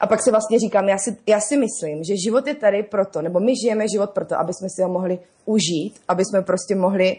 A 0.04 0.06
pak 0.06 0.22
si 0.22 0.30
vlastně 0.30 0.58
říkám, 0.58 0.88
já 0.88 0.98
si, 0.98 1.16
já 1.26 1.40
si 1.40 1.56
myslím, 1.56 2.04
že 2.04 2.14
život 2.24 2.46
je 2.46 2.54
tady 2.54 2.82
proto, 2.82 3.22
nebo 3.22 3.40
my 3.40 3.52
žijeme 3.62 3.84
život 3.94 4.10
proto, 4.10 4.38
aby 4.38 4.52
jsme 4.52 4.68
si 4.70 4.82
ho 4.82 4.88
mohli 4.88 5.18
užít, 5.44 5.94
aby 6.08 6.24
jsme 6.24 6.42
prostě 6.42 6.74
mohli 6.74 7.16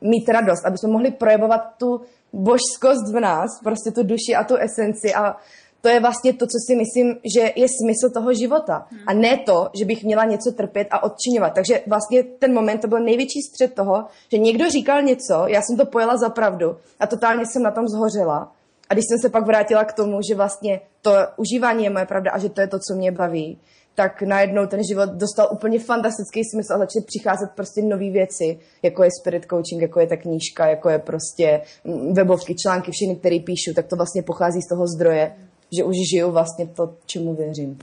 mít 0.00 0.28
radost, 0.28 0.66
aby 0.66 0.78
jsme 0.78 0.88
mohli 0.88 1.10
projevovat 1.10 1.60
tu 1.78 2.00
božskost 2.32 3.12
v 3.12 3.20
nás, 3.20 3.60
prostě 3.64 3.90
tu 3.90 4.02
duši 4.02 4.34
a 4.36 4.44
tu 4.44 4.56
esenci 4.56 5.14
a 5.14 5.36
to 5.80 5.88
je 5.88 6.00
vlastně 6.00 6.32
to, 6.32 6.46
co 6.46 6.58
si 6.66 6.76
myslím, 6.76 7.16
že 7.34 7.52
je 7.56 7.66
smysl 7.68 8.14
toho 8.14 8.34
života. 8.34 8.86
A 9.06 9.14
ne 9.14 9.36
to, 9.46 9.70
že 9.78 9.84
bych 9.84 10.04
měla 10.04 10.24
něco 10.24 10.52
trpět 10.52 10.88
a 10.90 11.02
odčiňovat. 11.02 11.52
Takže 11.54 11.82
vlastně 11.86 12.22
ten 12.22 12.54
moment 12.54 12.78
to 12.78 12.88
byl 12.88 13.00
největší 13.00 13.42
střed 13.42 13.74
toho, 13.74 14.04
že 14.32 14.38
někdo 14.38 14.70
říkal 14.70 15.02
něco, 15.02 15.44
já 15.46 15.62
jsem 15.62 15.76
to 15.76 15.86
pojela 15.86 16.16
za 16.16 16.28
pravdu 16.28 16.76
a 17.00 17.06
totálně 17.06 17.46
jsem 17.46 17.62
na 17.62 17.70
tom 17.70 17.88
zhořela. 17.88 18.52
A 18.90 18.94
když 18.94 19.04
jsem 19.08 19.18
se 19.18 19.28
pak 19.30 19.46
vrátila 19.46 19.84
k 19.84 19.92
tomu, 19.92 20.18
že 20.28 20.34
vlastně 20.34 20.80
to 21.02 21.12
užívání 21.36 21.84
je 21.84 21.90
moje 21.90 22.06
pravda 22.06 22.30
a 22.30 22.38
že 22.38 22.48
to 22.48 22.60
je 22.60 22.66
to, 22.66 22.78
co 22.78 22.94
mě 22.94 23.12
baví, 23.12 23.58
tak 23.94 24.22
najednou 24.22 24.66
ten 24.66 24.80
život 24.90 25.10
dostal 25.10 25.48
úplně 25.52 25.78
fantastický 25.78 26.44
smysl 26.44 26.72
a 26.72 26.78
začaly 26.78 27.04
přicházet 27.06 27.50
prostě 27.56 27.82
nové 27.82 28.10
věci, 28.10 28.58
jako 28.82 29.02
je 29.02 29.10
spirit 29.20 29.46
coaching, 29.50 29.82
jako 29.82 30.00
je 30.00 30.06
ta 30.06 30.16
knížka, 30.16 30.66
jako 30.66 30.88
je 30.88 30.98
prostě 30.98 31.62
mm, 31.84 32.14
webovky, 32.14 32.54
články, 32.54 32.90
všechny, 32.92 33.16
které 33.16 33.38
píšu, 33.40 33.74
tak 33.74 33.86
to 33.86 33.96
vlastně 33.96 34.22
pochází 34.22 34.62
z 34.62 34.68
toho 34.68 34.86
zdroje, 34.86 35.36
že 35.76 35.84
už 35.84 35.94
žiju 36.12 36.30
vlastně 36.30 36.66
to, 36.66 36.96
čemu 37.06 37.34
věřím. 37.34 37.78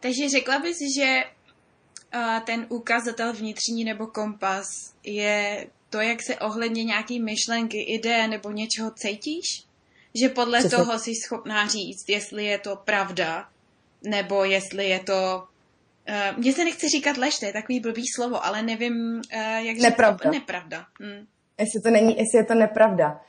Takže 0.00 0.28
řekla 0.28 0.58
bys, 0.58 0.76
že 0.98 1.14
uh, 2.14 2.40
ten 2.46 2.66
ukazatel 2.68 3.32
vnitřní 3.32 3.84
nebo 3.84 4.06
kompas 4.06 4.66
je 5.04 5.66
to, 5.90 6.00
jak 6.00 6.22
se 6.22 6.36
ohledně 6.36 6.84
nějaký 6.84 7.20
myšlenky, 7.20 7.82
ideje 7.82 8.28
nebo 8.28 8.50
něčeho 8.50 8.90
cítíš? 8.90 9.65
Že 10.20 10.28
podle 10.28 10.58
Přesně. 10.58 10.78
toho 10.78 10.98
jsi 10.98 11.14
schopná 11.14 11.66
říct, 11.66 12.08
jestli 12.08 12.44
je 12.44 12.58
to 12.58 12.76
pravda, 12.76 13.44
nebo 14.04 14.44
jestli 14.44 14.88
je 14.88 15.00
to... 15.00 15.42
Uh, 16.08 16.38
mně 16.38 16.52
se 16.52 16.64
nechce 16.64 16.88
říkat 16.88 17.16
lež, 17.16 17.38
to 17.38 17.46
je 17.46 17.52
takový 17.52 17.80
blbý 17.80 18.02
slovo, 18.16 18.46
ale 18.46 18.62
nevím, 18.62 19.20
uh, 19.34 19.66
jak 19.66 19.76
nepravda. 19.78 20.30
říct 20.30 20.40
nepravda. 20.40 20.84
Hm. 21.02 21.26
Jestli 21.58 21.80
to 21.84 21.90
není, 21.90 22.08
jestli 22.08 22.38
je 22.38 22.44
to 22.44 22.54
nepravda. 22.54 23.20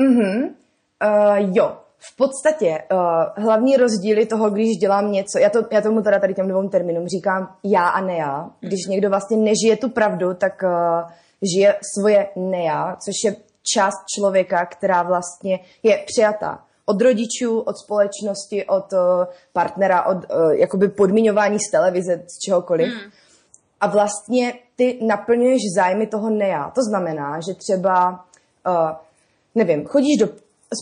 Mhm. 0.00 0.42
Uh, 0.44 1.56
jo, 1.56 1.78
v 1.98 2.16
podstatě 2.16 2.78
uh, 2.92 3.44
hlavní 3.44 3.76
rozdíly 3.76 4.26
toho, 4.26 4.50
když 4.50 4.68
dělám 4.80 5.12
něco, 5.12 5.38
já, 5.38 5.50
to, 5.50 5.58
já 5.70 5.80
tomu 5.80 6.02
teda 6.02 6.18
tady 6.18 6.34
těm 6.34 6.48
dvou 6.48 6.68
termínům 6.68 7.06
říkám 7.08 7.56
já 7.64 7.88
a 7.88 8.00
ne 8.00 8.16
já. 8.16 8.50
Když 8.60 8.86
mhm. 8.86 8.90
někdo 8.90 9.08
vlastně 9.10 9.36
nežije 9.36 9.76
tu 9.76 9.88
pravdu, 9.88 10.34
tak 10.34 10.62
uh, 10.62 11.10
žije 11.54 11.74
svoje 11.98 12.28
ne 12.36 12.64
já, 12.64 12.96
což 12.96 13.14
je 13.24 13.36
část 13.62 14.04
člověka, 14.16 14.66
která 14.66 15.02
vlastně 15.02 15.60
je 15.82 16.04
přijatá 16.06 16.64
od 16.86 17.02
rodičů, 17.02 17.60
od 17.60 17.76
společnosti, 17.78 18.64
od 18.66 18.92
uh, 18.92 18.98
partnera, 19.52 20.02
od 20.02 20.16
uh, 20.16 20.52
jakoby 20.52 20.88
podmiňování 20.88 21.58
z 21.58 21.70
televize, 21.70 22.22
z 22.26 22.38
čehokoliv. 22.38 22.88
Hmm. 22.88 23.10
A 23.80 23.86
vlastně 23.86 24.54
ty 24.76 24.98
naplňuješ 25.06 25.60
zájmy 25.76 26.06
toho 26.06 26.30
neja. 26.30 26.70
To 26.74 26.82
znamená, 26.82 27.40
že 27.40 27.54
třeba, 27.54 28.24
uh, 28.66 28.90
nevím, 29.54 29.84
chodíš 29.86 30.18
do 30.20 30.28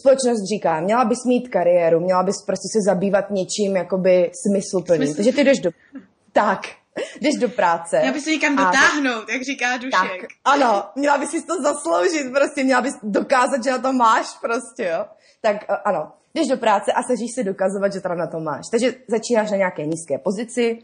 společnost 0.00 0.42
říká, 0.54 0.80
měla 0.80 1.04
bys 1.04 1.24
mít 1.26 1.48
kariéru, 1.48 2.00
měla 2.00 2.22
bys 2.22 2.36
prostě 2.46 2.68
se 2.72 2.78
zabývat 2.90 3.30
něčím 3.30 3.76
jakoby 3.76 4.30
smysluplným. 4.46 5.06
Smysl... 5.06 5.16
Takže 5.16 5.32
ty 5.32 5.44
jdeš 5.44 5.58
do... 5.58 5.70
Tak, 6.32 6.60
jdeš 7.20 7.34
do 7.40 7.48
práce. 7.48 7.98
Měla 7.98 8.12
bys 8.12 8.24
se 8.24 8.30
někam 8.30 8.56
dotáhnout, 8.56 9.28
jak 9.28 9.42
říká 9.42 9.76
Dušek. 9.76 10.20
Tak, 10.20 10.30
ano, 10.44 10.84
měla 10.96 11.18
bys 11.18 11.30
si 11.30 11.42
to 11.42 11.62
zasloužit, 11.62 12.32
prostě 12.32 12.64
měla 12.64 12.80
bys 12.80 12.94
dokázat, 13.02 13.64
že 13.64 13.70
na 13.70 13.78
to 13.78 13.92
máš 13.92 14.26
prostě, 14.40 14.84
jo. 14.84 15.04
Tak 15.40 15.56
ano, 15.84 16.12
jdeš 16.34 16.46
do 16.46 16.56
práce 16.56 16.92
a 16.92 17.02
snažíš 17.02 17.30
si 17.34 17.44
dokazovat, 17.44 17.92
že 17.92 18.00
teda 18.00 18.14
na 18.14 18.26
to 18.26 18.40
máš. 18.40 18.64
Takže 18.70 18.94
začínáš 19.08 19.50
na 19.50 19.56
nějaké 19.56 19.86
nízké 19.86 20.18
pozici, 20.18 20.78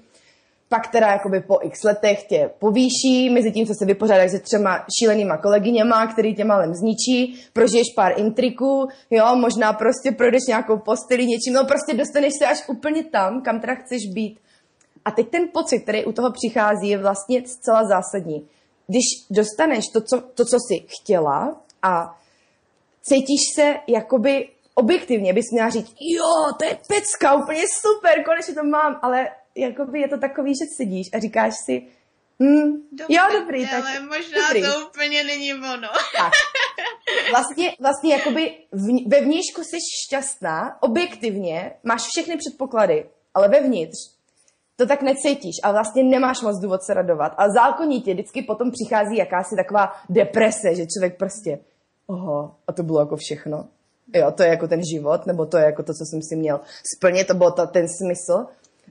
pak 0.69 0.87
teda 0.87 1.07
jakoby 1.07 1.41
po 1.41 1.59
x 1.63 1.83
letech 1.83 2.23
tě 2.23 2.51
povýší, 2.59 3.31
mezi 3.31 3.53
tím, 3.53 3.67
co 3.67 3.75
se 3.75 3.85
vypořádáš 3.85 4.31
se 4.31 4.39
třema 4.39 4.87
šílenýma 4.99 5.37
kolegyněma, 5.37 6.07
který 6.07 6.35
tě 6.35 6.45
malem 6.45 6.75
zničí, 6.75 7.47
prožiješ 7.53 7.87
pár 7.97 8.13
intriků, 8.17 8.89
jo, 9.11 9.37
možná 9.37 9.73
prostě 9.73 10.13
projdeš 10.13 10.43
nějakou 10.49 10.79
posteli 10.79 11.27
něčím, 11.27 11.53
no 11.53 11.65
prostě 11.65 11.95
dostaneš 11.95 12.33
se 12.39 12.47
až 12.47 12.69
úplně 12.69 13.05
tam, 13.05 13.43
kam 13.43 13.61
teda 13.61 13.75
chceš 13.75 14.01
být. 14.15 14.39
A 15.07 15.11
teď 15.11 15.29
ten 15.31 15.49
pocit, 15.53 15.81
který 15.81 16.05
u 16.05 16.13
toho 16.13 16.33
přichází, 16.33 16.89
je 16.89 16.99
vlastně 16.99 17.43
zcela 17.49 17.85
zásadní. 17.85 18.49
Když 18.87 19.05
dostaneš 19.31 19.85
to, 19.93 20.01
co, 20.01 20.21
to, 20.21 20.45
co 20.45 20.57
jsi 20.57 20.87
chtěla 20.87 21.61
a 21.83 22.21
cítíš 23.03 23.41
se 23.55 23.75
jakoby 23.87 24.49
objektivně, 24.75 25.33
bys 25.33 25.45
měla 25.53 25.71
říct, 25.71 25.95
jo, 26.01 26.53
to 26.59 26.65
je 26.65 26.79
pecka, 26.89 27.35
úplně 27.35 27.63
super, 27.81 28.25
konečně 28.25 28.55
to 28.55 28.65
mám, 28.65 28.99
ale 29.03 29.29
jakoby 29.55 30.01
je 30.01 30.09
to 30.09 30.19
takový, 30.19 30.51
že 30.51 30.65
sedíš 30.77 31.07
a 31.15 31.19
říkáš 31.19 31.55
si, 31.65 31.87
Hmm, 32.41 32.73
dobrý, 32.93 33.15
jo, 33.15 33.23
dobrý, 33.33 33.69
tak... 33.69 33.85
Ale 33.85 34.01
možná 34.01 34.49
dobrý. 34.49 34.63
to 34.63 34.87
úplně 34.87 35.25
není 35.25 35.55
ono. 35.55 35.89
tak. 36.17 36.33
vlastně, 37.31 37.77
vlastně 37.81 38.15
jakoby 38.15 38.55
v, 38.73 39.09
ve 39.09 39.21
vnějšku 39.21 39.65
jsi 39.65 39.77
šťastná, 40.05 40.83
objektivně, 40.83 41.73
máš 41.83 42.03
všechny 42.03 42.37
předpoklady, 42.37 43.11
ale 43.35 43.49
vevnitř 43.49 44.16
to 44.77 44.87
tak 44.87 45.03
necítíš 45.03 45.57
a 45.63 45.73
vlastně 45.73 46.03
nemáš 46.03 46.43
moc 46.43 46.61
důvod 46.63 46.83
se 46.83 46.95
radovat. 46.95 47.33
A 47.37 47.49
zákonitě 47.49 48.15
vždycky 48.15 48.43
potom 48.43 48.71
přichází 48.71 49.17
jakási 49.17 49.57
taková 49.57 49.93
deprese, 50.09 50.75
že 50.75 50.87
člověk 50.87 51.19
prostě, 51.19 51.59
oho, 52.07 52.55
a 52.67 52.73
to 52.73 52.83
bylo 52.83 53.01
jako 53.01 53.17
všechno. 53.17 53.65
Jo, 54.15 54.31
to 54.31 54.43
je 54.43 54.49
jako 54.49 54.69
ten 54.69 54.81
život, 54.95 55.27
nebo 55.27 55.47
to 55.47 55.59
je 55.59 55.65
jako 55.65 55.83
to, 55.83 55.93
co 55.93 56.05
jsem 56.05 56.23
si 56.23 56.37
měl 56.37 56.61
splnit, 56.97 57.27
to 57.27 57.35
byl 57.35 57.51
ten 57.51 57.87
smysl. 57.89 58.47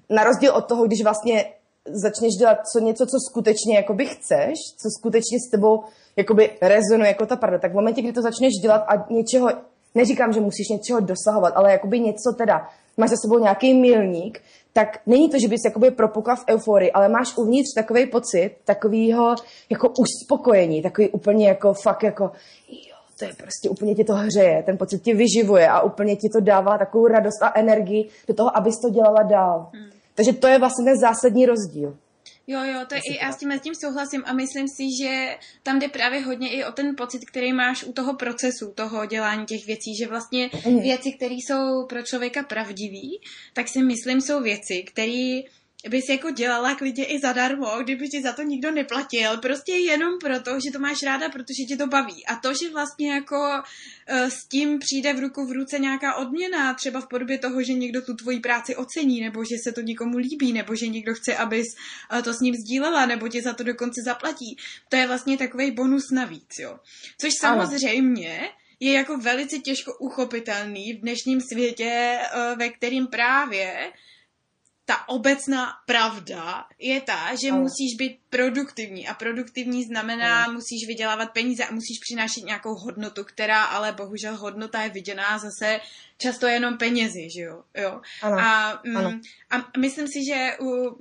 Na 0.09 0.23
rozdíl 0.23 0.53
od 0.55 0.65
toho, 0.65 0.85
když 0.85 1.03
vlastně 1.03 1.45
začneš 1.85 2.33
dělat 2.39 2.57
co, 2.73 2.79
něco, 2.79 3.05
co 3.05 3.17
skutečně 3.29 3.75
jakoby 3.75 4.05
chceš, 4.05 4.53
co 4.81 4.89
skutečně 4.99 5.37
s 5.47 5.51
tebou 5.51 5.83
jakoby 6.15 6.57
rezonuje 6.61 7.07
jako 7.07 7.25
ta 7.25 7.35
pravda, 7.35 7.59
tak 7.59 7.71
v 7.71 7.75
momentě, 7.75 8.01
kdy 8.01 8.13
to 8.13 8.21
začneš 8.21 8.53
dělat 8.61 8.85
a 8.87 9.05
něčeho, 9.09 9.49
neříkám, 9.95 10.33
že 10.33 10.39
musíš 10.39 10.69
něčeho 10.69 10.99
dosahovat, 10.99 11.53
ale 11.55 11.71
jakoby 11.71 11.99
něco 11.99 12.35
teda, 12.37 12.69
máš 12.97 13.09
za 13.09 13.15
sebou 13.25 13.39
nějaký 13.39 13.73
milník, 13.73 14.41
tak 14.77 14.99
není 15.05 15.29
to, 15.29 15.39
že 15.39 15.47
bys 15.47 15.61
jakoby 15.65 15.91
propukla 15.91 16.35
v 16.35 16.45
euforii, 16.49 16.91
ale 16.91 17.09
máš 17.09 17.37
uvnitř 17.37 17.69
takový 17.75 18.05
pocit, 18.05 18.55
takového 18.65 19.35
jako 19.69 19.93
uspokojení, 19.99 20.81
takový 20.81 21.09
úplně 21.09 21.47
jako 21.47 21.73
fakt 21.73 22.03
jako, 22.03 22.23
jo, 22.69 22.95
to 23.19 23.25
je 23.25 23.31
prostě 23.37 23.69
úplně 23.69 23.95
ti 23.95 24.03
to 24.03 24.13
hřeje, 24.13 24.63
ten 24.63 24.77
pocit 24.77 25.01
ti 25.01 25.13
vyživuje 25.13 25.69
a 25.69 25.81
úplně 25.81 26.15
ti 26.15 26.29
to 26.29 26.39
dává 26.39 26.77
takovou 26.77 27.07
radost 27.07 27.43
a 27.43 27.59
energii 27.59 28.09
do 28.27 28.33
toho, 28.33 28.57
abys 28.57 28.79
to 28.81 28.89
dělala 28.89 29.23
dál. 29.23 29.69
Hmm. 29.73 29.89
Takže 30.15 30.33
to 30.33 30.47
je 30.47 30.59
vlastně 30.59 30.85
ten 30.85 30.99
zásadní 30.99 31.45
rozdíl. 31.45 31.97
Jo, 32.47 32.63
jo, 32.63 32.85
to 32.89 32.95
je, 32.95 33.01
i, 33.11 33.17
já 33.23 33.31
s 33.31 33.37
tím, 33.37 33.51
s 33.51 33.61
tím 33.61 33.75
souhlasím 33.75 34.23
a 34.25 34.33
myslím 34.33 34.67
si, 34.67 34.83
že 35.03 35.37
tam 35.63 35.79
jde 35.79 35.87
právě 35.87 36.19
hodně 36.19 36.49
i 36.51 36.63
o 36.65 36.71
ten 36.71 36.95
pocit, 36.95 37.25
který 37.25 37.53
máš 37.53 37.83
u 37.83 37.93
toho 37.93 38.13
procesu, 38.13 38.71
toho 38.75 39.05
dělání 39.05 39.45
těch 39.45 39.65
věcí, 39.65 39.95
že 39.99 40.07
vlastně 40.07 40.49
mm. 40.65 40.79
věci, 40.79 41.11
které 41.11 41.35
jsou 41.35 41.85
pro 41.89 42.03
člověka 42.03 42.43
pravdivý, 42.43 43.21
tak 43.53 43.67
si 43.67 43.83
myslím, 43.83 44.21
jsou 44.21 44.41
věci, 44.41 44.83
které 44.83 45.41
bys 45.89 46.09
jako 46.09 46.29
dělala 46.29 46.75
klidně 46.75 47.05
i 47.05 47.19
zadarmo, 47.19 47.67
kdyby 47.83 48.09
ti 48.09 48.21
za 48.21 48.33
to 48.33 48.41
nikdo 48.41 48.71
neplatil, 48.71 49.37
prostě 49.37 49.73
jenom 49.73 50.19
proto, 50.19 50.51
že 50.65 50.71
to 50.71 50.79
máš 50.79 51.03
ráda, 51.03 51.29
protože 51.29 51.63
tě 51.67 51.77
to 51.77 51.87
baví. 51.87 52.25
A 52.25 52.35
to, 52.35 52.53
že 52.53 52.69
vlastně 52.69 53.13
jako 53.13 53.39
uh, 53.39 54.17
s 54.17 54.47
tím 54.47 54.79
přijde 54.79 55.13
v 55.13 55.19
ruku 55.19 55.45
v 55.45 55.51
ruce 55.51 55.79
nějaká 55.79 56.15
odměna, 56.15 56.73
třeba 56.73 57.01
v 57.01 57.07
podobě 57.07 57.37
toho, 57.37 57.63
že 57.63 57.73
někdo 57.73 58.01
tu 58.01 58.13
tvoji 58.13 58.39
práci 58.39 58.75
ocení, 58.75 59.21
nebo 59.21 59.43
že 59.43 59.55
se 59.63 59.71
to 59.71 59.81
někomu 59.81 60.17
líbí, 60.17 60.53
nebo 60.53 60.75
že 60.75 60.87
někdo 60.87 61.13
chce, 61.13 61.35
abys 61.35 61.67
uh, 62.13 62.21
to 62.21 62.33
s 62.33 62.39
ním 62.39 62.55
sdílela, 62.55 63.05
nebo 63.05 63.27
tě 63.27 63.41
za 63.41 63.53
to 63.53 63.63
dokonce 63.63 64.01
zaplatí, 64.05 64.57
to 64.89 64.95
je 64.95 65.07
vlastně 65.07 65.37
takový 65.37 65.71
bonus 65.71 66.11
navíc, 66.11 66.59
jo. 66.59 66.79
Což 67.17 67.33
samozřejmě 67.39 68.49
je 68.79 68.93
jako 68.93 69.17
velice 69.17 69.59
těžko 69.59 69.97
uchopitelný 69.99 70.93
v 70.93 71.01
dnešním 71.01 71.41
světě, 71.41 72.19
uh, 72.35 72.57
ve 72.57 72.69
kterým 72.69 73.07
právě 73.07 73.91
ta 74.85 75.09
obecná 75.09 75.73
pravda 75.85 76.65
je 76.79 77.01
ta, 77.01 77.35
že 77.35 77.51
Ale. 77.51 77.59
musíš 77.59 77.95
být 77.95 78.19
produktivní 78.29 79.07
a 79.07 79.13
produktivní 79.13 79.83
znamená, 79.83 80.43
Ale. 80.43 80.53
musíš 80.53 80.87
vydělávat 80.87 81.33
peníze 81.33 81.65
a 81.65 81.73
musíš 81.73 81.99
přinášet 81.99 82.43
nějakou 82.43 82.75
hodnotu, 82.75 83.23
která 83.23 83.63
ale 83.63 83.91
bohužel 83.91 84.37
hodnota 84.37 84.81
je 84.81 84.89
viděná 84.89 85.37
zase 85.37 85.79
často 86.17 86.47
jenom 86.47 86.77
penězi, 86.77 87.29
že 87.35 87.41
jo? 87.41 87.63
jo. 87.77 88.01
Ano. 88.21 88.37
A, 88.39 88.81
mm, 88.85 88.97
ano. 88.97 89.19
a 89.49 89.79
myslím 89.79 90.07
si, 90.07 90.25
že 90.25 90.57
u, 90.61 90.97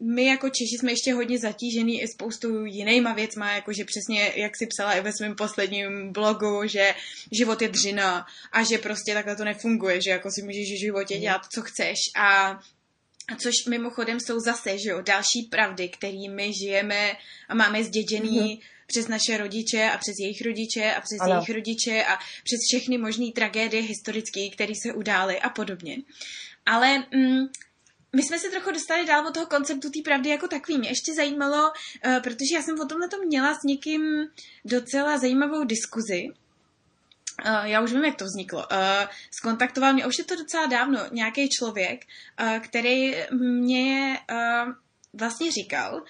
my 0.00 0.26
jako 0.26 0.48
Češi 0.48 0.78
jsme 0.78 0.92
ještě 0.92 1.14
hodně 1.14 1.38
zatížený 1.38 2.02
i 2.02 2.08
spoustu 2.08 2.64
jinýma 2.64 3.12
věcma, 3.12 3.52
jakože 3.52 3.84
přesně, 3.84 4.32
jak 4.36 4.56
si 4.56 4.66
psala 4.66 4.92
i 4.92 5.00
ve 5.00 5.12
svém 5.12 5.34
posledním 5.34 6.12
blogu, 6.12 6.60
že 6.64 6.94
život 7.32 7.62
je 7.62 7.68
dřina 7.68 8.26
a 8.52 8.62
že 8.62 8.78
prostě 8.78 9.14
takhle 9.14 9.36
to 9.36 9.44
nefunguje, 9.44 10.00
že 10.02 10.10
jako 10.10 10.30
si 10.30 10.42
můžeš 10.42 10.72
v 10.72 10.80
životě 10.80 11.18
dělat, 11.18 11.42
co 11.54 11.62
chceš 11.62 11.98
a 12.16 12.32
a 12.32 12.58
což 13.38 13.52
mimochodem 13.68 14.20
jsou 14.20 14.40
zase, 14.40 14.78
že 14.78 14.90
jo, 14.90 15.02
další 15.02 15.42
pravdy, 15.50 15.88
kterými 15.88 16.52
žijeme 16.52 17.12
a 17.48 17.54
máme 17.54 17.84
zděděný 17.84 18.40
mm-hmm. 18.40 18.60
přes 18.86 19.08
naše 19.08 19.36
rodiče 19.36 19.90
a 19.90 19.98
přes 19.98 20.14
jejich 20.20 20.42
rodiče 20.42 20.94
a 20.94 21.00
přes 21.00 21.20
ano. 21.20 21.34
jejich 21.34 21.50
rodiče 21.50 22.04
a 22.04 22.16
přes 22.16 22.58
všechny 22.68 22.98
možné 22.98 23.26
tragédie 23.34 23.82
historické, 23.82 24.50
které 24.50 24.72
se 24.82 24.92
udály 24.92 25.40
a 25.40 25.48
podobně. 25.48 25.96
Ale 26.66 26.98
mm, 26.98 27.46
my 28.16 28.22
jsme 28.22 28.38
se 28.38 28.50
trochu 28.50 28.70
dostali 28.70 29.06
dál 29.06 29.26
od 29.26 29.34
toho 29.34 29.46
konceptu 29.46 29.90
té 29.90 30.00
pravdy 30.04 30.28
jako 30.28 30.48
takový. 30.48 30.78
Mě 30.78 30.88
ještě 30.88 31.14
zajímalo, 31.14 31.70
uh, 31.70 32.22
protože 32.22 32.54
já 32.54 32.62
jsem 32.62 32.80
o 32.80 32.86
tomhle 32.86 33.08
měla 33.26 33.54
s 33.54 33.62
někým 33.62 34.02
docela 34.64 35.18
zajímavou 35.18 35.64
diskuzi, 35.64 36.28
Uh, 37.46 37.64
já 37.64 37.80
už 37.80 37.92
vím, 37.92 38.04
jak 38.04 38.16
to 38.16 38.24
vzniklo. 38.24 38.58
Uh, 38.58 39.08
skontaktoval 39.30 39.92
mě, 39.92 40.06
už 40.06 40.18
je 40.18 40.24
to 40.24 40.36
docela 40.36 40.66
dávno, 40.66 41.00
nějaký 41.12 41.48
člověk, 41.48 42.04
uh, 42.42 42.58
který 42.58 43.14
mě 43.32 44.18
uh, 44.30 44.72
vlastně 45.14 45.52
říkal, 45.52 46.02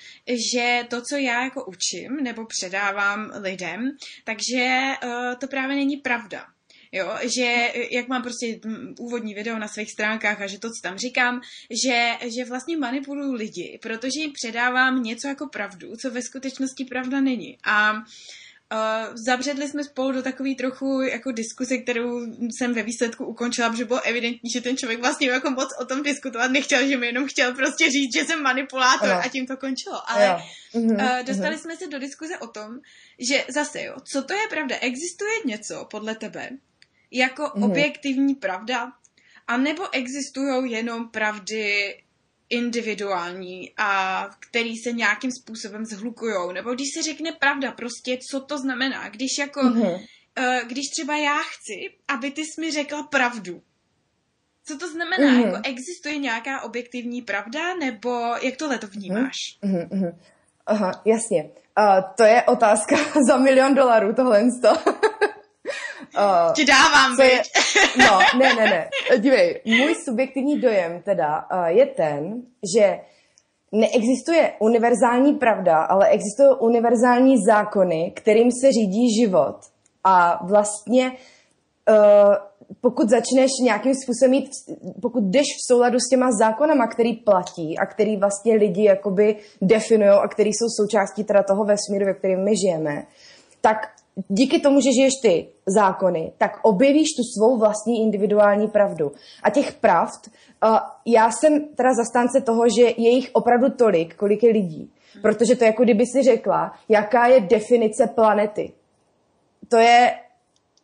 že 0.55 0.85
to, 0.91 1.03
co 1.03 1.17
já 1.17 1.45
jako 1.45 1.65
učím 1.65 2.17
nebo 2.23 2.47
předávám 2.47 3.33
lidem, 3.41 3.91
takže 4.25 4.93
uh, 5.05 5.35
to 5.39 5.47
právě 5.47 5.77
není 5.77 5.97
pravda. 5.97 6.45
Jo, 6.95 7.19
že 7.37 7.73
jak 7.91 8.09
mám 8.09 8.23
prostě 8.23 8.61
úvodní 8.99 9.35
video 9.35 9.59
na 9.59 9.69
svých 9.69 9.91
stránkách 9.91 10.41
a 10.41 10.47
že 10.47 10.59
to, 10.59 10.69
co 10.69 10.83
tam 10.83 10.99
říkám, 10.99 11.41
že, 11.85 12.13
že 12.37 12.45
vlastně 12.45 12.77
manipuluju 12.77 13.33
lidi, 13.33 13.79
protože 13.83 14.21
jim 14.21 14.33
předávám 14.33 15.03
něco 15.03 15.29
jako 15.29 15.47
pravdu, 15.47 15.97
co 15.97 16.11
ve 16.11 16.23
skutečnosti 16.23 16.85
pravda 16.85 17.21
není. 17.21 17.59
A 17.65 17.93
uh, 17.93 18.03
Uh, 18.73 19.17
zabředli 19.17 19.69
jsme 19.69 19.85
spolu 19.85 20.13
do 20.13 20.23
takové 20.23 20.55
trochu 20.55 21.01
jako 21.01 21.33
diskuse, 21.33 21.79
kterou 21.79 22.21
jsem 22.59 22.75
ve 22.75 22.83
výsledku 22.83 23.25
ukončila, 23.25 23.71
protože 23.71 23.85
bylo 23.85 24.01
evidentní, 24.01 24.51
že 24.51 24.61
ten 24.61 24.77
člověk 24.77 25.01
vlastně 25.01 25.29
jako 25.29 25.51
moc 25.51 25.69
o 25.81 25.85
tom 25.85 26.03
diskutovat 26.03 26.51
nechtěl, 26.51 26.89
že 26.89 26.97
mi 26.97 27.07
jenom 27.07 27.27
chtěl 27.27 27.55
prostě 27.55 27.91
říct, 27.91 28.15
že 28.15 28.25
jsem 28.25 28.43
manipulátor 28.43 29.11
ano. 29.11 29.21
a 29.25 29.29
tím 29.29 29.47
to 29.47 29.57
končilo. 29.57 30.11
Ale 30.11 30.43
uh, 30.73 30.97
dostali 31.27 31.59
jsme 31.59 31.77
se 31.77 31.87
do 31.87 31.99
diskuze 31.99 32.39
o 32.39 32.47
tom, 32.47 32.79
že 33.19 33.45
zase 33.49 33.83
jo, 33.83 33.97
co 34.05 34.23
to 34.23 34.35
je 34.35 34.49
pravda? 34.51 34.77
Existuje 34.81 35.33
něco 35.45 35.87
podle 35.91 36.15
tebe 36.15 36.51
jako 37.11 37.51
mhm. 37.55 37.63
objektivní 37.65 38.35
pravda? 38.35 38.93
A 39.47 39.57
nebo 39.57 39.95
existují 39.95 40.73
jenom 40.73 41.09
pravdy 41.09 41.97
individuální 42.53 43.73
a 43.77 44.29
který 44.39 44.77
se 44.77 44.93
nějakým 44.93 45.33
způsobem 45.33 45.85
zhlukujou. 45.85 46.53
Nebo 46.53 46.75
když 46.75 46.89
se 46.95 47.03
řekne 47.03 47.33
pravda, 47.33 47.73
prostě 47.73 48.19
co 48.31 48.41
to 48.41 48.59
znamená. 48.59 49.09
Když 49.09 49.39
jako, 49.39 49.61
mm-hmm. 49.61 49.95
uh, 49.95 50.69
když 50.69 50.89
třeba 50.89 51.17
já 51.17 51.39
chci, 51.39 51.95
aby 52.09 52.31
ty 52.31 52.45
jsi 52.45 52.61
mi 52.61 52.71
řekla 52.71 53.03
pravdu. 53.03 53.63
Co 54.65 54.79
to 54.79 54.89
znamená? 54.89 55.33
Mm-hmm. 55.33 55.47
Jako 55.47 55.59
existuje 55.65 56.19
nějaká 56.19 56.63
objektivní 56.63 57.23
pravda, 57.23 57.75
nebo 57.75 58.35
jak 58.43 58.57
tohle 58.57 58.79
to 58.79 58.87
vnímáš? 58.87 59.37
Mm-hmm. 59.65 60.15
Aha, 60.67 61.03
jasně. 61.05 61.51
Uh, 61.79 62.01
to 62.17 62.25
je 62.25 62.43
otázka 62.43 62.97
za 63.29 63.37
milion 63.37 63.75
dolarů, 63.75 64.15
tohle. 64.15 64.43
Uh, 64.43 64.53
Ti 66.55 66.65
dávám, 66.65 67.17
co 67.17 67.23
je, 67.23 67.43
No, 67.99 68.19
ne, 68.39 68.55
ne, 68.55 68.65
ne. 68.65 68.91
Dívej, 69.19 69.61
můj 69.67 69.95
subjektivní 70.05 70.61
dojem 70.61 71.03
teda 71.03 71.45
uh, 71.53 71.65
je 71.65 71.87
ten, 71.87 72.43
že 72.77 73.01
neexistuje 73.73 74.53
univerzální 74.59 75.35
pravda, 75.35 75.77
ale 75.77 76.09
existují 76.09 76.49
univerzální 76.61 77.37
zákony, 77.47 78.13
kterým 78.17 78.51
se 78.61 78.73
řídí 78.73 79.15
život. 79.21 79.57
A 80.05 80.47
vlastně 80.47 81.13
uh, 81.91 82.35
pokud 82.81 83.11
začneš 83.11 83.51
nějakým 83.63 83.95
způsobem 83.95 84.31
mít, 84.31 84.51
pokud 85.03 85.25
jdeš 85.25 85.47
v 85.57 85.73
souladu 85.73 85.99
s 85.99 86.09
těma 86.11 86.29
zákonama, 86.39 86.87
který 86.87 87.13
platí 87.13 87.79
a 87.79 87.87
který 87.87 88.17
vlastně 88.17 88.55
lidi 88.57 88.85
jakoby 88.85 89.37
definují 89.63 90.11
a 90.11 90.29
který 90.29 90.51
jsou 90.51 90.67
součástí 90.83 91.25
teda 91.25 91.43
toho 91.43 91.65
vesmíru, 91.65 92.07
ve 92.07 92.15
kterém 92.15 92.45
my 92.45 92.53
žijeme, 92.57 93.07
tak 93.61 93.77
díky 94.29 94.61
tomu, 94.61 94.81
že 94.81 94.93
žiješ 94.93 95.13
ty 95.23 95.49
zákony, 95.67 96.33
tak 96.39 96.61
objevíš 96.63 97.09
tu 97.17 97.23
svou 97.23 97.59
vlastní 97.59 98.03
individuální 98.03 98.69
pravdu. 98.69 99.13
A 99.43 99.51
těch 99.51 99.73
pravd, 99.73 100.21
uh, 100.27 100.79
já 101.07 101.31
jsem 101.31 101.69
teda 101.75 101.95
zastánce 101.95 102.41
toho, 102.41 102.69
že 102.69 102.83
je 102.83 103.11
jich 103.11 103.31
opravdu 103.33 103.71
tolik, 103.71 104.17
kolik 104.17 104.43
je 104.43 104.53
lidí. 104.53 104.91
Protože 105.23 105.57
to 105.57 105.65
je 105.65 105.67
jako 105.67 105.85
kdyby 105.85 106.07
si 106.07 106.23
řekla, 106.23 106.73
jaká 106.89 107.27
je 107.27 107.41
definice 107.41 108.07
planety. 108.07 108.73
To 109.69 109.77
je 109.77 110.15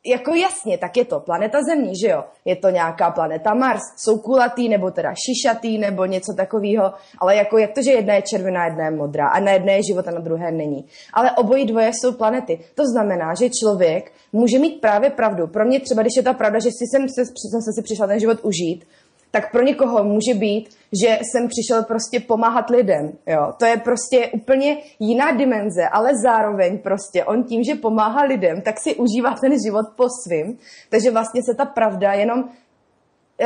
jako 0.06 0.34
jasně, 0.34 0.78
tak 0.78 0.96
je 0.96 1.04
to 1.04 1.20
planeta 1.20 1.58
Země, 1.62 1.92
že 2.02 2.08
jo? 2.08 2.24
Je 2.44 2.56
to 2.56 2.70
nějaká 2.70 3.10
planeta 3.10 3.54
Mars, 3.54 3.82
jsou 3.96 4.18
kulatý 4.18 4.68
nebo 4.68 4.90
teda 4.90 5.14
šišatý 5.14 5.78
nebo 5.78 6.04
něco 6.04 6.34
takového, 6.36 6.92
ale 7.18 7.36
jako 7.36 7.58
jak 7.58 7.72
to, 7.72 7.82
že 7.82 7.92
jedna 7.92 8.14
je 8.14 8.22
červená, 8.22 8.64
jedna 8.64 8.84
je 8.84 8.90
modrá 8.90 9.28
a 9.28 9.40
na 9.40 9.52
jedné 9.52 9.72
je 9.72 9.82
život 9.82 10.08
a 10.08 10.10
na 10.10 10.20
druhé 10.20 10.52
není. 10.52 10.84
Ale 11.12 11.32
obojí 11.32 11.66
dvoje 11.66 11.90
jsou 11.94 12.12
planety. 12.12 12.60
To 12.74 12.82
znamená, 12.86 13.34
že 13.34 13.50
člověk 13.50 14.12
může 14.32 14.58
mít 14.58 14.80
právě 14.80 15.10
pravdu. 15.10 15.46
Pro 15.46 15.64
mě 15.64 15.80
třeba, 15.80 16.02
když 16.02 16.16
je 16.16 16.22
ta 16.22 16.32
pravda, 16.32 16.58
že 16.58 16.70
si 16.70 16.84
jsem, 16.90 17.08
se, 17.08 17.24
jsem 17.24 17.62
se 17.62 17.72
si 17.74 17.82
přišla 17.82 18.06
ten 18.06 18.20
život 18.20 18.38
užít, 18.42 18.84
tak 19.30 19.52
pro 19.52 19.62
někoho 19.62 20.04
může 20.04 20.34
být, 20.34 20.68
že 21.02 21.18
jsem 21.22 21.48
přišel 21.48 21.84
prostě 21.84 22.20
pomáhat 22.20 22.70
lidem. 22.70 23.12
Jo? 23.26 23.52
To 23.58 23.64
je 23.64 23.76
prostě 23.76 24.26
úplně 24.26 24.76
jiná 24.98 25.32
dimenze, 25.32 25.88
ale 25.92 26.10
zároveň 26.22 26.78
prostě 26.78 27.24
on 27.24 27.44
tím, 27.44 27.64
že 27.64 27.74
pomáhá 27.74 28.22
lidem, 28.22 28.60
tak 28.60 28.80
si 28.80 28.94
užívá 28.94 29.34
ten 29.40 29.52
život 29.66 29.86
po 29.96 30.06
svým. 30.24 30.58
Takže 30.90 31.10
vlastně 31.10 31.42
se 31.50 31.54
ta 31.54 31.64
pravda 31.64 32.12
jenom 32.12 32.44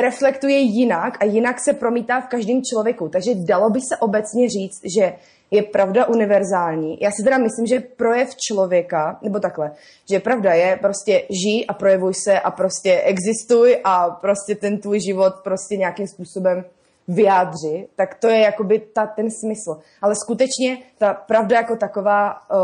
reflektuje 0.00 0.58
jinak 0.58 1.16
a 1.20 1.24
jinak 1.24 1.60
se 1.60 1.72
promítá 1.72 2.20
v 2.20 2.28
každém 2.28 2.60
člověku. 2.62 3.08
Takže 3.08 3.30
dalo 3.34 3.70
by 3.70 3.80
se 3.80 3.96
obecně 3.96 4.48
říct, 4.48 4.80
že 4.96 5.12
je 5.50 5.62
pravda 5.62 6.06
univerzální. 6.06 6.98
Já 7.00 7.10
si 7.10 7.22
teda 7.24 7.38
myslím, 7.38 7.66
že 7.66 7.80
projev 7.96 8.28
člověka, 8.48 9.18
nebo 9.22 9.38
takhle, 9.40 9.70
že 10.10 10.20
pravda 10.20 10.54
je 10.54 10.76
prostě 10.76 11.12
žij 11.18 11.64
a 11.68 11.74
projevuj 11.74 12.12
se 12.14 12.40
a 12.40 12.50
prostě 12.50 13.00
existuj 13.00 13.80
a 13.84 14.10
prostě 14.10 14.54
ten 14.54 14.78
tvůj 14.78 15.00
život 15.00 15.34
prostě 15.44 15.76
nějakým 15.76 16.06
způsobem 16.06 16.64
vyjádři, 17.08 17.88
tak 17.96 18.14
to 18.14 18.28
je 18.28 18.38
jakoby 18.38 18.78
ta, 18.78 19.06
ten 19.06 19.30
smysl. 19.30 19.80
Ale 20.02 20.14
skutečně 20.14 20.78
ta 20.98 21.14
pravda 21.14 21.56
jako 21.56 21.76
taková 21.76 22.32
uh, 22.32 22.58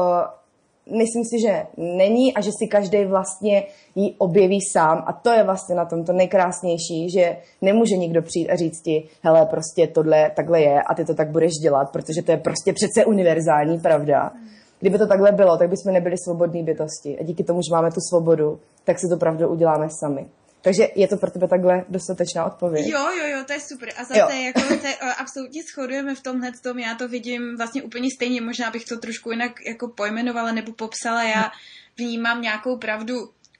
myslím 0.96 1.24
si, 1.24 1.40
že 1.40 1.66
není 1.76 2.34
a 2.34 2.40
že 2.40 2.50
si 2.58 2.66
každý 2.66 3.04
vlastně 3.04 3.66
ji 3.94 4.14
objeví 4.18 4.58
sám 4.72 5.04
a 5.06 5.12
to 5.12 5.30
je 5.30 5.44
vlastně 5.44 5.74
na 5.74 5.84
tom 5.84 6.04
to 6.04 6.12
nejkrásnější, 6.12 7.10
že 7.10 7.36
nemůže 7.62 7.96
nikdo 7.96 8.22
přijít 8.22 8.50
a 8.50 8.56
říct 8.56 8.82
ti, 8.82 9.08
hele, 9.22 9.46
prostě 9.46 9.86
tohle 9.86 10.30
takhle 10.36 10.60
je 10.60 10.82
a 10.82 10.94
ty 10.94 11.04
to 11.04 11.14
tak 11.14 11.30
budeš 11.30 11.52
dělat, 11.52 11.92
protože 11.92 12.22
to 12.22 12.30
je 12.30 12.36
prostě 12.36 12.72
přece 12.72 13.04
univerzální 13.04 13.78
pravda. 13.78 14.32
Kdyby 14.80 14.98
to 14.98 15.06
takhle 15.06 15.32
bylo, 15.32 15.56
tak 15.56 15.70
bychom 15.70 15.92
nebyli 15.92 16.16
svobodní 16.18 16.62
bytosti 16.62 17.18
a 17.18 17.22
díky 17.22 17.44
tomu, 17.44 17.60
že 17.62 17.74
máme 17.74 17.90
tu 17.90 18.00
svobodu, 18.00 18.58
tak 18.84 18.98
si 18.98 19.08
to 19.08 19.16
pravdu 19.16 19.48
uděláme 19.48 19.88
sami. 19.90 20.26
Takže 20.62 20.88
je 20.94 21.08
to 21.08 21.16
pro 21.16 21.30
tebe 21.30 21.48
takhle 21.48 21.84
dostatečná 21.88 22.44
odpověď. 22.44 22.86
Jo, 22.86 23.08
jo, 23.18 23.26
jo, 23.26 23.44
to 23.46 23.52
je 23.52 23.60
super. 23.60 23.88
A 23.96 24.04
zase, 24.04 24.20
jo. 24.20 24.28
jako 24.30 24.60
se 24.60 24.94
absolutně 24.94 25.62
shodujeme 25.62 26.14
v 26.14 26.22
tomhle 26.22 26.52
tom, 26.62 26.78
já 26.78 26.94
to 26.94 27.08
vidím 27.08 27.56
vlastně 27.56 27.82
úplně 27.82 28.08
stejně, 28.16 28.40
možná 28.40 28.70
bych 28.70 28.84
to 28.84 28.98
trošku 28.98 29.30
jinak 29.30 29.52
jako 29.66 29.88
pojmenovala 29.88 30.52
nebo 30.52 30.72
popsala, 30.72 31.22
já 31.22 31.50
vnímám 31.96 32.42
nějakou 32.42 32.76
pravdu 32.76 33.14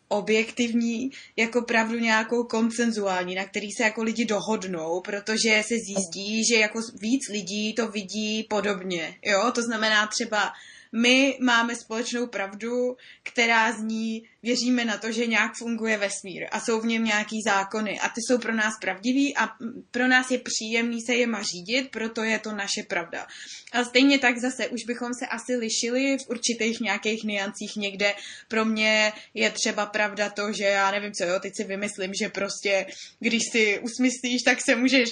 objektivní 0.09 1.11
jako 1.37 1.63
pravdu 1.63 1.99
nějakou 1.99 2.45
koncenzuální, 2.45 3.35
na 3.35 3.45
který 3.45 3.71
se 3.71 3.83
jako 3.83 4.03
lidi 4.03 4.25
dohodnou, 4.25 5.01
protože 5.01 5.63
se 5.63 5.75
zjistí, 5.87 6.43
že 6.53 6.61
jako 6.61 6.81
víc 7.01 7.29
lidí 7.31 7.75
to 7.75 7.89
vidí 7.89 8.47
podobně, 8.51 9.17
jo, 9.25 9.53
to 9.55 9.63
znamená 9.63 10.07
třeba 10.07 10.53
my 10.93 11.39
máme 11.41 11.77
společnou 11.77 12.27
pravdu, 12.27 12.97
která 13.23 13.73
zní, 13.73 14.23
věříme 14.43 14.85
na 14.85 14.99
to, 14.99 15.13
že 15.13 15.27
nějak 15.27 15.53
funguje 15.59 15.99
vesmír 15.99 16.47
a 16.51 16.61
jsou 16.61 16.81
v 16.81 16.87
něm 16.87 17.05
nějaký 17.05 17.43
zákony 17.43 18.01
a 18.01 18.09
ty 18.09 18.21
jsou 18.21 18.39
pro 18.39 18.55
nás 18.55 18.75
pravdivý 18.81 19.37
a 19.37 19.49
pro 19.91 20.09
nás 20.09 20.31
je 20.31 20.39
příjemný 20.39 21.03
se 21.03 21.15
jema 21.15 21.43
řídit, 21.43 21.91
proto 21.91 22.23
je 22.23 22.39
to 22.39 22.53
naše 22.53 22.83
pravda. 22.89 23.27
A 23.73 23.85
stejně 23.85 24.19
tak 24.19 24.39
zase 24.39 24.69
už 24.69 24.85
bychom 24.85 25.15
se 25.15 25.27
asi 25.27 25.57
lišili 25.57 26.19
v 26.19 26.29
určitých 26.29 26.81
nějakých 26.81 27.25
niancích 27.25 27.77
někde. 27.77 28.15
Pro 28.49 28.65
mě 28.65 29.13
je 29.35 29.51
třeba 29.51 29.87
pravda 29.87 30.31
to, 30.31 30.53
že 30.53 30.65
já 30.65 30.91
nevím 30.91 31.13
co, 31.13 31.25
jo, 31.25 31.39
teď 31.43 31.53
si 31.57 31.65
vymyslím, 31.65 32.15
že 32.15 32.29
prostě 32.29 32.87
když 33.21 33.43
si 33.53 33.79
usmyslíš, 33.79 34.43
tak 34.43 34.59
se 34.65 34.77
můžeš 34.77 35.11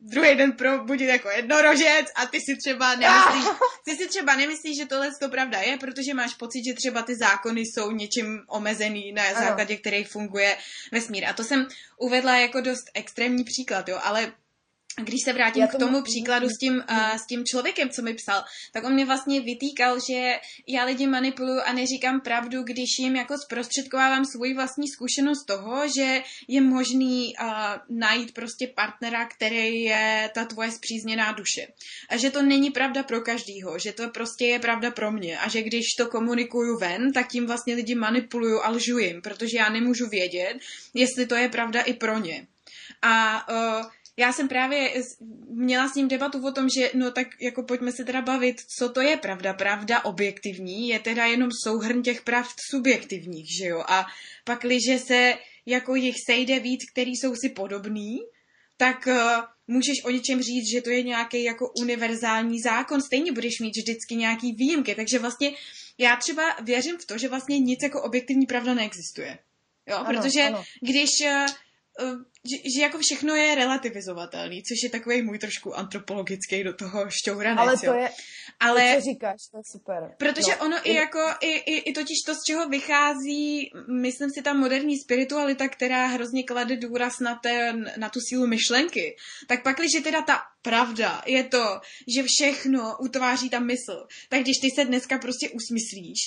druhý 0.00 0.34
den 0.34 0.52
probudit 0.52 1.08
jako 1.08 1.30
jednorožec 1.30 2.06
a 2.14 2.26
ty 2.26 2.40
si 2.40 2.56
třeba 2.56 2.94
nemyslíš, 2.94 3.44
ty 3.84 3.96
si 3.96 4.08
třeba 4.08 4.36
nemyslíš, 4.36 4.76
že 4.76 4.86
tohle 4.86 5.10
to 5.20 5.28
pravda 5.28 5.58
je, 5.58 5.76
protože 5.76 6.14
máš 6.14 6.34
pocit, 6.34 6.64
že 6.64 6.74
třeba 6.74 7.02
ty 7.02 7.16
zákony 7.16 7.60
jsou 7.60 7.90
něčím 7.90 8.40
omezený, 8.48 9.12
na 9.12 9.34
základě 9.34 9.76
kterých 9.76 10.08
funguje 10.08 10.56
vesmír. 10.92 11.24
A 11.24 11.32
to 11.32 11.44
jsem 11.44 11.68
uvedla 11.98 12.36
jako 12.36 12.60
dost 12.60 12.90
extrémní 12.94 13.44
příklad, 13.44 13.88
jo, 13.88 14.00
ale 14.02 14.32
když 15.04 15.22
se 15.24 15.32
vrátím 15.32 15.66
to 15.68 15.76
k 15.76 15.80
tomu 15.80 16.02
příkladu 16.02 16.48
s 16.48 16.58
tím, 16.58 16.74
uh, 16.90 17.16
s 17.16 17.26
tím 17.26 17.44
člověkem, 17.44 17.88
co 17.90 18.02
mi 18.02 18.14
psal, 18.14 18.44
tak 18.72 18.84
on 18.84 18.94
mi 18.94 19.04
vlastně 19.04 19.40
vytýkal, 19.40 19.98
že 20.10 20.34
já 20.66 20.84
lidi 20.84 21.06
manipuluju 21.06 21.60
a 21.66 21.72
neříkám 21.72 22.20
pravdu, 22.20 22.62
když 22.62 22.98
jim 22.98 23.16
jako 23.16 23.38
zprostředkovávám 23.38 24.24
svoji 24.24 24.54
vlastní 24.54 24.88
zkušenost 24.88 25.44
toho, 25.44 25.88
že 25.96 26.22
je 26.48 26.60
možný 26.60 27.34
uh, 27.40 27.98
najít 27.98 28.34
prostě 28.34 28.66
partnera, 28.66 29.28
který 29.28 29.82
je 29.82 30.30
ta 30.34 30.44
tvoje 30.44 30.70
zpřízněná 30.70 31.32
duše. 31.32 31.66
A 32.08 32.16
že 32.16 32.30
to 32.30 32.42
není 32.42 32.70
pravda 32.70 33.02
pro 33.02 33.20
každýho, 33.20 33.78
že 33.78 33.92
to 33.92 34.08
prostě 34.08 34.46
je 34.46 34.58
pravda 34.58 34.90
pro 34.90 35.12
mě 35.12 35.38
a 35.38 35.48
že 35.48 35.62
když 35.62 35.94
to 35.98 36.06
komunikuju 36.06 36.78
ven, 36.78 37.12
tak 37.12 37.28
tím 37.28 37.46
vlastně 37.46 37.74
lidi 37.74 37.94
manipuluju 37.94 38.60
a 38.60 38.70
lžu 38.70 38.98
jim, 38.98 39.22
protože 39.22 39.56
já 39.56 39.68
nemůžu 39.68 40.08
vědět, 40.08 40.58
jestli 40.94 41.26
to 41.26 41.34
je 41.34 41.48
pravda 41.48 41.80
i 41.82 41.94
pro 41.94 42.18
ně. 42.18 42.46
A 43.02 43.48
uh, 43.48 43.86
já 44.18 44.32
jsem 44.32 44.48
právě 44.48 44.94
měla 45.48 45.88
s 45.88 45.94
ním 45.94 46.08
debatu 46.08 46.46
o 46.46 46.52
tom, 46.52 46.68
že 46.68 46.90
no 46.94 47.10
tak 47.10 47.28
jako 47.40 47.62
pojďme 47.62 47.92
se 47.92 48.04
teda 48.04 48.22
bavit, 48.22 48.60
co 48.78 48.88
to 48.88 49.00
je 49.00 49.16
pravda. 49.16 49.52
Pravda 49.52 50.04
objektivní 50.04 50.88
je 50.88 50.98
teda 50.98 51.24
jenom 51.24 51.50
souhrn 51.64 52.02
těch 52.02 52.22
pravd 52.22 52.54
subjektivních, 52.70 53.46
že 53.58 53.66
jo? 53.66 53.84
A 53.88 54.06
pak, 54.44 54.62
když 54.62 54.82
se 55.06 55.34
jako 55.66 55.94
jich 55.94 56.16
sejde 56.26 56.60
víc, 56.60 56.90
který 56.90 57.10
jsou 57.16 57.34
si 57.34 57.48
podobný, 57.48 58.18
tak 58.76 59.06
uh, 59.06 59.14
můžeš 59.66 60.04
o 60.04 60.10
něčem 60.10 60.42
říct, 60.42 60.70
že 60.70 60.80
to 60.80 60.90
je 60.90 61.02
nějaký 61.02 61.44
jako 61.44 61.72
univerzální 61.80 62.60
zákon, 62.60 63.02
stejně 63.02 63.32
budeš 63.32 63.60
mít 63.60 63.76
vždycky 63.76 64.16
nějaký 64.16 64.52
výjimky, 64.52 64.94
takže 64.94 65.18
vlastně 65.18 65.52
já 65.98 66.16
třeba 66.16 66.42
věřím 66.62 66.98
v 66.98 67.06
to, 67.06 67.18
že 67.18 67.28
vlastně 67.28 67.58
nic 67.58 67.82
jako 67.82 68.02
objektivní 68.02 68.46
pravda 68.46 68.74
neexistuje. 68.74 69.38
Jo, 69.86 69.96
ano, 69.96 70.20
protože 70.20 70.42
ano. 70.42 70.64
když 70.82 71.10
uh, 71.20 71.46
že, 72.44 72.56
že 72.74 72.82
jako 72.82 72.98
všechno 72.98 73.34
je 73.34 73.54
relativizovatelný, 73.54 74.62
což 74.62 74.82
je 74.82 74.90
takový 74.90 75.22
můj 75.22 75.38
trošku 75.38 75.78
antropologický 75.78 76.64
do 76.64 76.74
toho 76.74 77.10
šťouranec, 77.10 77.58
Ale 77.58 77.78
to 77.78 77.86
jo. 77.86 77.94
je, 77.94 78.10
ale 78.60 78.94
to, 78.94 79.00
co 79.00 79.04
říkáš, 79.04 79.40
to 79.50 79.58
je 79.58 79.62
super. 79.72 80.14
Protože 80.18 80.52
no. 80.60 80.66
ono 80.66 80.76
i 80.84 80.94
jako, 80.94 81.20
i, 81.40 81.50
i, 81.50 81.90
i 81.90 81.92
totiž 81.92 82.18
to, 82.26 82.34
z 82.34 82.44
čeho 82.46 82.68
vychází, 82.68 83.70
myslím 84.02 84.30
si, 84.30 84.42
ta 84.42 84.52
moderní 84.52 84.98
spiritualita, 84.98 85.68
která 85.68 86.06
hrozně 86.06 86.42
klade 86.42 86.76
důraz 86.76 87.20
na, 87.20 87.34
ten, 87.34 87.92
na 87.96 88.08
tu 88.08 88.20
sílu 88.20 88.46
myšlenky, 88.46 89.16
tak 89.46 89.62
pak, 89.62 89.76
když 89.76 90.02
teda 90.02 90.22
ta 90.22 90.38
pravda 90.62 91.22
je 91.26 91.44
to, 91.44 91.80
že 92.14 92.22
všechno 92.26 92.96
utváří 93.00 93.50
ta 93.50 93.58
mysl, 93.58 94.06
tak 94.28 94.40
když 94.40 94.58
ty 94.58 94.68
se 94.74 94.84
dneska 94.84 95.18
prostě 95.18 95.48
usmyslíš, 95.48 96.18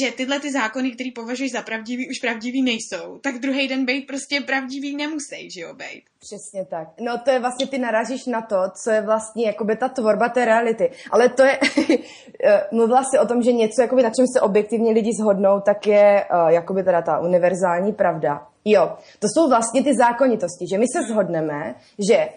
že 0.00 0.12
tyhle 0.12 0.40
ty 0.40 0.52
zákony, 0.52 0.90
které 0.90 1.10
považuješ 1.14 1.52
za 1.52 1.62
pravdivý, 1.62 2.08
už 2.10 2.18
pravdivý 2.18 2.62
nejsou, 2.62 3.18
tak 3.22 3.38
druhý 3.38 3.68
den 3.68 3.84
být 3.84 4.06
prostě 4.06 4.40
pravdivý 4.40 4.96
nemusí, 4.96 5.50
že 5.50 5.57
jo, 5.60 5.74
bejt. 5.74 6.04
Přesně 6.18 6.64
tak. 6.64 6.88
No 7.00 7.18
to 7.18 7.30
je 7.30 7.40
vlastně, 7.40 7.66
ty 7.66 7.78
narážíš 7.78 8.26
na 8.26 8.42
to, 8.42 8.56
co 8.82 8.90
je 8.90 9.00
vlastně 9.00 9.46
jakoby 9.46 9.76
ta 9.76 9.88
tvorba 9.88 10.28
té 10.28 10.44
reality. 10.44 10.90
Ale 11.10 11.28
to 11.28 11.42
je, 11.42 11.58
eh, 12.44 12.62
mluvila 12.72 13.04
si 13.04 13.18
o 13.18 13.26
tom, 13.26 13.42
že 13.42 13.52
něco, 13.52 13.82
jakoby, 13.82 14.02
na 14.02 14.10
čem 14.10 14.26
se 14.36 14.40
objektivně 14.40 14.92
lidi 14.92 15.10
zhodnou, 15.20 15.60
tak 15.60 15.86
je 15.86 16.24
uh, 16.24 16.48
jakoby 16.48 16.82
teda 16.82 17.02
ta 17.02 17.18
univerzální 17.18 17.92
pravda. 17.92 18.46
Jo, 18.64 18.92
to 19.18 19.26
jsou 19.28 19.48
vlastně 19.48 19.84
ty 19.84 19.94
zákonitosti, 19.96 20.66
že 20.70 20.78
my 20.78 20.84
se 20.92 21.02
shodneme, 21.02 21.74
že 22.10 22.28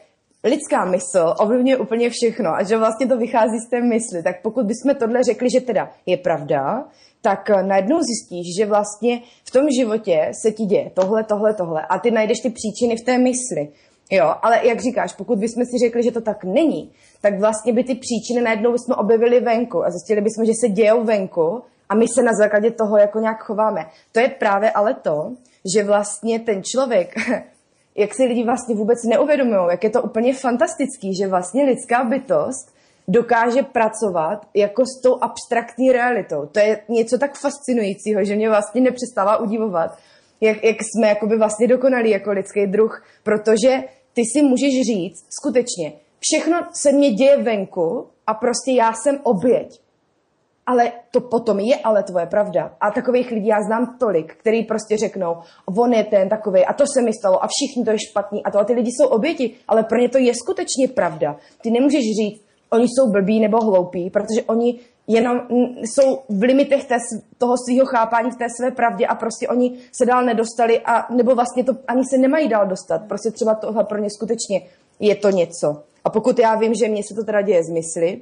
lidská 0.44 0.86
mysl 0.86 1.36
ovlivňuje 1.40 1.78
úplně 1.78 2.10
všechno 2.10 2.50
a 2.56 2.64
že 2.64 2.78
vlastně 2.78 3.08
to 3.08 3.18
vychází 3.18 3.60
z 3.60 3.70
té 3.70 3.82
mysli. 3.82 4.24
Tak 4.24 4.42
pokud 4.42 4.66
bychom 4.66 4.96
tohle 5.00 5.24
řekli, 5.24 5.48
že 5.50 5.62
teda 5.62 5.90
je 6.06 6.18
pravda, 6.18 6.84
tak 7.22 7.50
eh, 7.50 7.64
najednou 7.64 8.00
zjistíš, 8.02 8.56
že 8.58 8.66
vlastně 8.66 9.22
v 9.44 9.52
tom 9.52 9.66
životě 9.80 10.32
se 10.42 10.52
ti 10.52 10.64
děje 10.64 10.92
tohle, 10.94 11.24
tohle, 11.24 11.54
tohle 11.54 11.82
a 11.90 12.00
ty 12.00 12.12
najdeš 12.12 12.40
ty 12.40 12.50
příčiny 12.50 12.96
v 12.98 13.06
té 13.06 13.18
mysli. 13.18 13.70
Jo, 14.12 14.34
ale 14.42 14.68
jak 14.68 14.82
říkáš, 14.82 15.14
pokud 15.14 15.40
bychom 15.40 15.66
si 15.66 15.78
řekli, 15.86 16.04
že 16.04 16.12
to 16.12 16.22
tak 16.22 16.44
není, 16.44 16.92
tak 17.22 17.40
vlastně 17.40 17.74
by 17.74 17.84
ty 17.84 17.96
příčiny 17.96 18.42
najednou 18.42 18.72
bychom 18.72 18.96
objevili 18.98 19.40
venku 19.40 19.86
a 19.86 19.92
zjistili 19.92 20.22
bychom, 20.22 20.46
že 20.46 20.52
se 20.62 20.70
dějou 20.70 21.04
venku 21.04 21.62
a 21.90 21.96
my 21.96 22.06
se 22.08 22.24
na 22.24 22.34
základě 22.34 22.72
toho 22.72 22.98
jako 22.98 23.20
nějak 23.20 23.44
chováme. 23.44 23.86
To 24.12 24.20
je 24.20 24.30
právě 24.30 24.72
ale 24.72 24.94
to, 24.94 25.32
že 25.76 25.84
vlastně 25.84 26.40
ten 26.40 26.62
člověk, 26.64 27.16
jak 27.96 28.14
si 28.14 28.24
lidi 28.24 28.44
vlastně 28.44 28.76
vůbec 28.76 29.04
neuvědomují, 29.04 29.68
jak 29.72 29.84
je 29.84 29.90
to 29.90 30.02
úplně 30.02 30.34
fantastický, 30.34 31.16
že 31.16 31.28
vlastně 31.28 31.64
lidská 31.64 32.04
bytost 32.04 32.81
dokáže 33.12 33.64
pracovat 33.64 34.40
jako 34.54 34.84
s 34.86 35.02
tou 35.04 35.18
abstraktní 35.22 35.92
realitou. 35.92 36.46
To 36.46 36.60
je 36.60 36.82
něco 36.90 37.18
tak 37.18 37.32
fascinujícího, 37.38 38.24
že 38.24 38.36
mě 38.36 38.50
vlastně 38.50 38.82
nepřestává 38.82 39.38
udivovat, 39.38 39.98
jak, 40.42 40.64
jak 40.64 40.78
jsme 40.82 41.08
jakoby 41.08 41.38
vlastně 41.38 41.68
dokonalí 41.68 42.10
jako 42.10 42.32
lidský 42.32 42.68
druh, 42.68 43.04
protože 43.24 43.84
ty 44.14 44.22
si 44.34 44.42
můžeš 44.42 44.74
říct, 44.92 45.26
skutečně, 45.40 45.94
všechno 46.20 46.58
se 46.74 46.92
mě 46.92 47.12
děje 47.12 47.38
venku 47.38 48.08
a 48.28 48.34
prostě 48.34 48.72
já 48.72 48.94
jsem 48.94 49.20
oběť. 49.24 49.82
Ale 50.66 50.92
to 51.12 51.22
potom 51.22 51.60
je 51.60 51.76
ale 51.76 52.04
tvoje 52.04 52.26
pravda. 52.26 52.76
A 52.82 52.92
takových 52.92 53.32
lidí 53.32 53.48
já 53.48 53.62
znám 53.62 53.98
tolik, 54.00 54.36
který 54.36 54.64
prostě 54.64 54.98
řeknou, 54.98 55.36
on 55.78 55.94
je 55.94 56.04
ten 56.04 56.30
takový 56.30 56.66
a 56.66 56.74
to 56.74 56.84
se 56.94 57.02
mi 57.02 57.14
stalo 57.14 57.44
a 57.44 57.48
všichni 57.48 57.86
to 57.86 57.92
je 57.92 57.98
špatný 58.10 58.44
a 58.44 58.52
to 58.52 58.60
a 58.60 58.64
ty 58.64 58.74
lidi 58.74 58.92
jsou 58.92 59.08
oběti, 59.08 59.56
ale 59.68 59.84
pro 59.84 59.98
ně 59.98 60.10
to 60.10 60.18
je 60.18 60.34
skutečně 60.44 60.88
pravda. 60.96 61.36
Ty 61.62 61.72
nemůžeš 61.72 62.02
říct, 62.02 62.51
oni 62.74 62.84
jsou 62.84 63.12
blbí 63.12 63.40
nebo 63.40 63.58
hloupí, 63.58 64.10
protože 64.10 64.44
oni 64.48 64.80
jenom 65.08 65.38
jsou 65.78 66.20
v 66.30 66.42
limitech 66.42 66.86
té, 66.86 66.98
toho 67.38 67.56
svého 67.58 67.86
chápání 67.86 68.32
v 68.32 68.36
té 68.36 68.46
své 68.60 68.72
pravdě 68.72 69.08
a 69.08 69.16
prostě 69.16 69.48
oni 69.48 69.78
se 69.92 70.06
dál 70.06 70.26
nedostali 70.26 70.80
a 70.80 71.14
nebo 71.14 71.36
vlastně 71.36 71.64
to 71.64 71.74
ani 71.88 72.02
se 72.10 72.18
nemají 72.18 72.50
dál 72.50 72.68
dostat. 72.68 73.02
Prostě 73.08 73.32
třeba 73.32 73.56
tohle 73.56 73.84
pro 73.84 73.98
ně 73.98 74.10
skutečně 74.10 74.62
je 75.00 75.16
to 75.16 75.30
něco. 75.30 75.84
A 76.04 76.10
pokud 76.10 76.40
já 76.40 76.56
vím, 76.56 76.74
že 76.74 76.88
mně 76.88 77.04
se 77.04 77.16
to 77.16 77.24
teda 77.24 77.42
děje 77.42 77.64
z 77.64 77.70
mysli, 77.70 78.22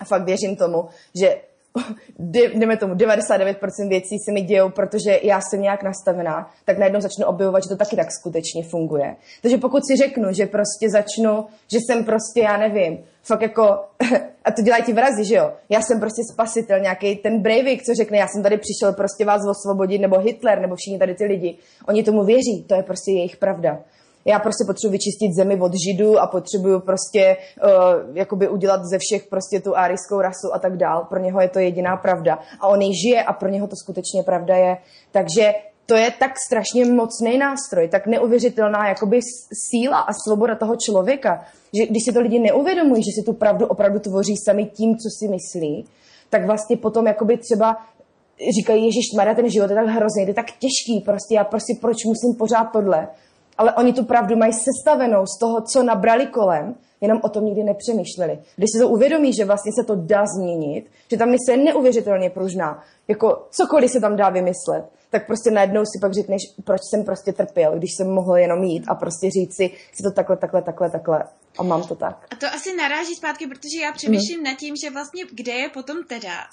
a 0.00 0.04
fakt 0.04 0.24
věřím 0.24 0.56
tomu, 0.56 0.84
že 1.14 1.36
jdeme 2.54 2.76
tomu, 2.76 2.94
99% 2.94 3.88
věcí 3.88 4.16
se 4.24 4.32
mi 4.32 4.40
dějou, 4.40 4.70
protože 4.70 5.20
já 5.22 5.40
jsem 5.40 5.62
nějak 5.62 5.82
nastavená, 5.82 6.50
tak 6.64 6.78
najednou 6.78 7.00
začnu 7.00 7.26
objevovat, 7.26 7.62
že 7.62 7.68
to 7.68 7.76
taky 7.76 7.96
tak 7.96 8.12
skutečně 8.20 8.64
funguje. 8.70 9.16
Takže 9.42 9.58
pokud 9.58 9.82
si 9.86 9.96
řeknu, 9.96 10.32
že 10.32 10.46
prostě 10.46 10.90
začnu, 10.90 11.46
že 11.72 11.78
jsem 11.78 12.04
prostě, 12.04 12.40
já 12.40 12.56
nevím, 12.56 12.98
fakt 13.22 13.42
jako, 13.42 13.62
a 14.44 14.52
to 14.52 14.62
dělají 14.62 14.84
ti 14.84 14.92
vrazy, 14.92 15.24
že 15.24 15.34
jo? 15.34 15.52
Já 15.68 15.80
jsem 15.82 16.00
prostě 16.00 16.22
spasitel, 16.32 16.80
nějaký 16.80 17.16
ten 17.16 17.42
Breivik, 17.42 17.82
co 17.82 17.94
řekne, 17.94 18.18
já 18.18 18.26
jsem 18.28 18.42
tady 18.42 18.56
přišel 18.56 18.92
prostě 18.92 19.24
vás 19.24 19.40
osvobodit, 19.50 20.00
nebo 20.00 20.18
Hitler, 20.18 20.60
nebo 20.60 20.76
všichni 20.76 20.98
tady 20.98 21.14
ty 21.14 21.24
lidi. 21.24 21.58
Oni 21.88 22.04
tomu 22.04 22.24
věří, 22.24 22.64
to 22.66 22.74
je 22.74 22.82
prostě 22.82 23.10
jejich 23.12 23.36
pravda 23.36 23.78
já 24.24 24.38
prostě 24.38 24.64
potřebuji 24.66 24.92
vyčistit 24.92 25.34
zemi 25.34 25.60
od 25.60 25.72
židů 25.86 26.18
a 26.18 26.26
potřebuju 26.26 26.80
prostě 26.80 27.36
uh, 27.36 28.16
jakoby 28.16 28.48
udělat 28.48 28.80
ze 28.84 28.98
všech 29.00 29.26
prostě 29.28 29.60
tu 29.60 29.76
árijskou 29.76 30.20
rasu 30.20 30.54
a 30.54 30.58
tak 30.58 30.76
dál. 30.76 31.06
Pro 31.08 31.20
něho 31.20 31.40
je 31.40 31.48
to 31.48 31.58
jediná 31.58 31.96
pravda. 31.96 32.38
A 32.60 32.66
on 32.66 32.80
ji 32.82 32.92
žije 32.94 33.22
a 33.22 33.32
pro 33.32 33.48
něho 33.48 33.66
to 33.66 33.76
skutečně 33.76 34.22
pravda 34.22 34.56
je. 34.56 34.76
Takže 35.12 35.52
to 35.86 35.94
je 35.94 36.10
tak 36.10 36.32
strašně 36.46 36.84
mocný 36.84 37.38
nástroj, 37.38 37.88
tak 37.88 38.06
neuvěřitelná 38.06 38.88
jakoby 38.88 39.20
síla 39.70 39.98
a 39.98 40.12
svoboda 40.12 40.54
toho 40.54 40.76
člověka, 40.76 41.44
že 41.72 41.86
když 41.86 42.04
si 42.04 42.12
to 42.12 42.20
lidi 42.20 42.38
neuvědomují, 42.38 43.02
že 43.02 43.20
si 43.20 43.26
tu 43.26 43.32
pravdu 43.32 43.66
opravdu 43.66 43.98
tvoří 43.98 44.36
sami 44.36 44.64
tím, 44.64 44.96
co 44.96 45.08
si 45.18 45.28
myslí, 45.28 45.86
tak 46.30 46.46
vlastně 46.46 46.76
potom 46.76 47.06
jakoby 47.06 47.36
třeba 47.36 47.76
říkají, 48.60 48.84
Ježíš 48.84 49.12
Maria, 49.16 49.34
ten 49.34 49.50
život 49.50 49.70
je 49.70 49.76
tak 49.76 49.86
hrozný, 49.86 50.26
je 50.26 50.34
tak 50.34 50.46
těžký, 50.50 51.00
prostě 51.04 51.34
já 51.34 51.44
prostě 51.44 51.74
proč 51.80 52.04
musím 52.04 52.38
pořád 52.38 52.64
tohle 52.64 53.08
ale 53.58 53.74
oni 53.74 53.92
tu 53.92 54.04
pravdu 54.04 54.36
mají 54.36 54.52
sestavenou 54.52 55.26
z 55.26 55.38
toho, 55.38 55.60
co 55.60 55.82
nabrali 55.82 56.26
kolem, 56.26 56.74
jenom 57.00 57.20
o 57.22 57.28
tom 57.28 57.44
nikdy 57.44 57.62
nepřemýšleli. 57.64 58.38
Když 58.56 58.70
se 58.76 58.78
to 58.82 58.88
uvědomí, 58.88 59.32
že 59.32 59.44
vlastně 59.44 59.72
se 59.80 59.86
to 59.86 59.94
dá 59.94 60.26
změnit, 60.26 60.86
že 61.10 61.16
tam 61.16 61.30
mysl 61.30 61.50
je 61.50 61.56
neuvěřitelně 61.56 62.30
pružná, 62.30 62.82
jako 63.08 63.46
cokoliv 63.50 63.90
se 63.90 64.00
tam 64.00 64.16
dá 64.16 64.30
vymyslet, 64.30 64.84
tak 65.10 65.26
prostě 65.26 65.50
najednou 65.50 65.80
si 65.80 66.00
pak 66.00 66.12
řekneš, 66.14 66.42
proč 66.64 66.80
jsem 66.90 67.04
prostě 67.04 67.32
trpěl, 67.32 67.78
když 67.78 67.90
jsem 67.96 68.10
mohl 68.10 68.36
jenom 68.36 68.64
jít 68.64 68.84
a 68.88 68.94
prostě 68.94 69.30
říct 69.30 69.56
si, 69.56 69.70
si 69.92 70.02
to 70.02 70.10
takhle, 70.10 70.36
takhle, 70.36 70.62
takhle, 70.62 70.90
takhle 70.90 71.24
a 71.58 71.62
mám 71.62 71.82
to 71.82 71.94
tak. 71.94 72.26
A 72.30 72.36
to 72.36 72.46
asi 72.46 72.76
naráží 72.76 73.14
zpátky, 73.14 73.46
protože 73.46 73.80
já 73.82 73.92
přemýšlím 73.92 74.38
mm. 74.38 74.44
nad 74.44 74.54
tím, 74.58 74.76
že 74.76 74.90
vlastně 74.90 75.24
kde 75.32 75.52
je 75.52 75.68
potom 75.68 76.04
teda 76.04 76.46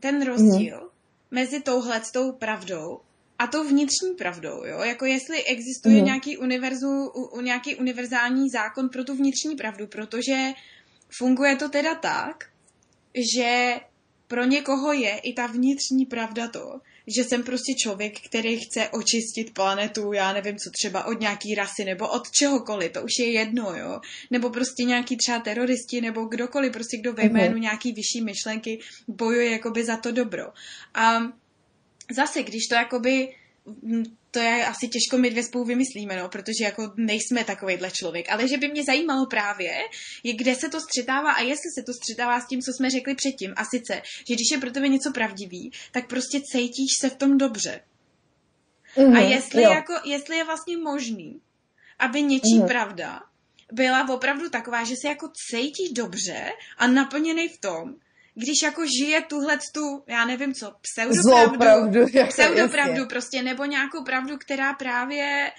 ten 0.00 0.26
rozdíl 0.26 0.76
mm. 0.76 0.88
mezi 1.30 1.60
touhle 1.60 2.00
tou 2.12 2.32
pravdou 2.32 3.00
a 3.40 3.46
to 3.46 3.64
vnitřní 3.64 4.14
pravdou, 4.18 4.64
jo? 4.64 4.78
Jako 4.78 5.06
jestli 5.06 5.44
existuje 5.44 5.98
mm. 5.98 6.04
nějaký, 6.04 6.36
univerzu, 6.36 7.08
u, 7.08 7.40
nějaký 7.40 7.76
univerzální 7.76 8.50
zákon 8.50 8.88
pro 8.88 9.04
tu 9.04 9.14
vnitřní 9.14 9.56
pravdu, 9.56 9.86
protože 9.86 10.52
funguje 11.18 11.56
to 11.56 11.68
teda 11.68 11.94
tak, 11.94 12.44
že 13.34 13.80
pro 14.28 14.44
někoho 14.44 14.92
je 14.92 15.18
i 15.18 15.32
ta 15.32 15.46
vnitřní 15.46 16.06
pravda 16.06 16.48
to, 16.48 16.80
že 17.06 17.24
jsem 17.24 17.42
prostě 17.42 17.72
člověk, 17.74 18.20
který 18.20 18.60
chce 18.60 18.88
očistit 18.88 19.54
planetu, 19.54 20.12
já 20.12 20.32
nevím 20.32 20.56
co, 20.56 20.70
třeba 20.70 21.04
od 21.04 21.20
nějaký 21.20 21.54
rasy 21.54 21.84
nebo 21.84 22.08
od 22.08 22.30
čehokoliv, 22.30 22.92
to 22.92 23.02
už 23.02 23.18
je 23.18 23.30
jedno, 23.30 23.74
jo. 23.76 24.00
Nebo 24.30 24.50
prostě 24.50 24.84
nějaký 24.84 25.16
třeba 25.16 25.38
teroristi 25.38 26.00
nebo 26.00 26.24
kdokoliv, 26.24 26.72
prostě 26.72 26.96
kdo 26.96 27.12
ve 27.12 27.24
jménu 27.24 27.54
mm 27.54 27.60
nějaký 27.60 27.92
vyšší 27.92 28.20
myšlenky 28.24 28.80
bojuje 29.08 29.50
jakoby 29.50 29.84
za 29.84 29.96
to 29.96 30.12
dobro. 30.12 30.44
A 30.94 31.20
zase, 32.10 32.42
když 32.42 32.66
to 32.66 32.74
jakoby 32.74 33.28
to 34.30 34.38
je 34.38 34.66
asi 34.66 34.88
těžko 34.88 35.18
my 35.18 35.30
dvě 35.30 35.42
spolu 35.42 35.64
vymyslíme, 35.64 36.16
no, 36.16 36.28
protože 36.28 36.64
jako 36.64 36.92
nejsme 36.96 37.44
takovýhle 37.44 37.90
člověk, 37.90 38.30
ale 38.30 38.48
že 38.48 38.56
by 38.56 38.68
mě 38.68 38.84
zajímalo 38.84 39.26
právě, 39.26 39.72
je, 40.22 40.32
kde 40.32 40.54
se 40.54 40.68
to 40.68 40.80
střetává 40.80 41.32
a 41.32 41.42
jestli 41.42 41.70
se 41.78 41.82
to 41.86 41.92
střetává 41.92 42.40
s 42.40 42.46
tím, 42.46 42.60
co 42.60 42.72
jsme 42.72 42.90
řekli 42.90 43.14
předtím. 43.14 43.54
A 43.56 43.64
sice, 43.64 44.02
že 44.28 44.34
když 44.34 44.50
je 44.52 44.58
pro 44.58 44.70
tebe 44.70 44.88
něco 44.88 45.12
pravdivý, 45.12 45.72
tak 45.92 46.08
prostě 46.08 46.40
cítíš 46.40 46.90
se 47.00 47.10
v 47.10 47.16
tom 47.16 47.38
dobře. 47.38 47.80
Mm-hmm, 48.96 49.16
a 49.16 49.20
jestli, 49.20 49.62
jako, 49.62 49.92
jestli 50.04 50.36
je 50.36 50.44
vlastně 50.44 50.76
možný, 50.76 51.40
aby 51.98 52.22
něčí 52.22 52.58
mm-hmm. 52.58 52.68
pravda 52.68 53.20
byla 53.72 54.08
opravdu 54.08 54.50
taková, 54.50 54.84
že 54.84 54.94
se 55.02 55.08
jako 55.08 55.30
cítíš 55.50 55.90
dobře 55.90 56.52
a 56.78 56.86
naplněný 56.86 57.48
v 57.48 57.58
tom, 57.58 57.94
když 58.34 58.62
jako 58.62 58.82
žije 58.86 59.20
tuhle 59.20 59.58
tu, 59.74 60.02
já 60.06 60.24
nevím 60.24 60.54
co, 60.54 60.72
pseudopravdu, 60.80 61.58
pravdu, 61.58 62.06
pseudopravdu 62.28 63.06
prostě, 63.06 63.42
nebo 63.42 63.64
nějakou 63.64 64.04
pravdu, 64.04 64.38
která 64.38 64.74
právě 64.74 65.50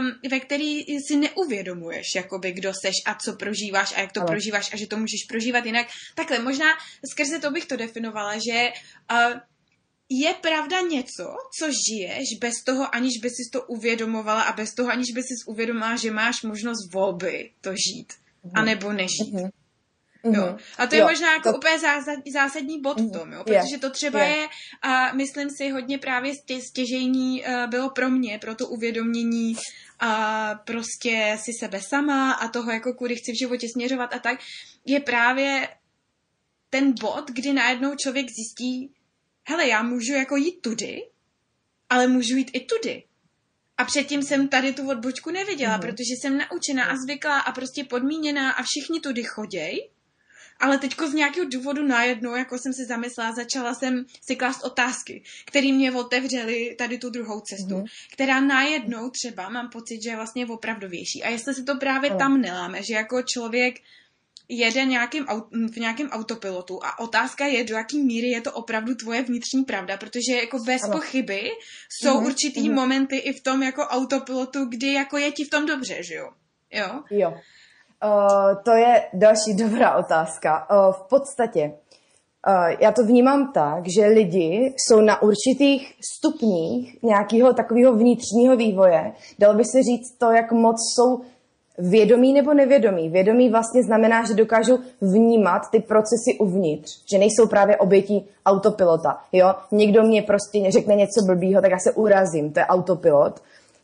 um, 0.00 0.12
ve 0.30 0.40
který 0.40 0.84
si 1.08 1.16
neuvědomuješ, 1.16 2.06
jakoby, 2.16 2.52
kdo 2.52 2.72
seš 2.84 2.94
a 3.06 3.14
co 3.14 3.32
prožíváš 3.32 3.92
a 3.96 4.00
jak 4.00 4.12
to 4.12 4.20
ano. 4.20 4.26
prožíváš 4.26 4.74
a 4.74 4.76
že 4.76 4.86
to 4.86 4.96
můžeš 4.96 5.24
prožívat 5.28 5.66
jinak. 5.66 5.86
Takhle, 6.14 6.38
možná 6.38 6.66
skrze 7.12 7.38
to 7.38 7.50
bych 7.50 7.66
to 7.66 7.76
definovala, 7.76 8.34
že 8.34 8.72
uh, 9.12 9.40
je 10.10 10.34
pravda 10.34 10.80
něco, 10.80 11.24
co 11.58 11.66
žiješ 11.88 12.38
bez 12.40 12.54
toho, 12.64 12.94
aniž 12.94 13.18
by 13.22 13.30
si 13.30 13.50
to 13.52 13.62
uvědomovala 13.62 14.42
a 14.42 14.56
bez 14.56 14.74
toho, 14.74 14.90
aniž 14.90 15.12
by 15.14 15.22
si 15.22 15.34
uvědomila, 15.46 15.96
že 15.96 16.10
máš 16.10 16.42
možnost 16.42 16.92
volby 16.92 17.50
to 17.60 17.70
žít, 17.70 18.12
mm. 18.44 18.50
anebo 18.54 18.92
nežít. 18.92 19.34
Mm-hmm. 19.34 19.50
Mm-hmm. 20.24 20.34
Jo. 20.34 20.56
A 20.78 20.86
to 20.86 20.94
je 20.94 21.00
jo, 21.00 21.08
možná 21.08 21.32
jako 21.32 21.52
to... 21.52 21.58
úplně 21.58 21.78
zásadní 22.32 22.80
bod 22.80 22.98
mm-hmm. 22.98 23.08
v 23.08 23.12
tom, 23.18 23.32
jo? 23.32 23.44
protože 23.44 23.78
to 23.80 23.90
třeba 23.90 24.22
je, 24.22 24.36
je 24.36 24.48
a 24.82 25.12
myslím 25.12 25.50
si, 25.50 25.68
hodně 25.68 25.98
právě 25.98 26.32
stěžejní 26.60 27.44
uh, 27.44 27.70
bylo 27.70 27.90
pro 27.90 28.10
mě, 28.10 28.38
pro 28.38 28.54
to 28.54 28.66
uvědomění 28.66 29.56
a 29.98 30.54
prostě 30.54 31.38
si 31.40 31.52
sebe 31.60 31.80
sama 31.80 32.32
a 32.32 32.48
toho, 32.48 32.70
jako 32.70 32.94
kudy 32.94 33.16
chci 33.16 33.32
v 33.32 33.38
životě 33.38 33.68
směřovat 33.68 34.14
a 34.14 34.18
tak, 34.18 34.40
je 34.86 35.00
právě 35.00 35.68
ten 36.70 36.94
bod, 37.00 37.30
kdy 37.30 37.52
najednou 37.52 37.94
člověk 37.94 38.26
zjistí, 38.30 38.94
hele, 39.48 39.68
já 39.68 39.82
můžu 39.82 40.12
jako 40.12 40.36
jít 40.36 40.60
tudy, 40.60 41.02
ale 41.88 42.06
můžu 42.06 42.36
jít 42.36 42.50
i 42.52 42.60
tudy. 42.60 43.04
A 43.78 43.84
předtím 43.84 44.22
jsem 44.22 44.48
tady 44.48 44.72
tu 44.72 44.88
odbočku 44.88 45.30
neviděla, 45.30 45.78
mm-hmm. 45.78 45.80
protože 45.80 46.14
jsem 46.20 46.38
naučená 46.38 46.84
a 46.84 46.96
zvyklá 46.96 47.40
a 47.40 47.52
prostě 47.52 47.84
podmíněná 47.84 48.50
a 48.50 48.62
všichni 48.62 49.00
tudy 49.00 49.22
choděj 49.22 49.90
ale 50.60 50.78
teďko 50.78 51.08
z 51.08 51.14
nějakého 51.14 51.48
důvodu 51.48 51.86
najednou, 51.86 52.36
jako 52.36 52.58
jsem 52.58 52.72
si 52.72 52.84
zamyslela, 52.84 53.32
začala 53.32 53.74
jsem 53.74 54.04
si 54.26 54.36
klást 54.36 54.64
otázky, 54.64 55.22
které 55.44 55.72
mě 55.72 55.92
otevřely 55.92 56.74
tady 56.78 56.98
tu 56.98 57.10
druhou 57.10 57.40
cestu, 57.40 57.76
mm. 57.76 57.84
která 58.12 58.40
najednou 58.40 59.10
třeba 59.10 59.48
mám 59.48 59.70
pocit, 59.70 60.02
že 60.02 60.10
je 60.10 60.16
vlastně 60.16 60.46
opravdovější. 60.46 61.22
A 61.22 61.28
jestli 61.28 61.54
se 61.54 61.62
to 61.62 61.76
právě 61.76 62.10
mm. 62.10 62.18
tam 62.18 62.40
neláme, 62.40 62.82
že 62.82 62.94
jako 62.94 63.22
člověk 63.22 63.74
jede 64.50 64.84
nějakým, 64.84 65.26
v 65.72 65.76
nějakém 65.76 66.08
autopilotu 66.08 66.84
a 66.84 66.98
otázka 66.98 67.46
je, 67.46 67.64
do 67.64 67.74
jaký 67.74 68.02
míry 68.02 68.28
je 68.28 68.40
to 68.40 68.52
opravdu 68.52 68.94
tvoje 68.94 69.22
vnitřní 69.22 69.64
pravda, 69.64 69.96
protože 69.96 70.36
jako 70.42 70.58
bez 70.58 70.82
ano. 70.82 70.92
pochyby 70.92 71.50
jsou 71.88 72.14
mm-hmm. 72.14 72.26
určitý 72.26 72.60
mm-hmm. 72.60 72.74
momenty 72.74 73.16
i 73.16 73.32
v 73.32 73.42
tom 73.42 73.62
jako 73.62 73.82
autopilotu, 73.82 74.64
kdy 74.64 74.92
jako 74.92 75.18
je 75.18 75.32
ti 75.32 75.44
v 75.44 75.50
tom 75.50 75.66
dobře, 75.66 76.02
že 76.02 76.14
jo? 76.14 76.30
Jo. 76.70 77.02
Jo. 77.10 77.34
Uh, 78.04 78.62
to 78.62 78.70
je 78.70 79.02
další 79.12 79.54
dobrá 79.64 79.96
otázka. 79.96 80.66
Uh, 80.70 80.92
v 80.92 81.02
podstatě 81.08 81.72
uh, 82.48 82.76
já 82.80 82.92
to 82.92 83.04
vnímám 83.04 83.52
tak, 83.52 83.88
že 83.88 84.06
lidi 84.06 84.74
jsou 84.76 85.00
na 85.00 85.22
určitých 85.22 85.94
stupních 86.16 87.02
nějakého 87.02 87.52
takového 87.52 87.94
vnitřního 87.94 88.56
vývoje. 88.56 89.12
Dalo 89.38 89.54
by 89.54 89.64
se 89.64 89.82
říct 89.82 90.18
to, 90.18 90.30
jak 90.30 90.52
moc 90.52 90.76
jsou 90.94 91.20
vědomí 91.80 92.32
nebo 92.32 92.54
nevědomí. 92.54 93.08
Vědomí 93.08 93.50
vlastně 93.50 93.82
znamená, 93.82 94.24
že 94.24 94.34
dokážou 94.34 94.78
vnímat 95.00 95.62
ty 95.72 95.80
procesy 95.80 96.38
uvnitř, 96.40 96.90
že 97.12 97.18
nejsou 97.18 97.48
právě 97.48 97.76
obětí 97.76 98.28
autopilota. 98.46 99.18
Jo? 99.32 99.54
Někdo 99.72 100.02
mě 100.02 100.22
prostě 100.22 100.70
řekne 100.70 100.94
něco 100.94 101.26
blbýho, 101.26 101.62
tak 101.62 101.70
já 101.70 101.78
se 101.78 101.92
urazím, 101.92 102.52
to 102.52 102.60
je 102.60 102.66
autopilot. 102.66 103.40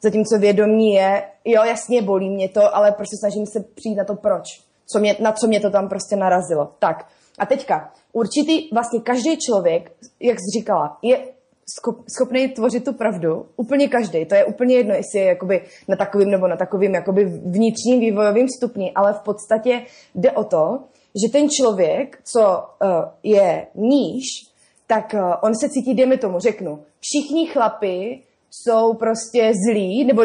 Zatímco 0.06 0.38
vědomí 0.38 0.92
je, 0.92 1.22
jo, 1.44 1.62
jasně, 1.64 2.02
bolí 2.02 2.30
mě 2.30 2.48
to, 2.48 2.76
ale 2.76 2.92
prostě 2.92 3.16
snažím 3.20 3.46
se 3.46 3.60
přijít 3.74 3.96
na 3.96 4.04
to 4.04 4.14
proč. 4.14 4.44
Co 4.86 4.98
mě, 4.98 5.16
na 5.20 5.32
co 5.32 5.46
mě 5.46 5.60
to 5.60 5.70
tam 5.70 5.88
prostě 5.88 6.16
narazilo. 6.16 6.72
Tak, 6.78 7.06
a 7.38 7.46
teďka, 7.46 7.92
určitý, 8.12 8.68
vlastně 8.72 9.00
každý 9.00 9.36
člověk, 9.36 9.92
jak 10.20 10.38
jsi 10.38 10.60
říkala, 10.60 10.98
je 11.02 11.18
schopný 12.16 12.48
tvořit 12.48 12.84
tu 12.84 12.92
pravdu. 12.92 13.46
Úplně 13.56 13.88
každý. 13.88 14.24
To 14.24 14.34
je 14.34 14.44
úplně 14.44 14.76
jedno, 14.76 14.94
jestli 14.94 15.18
je 15.20 15.24
jakoby 15.24 15.64
na 15.88 15.96
takovým 15.96 16.30
nebo 16.30 16.48
na 16.48 16.56
takovým 16.56 16.94
jakoby 16.94 17.24
vnitřním 17.24 18.00
vývojovým 18.00 18.46
stupni, 18.58 18.92
ale 18.94 19.12
v 19.12 19.20
podstatě 19.20 19.82
jde 20.14 20.32
o 20.32 20.44
to, 20.44 20.78
že 21.24 21.32
ten 21.32 21.48
člověk, 21.50 22.18
co 22.24 22.40
uh, 22.40 22.88
je 23.22 23.66
níž, 23.74 24.24
tak 24.86 25.14
uh, 25.14 25.20
on 25.42 25.54
se 25.54 25.68
cítí, 25.68 25.94
dejme 25.94 26.18
tomu, 26.18 26.38
řeknu, 26.38 26.82
všichni 27.00 27.46
chlapi 27.46 28.22
jsou 28.62 28.94
prostě 28.94 29.52
zlí, 29.68 30.04
nebo 30.04 30.22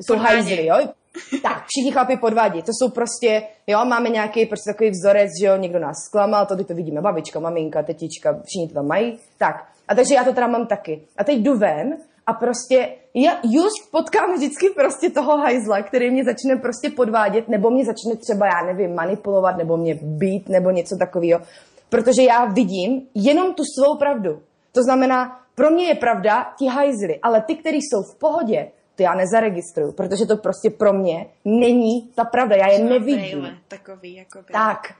jsou 0.00 0.16
hajzli, 0.16 0.66
jo? 0.66 0.76
Tak, 1.42 1.64
všichni 1.66 1.92
chlapi 1.92 2.16
podvádí. 2.16 2.62
To 2.62 2.72
jsou 2.72 2.88
prostě, 2.90 3.42
jo, 3.66 3.84
máme 3.84 4.08
nějaký 4.08 4.46
prostě 4.46 4.70
takový 4.72 4.90
vzorec, 4.90 5.30
že 5.40 5.46
jo, 5.46 5.56
někdo 5.56 5.78
nás 5.78 5.96
zklamal, 6.06 6.46
to 6.46 6.64
to 6.64 6.74
vidíme, 6.74 7.00
babička, 7.00 7.40
maminka, 7.40 7.82
tetička, 7.82 8.32
všichni 8.32 8.68
to 8.68 8.74
tam 8.74 8.86
mají. 8.86 9.18
Tak, 9.38 9.64
a 9.88 9.94
takže 9.94 10.14
já 10.14 10.24
to 10.24 10.32
teda 10.32 10.46
mám 10.46 10.66
taky. 10.66 11.02
A 11.16 11.24
teď 11.24 11.38
jdu 11.38 11.58
ven 11.58 11.96
a 12.26 12.32
prostě 12.32 12.88
já 13.14 13.32
just 13.44 13.90
potkám 13.90 14.34
vždycky 14.34 14.70
prostě 14.70 15.10
toho 15.10 15.36
hajzla, 15.36 15.82
který 15.82 16.10
mě 16.10 16.24
začne 16.24 16.56
prostě 16.56 16.90
podvádět, 16.90 17.48
nebo 17.48 17.70
mě 17.70 17.84
začne 17.84 18.16
třeba, 18.16 18.46
já 18.46 18.66
nevím, 18.66 18.94
manipulovat, 18.94 19.56
nebo 19.56 19.76
mě 19.76 19.98
být, 20.02 20.48
nebo 20.48 20.70
něco 20.70 20.96
takového. 20.96 21.40
Protože 21.88 22.22
já 22.22 22.44
vidím 22.44 23.02
jenom 23.14 23.54
tu 23.54 23.62
svou 23.78 23.98
pravdu. 23.98 24.42
To 24.72 24.82
znamená, 24.82 25.43
pro 25.54 25.70
mě 25.70 25.86
je 25.86 25.94
pravda 25.94 26.52
ti 26.58 26.66
hajzly, 26.66 27.18
ale 27.22 27.42
ty, 27.42 27.56
kteří 27.56 27.76
jsou 27.76 28.02
v 28.02 28.18
pohodě, 28.18 28.70
to 28.96 29.02
já 29.02 29.14
nezaregistruju, 29.14 29.92
protože 29.92 30.26
to 30.26 30.36
prostě 30.36 30.70
pro 30.70 30.92
mě 30.92 31.26
není 31.44 32.08
ta 32.14 32.24
pravda, 32.24 32.56
já 32.56 32.68
je 32.68 32.78
nevidím. 32.78 33.40
Brejle, 33.40 33.58
takový, 33.68 34.14
jakoby. 34.14 34.52
Tak, 34.52 34.94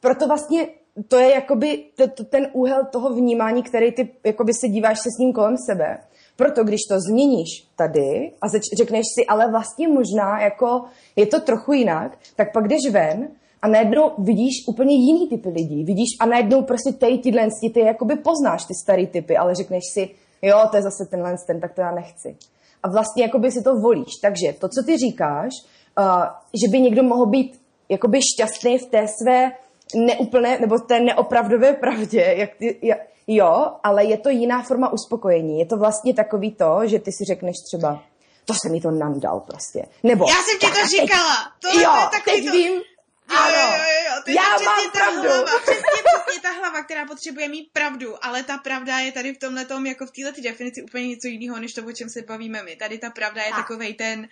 proto 0.00 0.26
vlastně 0.26 0.66
to 1.08 1.18
je 1.18 1.34
jakoby 1.34 1.84
to, 1.96 2.08
to, 2.08 2.24
ten 2.24 2.48
úhel 2.52 2.84
toho 2.84 3.14
vnímání, 3.14 3.62
který 3.62 3.92
ty 3.92 4.08
jakoby 4.24 4.54
se 4.54 4.68
díváš 4.68 4.98
se 4.98 5.08
s 5.16 5.18
ním 5.18 5.32
kolem 5.32 5.56
sebe. 5.70 5.98
Proto 6.36 6.64
když 6.64 6.80
to 6.88 7.00
změníš 7.00 7.48
tady 7.76 8.32
a 8.42 8.48
zač, 8.48 8.62
řekneš 8.76 9.04
si, 9.14 9.26
ale 9.26 9.50
vlastně 9.50 9.88
možná 9.88 10.40
jako 10.40 10.84
je 11.16 11.26
to 11.26 11.40
trochu 11.40 11.72
jinak, 11.72 12.18
tak 12.36 12.52
pak 12.52 12.68
jdeš 12.68 12.80
ven 12.92 13.28
a 13.66 13.68
najednou 13.68 14.12
vidíš 14.18 14.54
úplně 14.68 14.94
jiný 14.94 15.28
typy 15.28 15.48
lidí. 15.48 15.84
Vidíš 15.84 16.08
a 16.20 16.26
najednou 16.26 16.62
prostě 16.62 16.92
tady 16.92 17.18
tyhle, 17.18 17.48
ty 17.74 17.80
jakoby 17.80 18.16
poznáš 18.16 18.64
ty 18.64 18.74
starý 18.74 19.06
typy, 19.06 19.36
ale 19.36 19.54
řekneš 19.54 19.82
si, 19.92 20.10
jo, 20.42 20.58
to 20.70 20.76
je 20.76 20.82
zase 20.82 21.04
tenhle 21.10 21.36
ten, 21.46 21.60
tak 21.60 21.74
to 21.74 21.80
já 21.80 21.90
nechci. 21.90 22.36
A 22.82 22.90
vlastně 22.90 23.22
jakoby 23.22 23.50
si 23.50 23.62
to 23.62 23.76
volíš. 23.76 24.12
Takže 24.22 24.52
to, 24.52 24.68
co 24.68 24.82
ty 24.86 24.96
říkáš, 24.98 25.52
uh, 25.98 26.24
že 26.62 26.68
by 26.70 26.80
někdo 26.80 27.02
mohl 27.02 27.26
být 27.26 27.60
jakoby 27.88 28.18
šťastný 28.22 28.78
v 28.78 28.86
té 28.86 29.06
své 29.08 29.52
neúplné, 29.94 30.58
nebo 30.60 30.78
té 30.78 31.00
neopravdové 31.00 31.72
pravdě, 31.72 32.34
jak 32.36 32.50
ty, 32.54 32.78
jak, 32.82 32.98
jo, 33.26 33.66
ale 33.82 34.04
je 34.04 34.16
to 34.16 34.28
jiná 34.28 34.62
forma 34.62 34.92
uspokojení. 34.92 35.58
Je 35.58 35.66
to 35.66 35.76
vlastně 35.76 36.14
takový 36.14 36.50
to, 36.52 36.80
že 36.84 36.98
ty 36.98 37.12
si 37.12 37.24
řekneš 37.24 37.56
třeba, 37.66 38.02
to 38.44 38.54
se 38.54 38.68
mi 38.72 38.80
to 38.80 38.90
nandal 38.90 39.40
prostě. 39.40 39.86
Nebo, 40.02 40.24
Já 40.28 40.34
jsem 40.34 40.58
ti 40.60 40.66
to 40.66 40.86
říkala. 40.86 41.36
Tohle 41.62 41.82
jo, 41.82 41.90
je 42.00 42.06
takový 42.18 42.36
teď 42.36 42.44
to... 42.44 42.52
vím, 42.52 42.82
ano, 43.28 43.56
jo, 43.56 43.72
jo, 43.72 44.04
jo, 44.06 44.22
to 44.24 44.30
je 44.30 44.36
já 44.36 44.42
mám 44.42 44.54
přesně 44.58 44.90
ta 44.90 44.98
pravdu. 44.98 45.20
hlava, 45.28 45.58
přesně, 45.58 45.82
přesně 46.24 46.40
ta 46.42 46.50
hlava, 46.52 46.82
která 46.82 47.06
potřebuje 47.06 47.48
mít 47.48 47.70
pravdu, 47.72 48.24
ale 48.24 48.42
ta 48.42 48.58
pravda 48.58 48.98
je 48.98 49.12
tady 49.12 49.32
v 49.34 49.38
tomhle 49.38 49.64
tom, 49.64 49.86
jako 49.86 50.06
v 50.06 50.10
této 50.10 50.40
definici 50.40 50.82
úplně 50.82 51.08
něco 51.08 51.26
jiného, 51.28 51.58
než 51.60 51.72
to, 51.74 51.84
o 51.84 51.92
čem 51.92 52.08
se 52.10 52.22
bavíme 52.22 52.62
my. 52.62 52.76
Tady 52.76 52.98
ta 52.98 53.10
pravda 53.10 53.42
je 53.42 53.50
Tak. 53.50 53.58
takovej 53.58 53.94
ten 53.94 54.28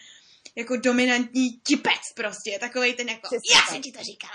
jako 0.57 0.76
dominantní 0.76 1.61
tipec 1.62 2.12
prostě, 2.14 2.59
takovej 2.61 2.95
ten 2.95 3.09
jako, 3.09 3.26
Přesně 3.26 3.55
já 3.55 3.61
tak. 3.61 3.68
jsem 3.68 3.82
ti 3.82 3.92
to 3.92 4.05
říkala. 4.05 4.32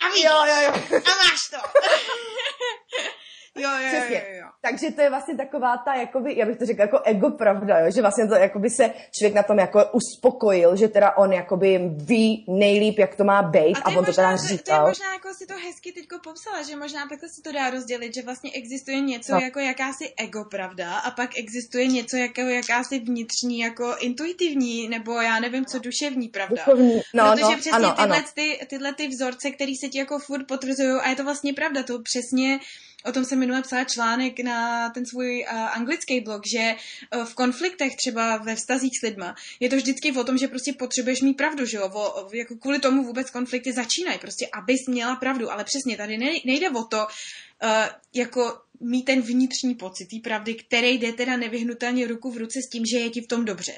A 0.00 0.08
víš, 0.08 0.24
Jo, 0.24 0.44
jo, 0.46 0.62
jo. 0.62 1.00
a 1.04 1.10
máš 1.24 1.40
to. 1.50 1.56
jo, 3.56 3.70
jo, 3.70 3.78
jo, 3.82 3.88
Přesně. 3.88 4.16
jo, 4.16 4.36
jo. 4.40 4.46
Takže 4.62 4.90
to 4.90 5.00
je 5.00 5.10
vlastně 5.10 5.36
taková 5.36 5.76
ta, 5.76 5.94
jakoby, 5.94 6.36
já 6.38 6.46
bych 6.46 6.58
to 6.58 6.66
řekla 6.66 6.84
jako 6.84 7.00
ego 7.04 7.30
pravda, 7.30 7.78
jo? 7.78 7.90
že 7.94 8.00
vlastně 8.00 8.26
to 8.26 8.34
jakoby 8.34 8.70
se 8.70 8.90
člověk 9.18 9.34
na 9.34 9.42
tom 9.42 9.58
jako 9.58 9.84
uspokojil, 9.92 10.76
že 10.76 10.88
teda 10.88 11.16
on 11.16 11.32
jakoby 11.32 11.80
ví 11.96 12.44
nejlíp, 12.48 12.98
jak 12.98 13.14
to 13.16 13.24
má 13.24 13.42
být 13.42 13.76
a, 13.84 13.90
je 13.90 13.98
on 13.98 14.04
to 14.04 14.12
teda 14.12 14.30
možná, 14.30 14.46
to 14.46 14.52
je 14.52 14.58
říkal. 14.58 14.86
možná 14.88 15.12
jako 15.12 15.34
si 15.34 15.46
to 15.46 15.54
hezky 15.66 15.92
teďko 15.92 16.18
popsala, 16.24 16.62
že 16.62 16.76
možná 16.76 17.08
takhle 17.08 17.28
se 17.28 17.42
to 17.42 17.52
dá 17.52 17.70
rozdělit, 17.70 18.14
že 18.14 18.22
vlastně 18.22 18.50
existuje 18.54 19.00
něco 19.00 19.32
No. 19.32 19.40
jako 19.40 19.58
jakási 19.60 20.12
ego 20.16 20.44
pravda 20.44 20.94
a 20.98 21.10
pak 21.10 21.30
existuje 21.38 21.86
něco 21.86 22.16
jako 22.16 22.40
jakási 22.40 22.98
vnitřní 22.98 23.58
jako 23.58 23.96
intuitivní 24.00 24.88
nebo 24.88 25.20
já 25.20 25.40
nevím 25.40 25.64
co 25.66 25.78
duševní 25.78 26.28
pravda. 26.28 26.62
Duchovní, 26.66 27.00
no, 27.14 27.24
Protože 27.30 27.42
no, 27.42 27.50
přesně 27.52 27.70
ano, 27.72 27.94
tyhle, 27.96 28.16
ano. 28.16 28.26
Ty, 28.34 28.60
tyhle 28.66 28.94
ty 28.94 29.08
vzorce, 29.08 29.50
které 29.50 29.72
se 29.80 29.88
ti 29.88 29.98
jako 29.98 30.18
furt 30.18 30.44
potvrzují 30.46 30.90
a 31.02 31.08
je 31.08 31.16
to 31.16 31.24
vlastně 31.24 31.52
pravda, 31.54 31.82
to 31.82 32.02
přesně 32.02 32.58
O 33.04 33.12
tom 33.12 33.24
jsem 33.24 33.38
minule 33.38 33.62
psala 33.62 33.84
článek 33.84 34.40
na 34.40 34.90
ten 34.90 35.06
svůj 35.06 35.44
uh, 35.52 35.58
anglický 35.58 36.20
blog, 36.20 36.42
že 36.46 36.74
uh, 37.16 37.24
v 37.24 37.34
konfliktech 37.34 37.96
třeba 37.96 38.36
ve 38.36 38.56
vztazích 38.56 38.98
s 39.00 39.02
lidma 39.02 39.34
je 39.60 39.68
to 39.68 39.76
vždycky 39.76 40.12
o 40.12 40.24
tom, 40.24 40.38
že 40.38 40.48
prostě 40.48 40.72
potřebuješ 40.72 41.20
mít 41.20 41.34
pravdu, 41.34 41.66
že 41.66 41.76
jo? 41.76 41.90
O, 41.94 42.28
jako 42.32 42.56
kvůli 42.56 42.78
tomu 42.78 43.04
vůbec 43.04 43.30
konflikty 43.30 43.72
začínají, 43.72 44.18
prostě 44.18 44.48
abys 44.52 44.86
měla 44.88 45.16
pravdu, 45.16 45.52
ale 45.52 45.64
přesně 45.64 45.96
tady 45.96 46.18
ne, 46.18 46.30
nejde 46.44 46.70
o 46.70 46.84
to, 46.84 46.98
uh, 46.98 47.70
jako 48.14 48.60
mít 48.80 49.02
ten 49.02 49.22
vnitřní 49.22 49.74
pocit 49.74 50.06
té 50.06 50.16
pravdy, 50.24 50.54
který 50.54 50.88
jde 50.98 51.12
teda 51.12 51.36
nevyhnutelně 51.36 52.06
ruku 52.06 52.30
v 52.30 52.36
ruce 52.36 52.58
s 52.62 52.68
tím, 52.68 52.86
že 52.86 52.98
je 52.98 53.10
ti 53.10 53.20
v 53.20 53.26
tom 53.26 53.44
dobře. 53.44 53.72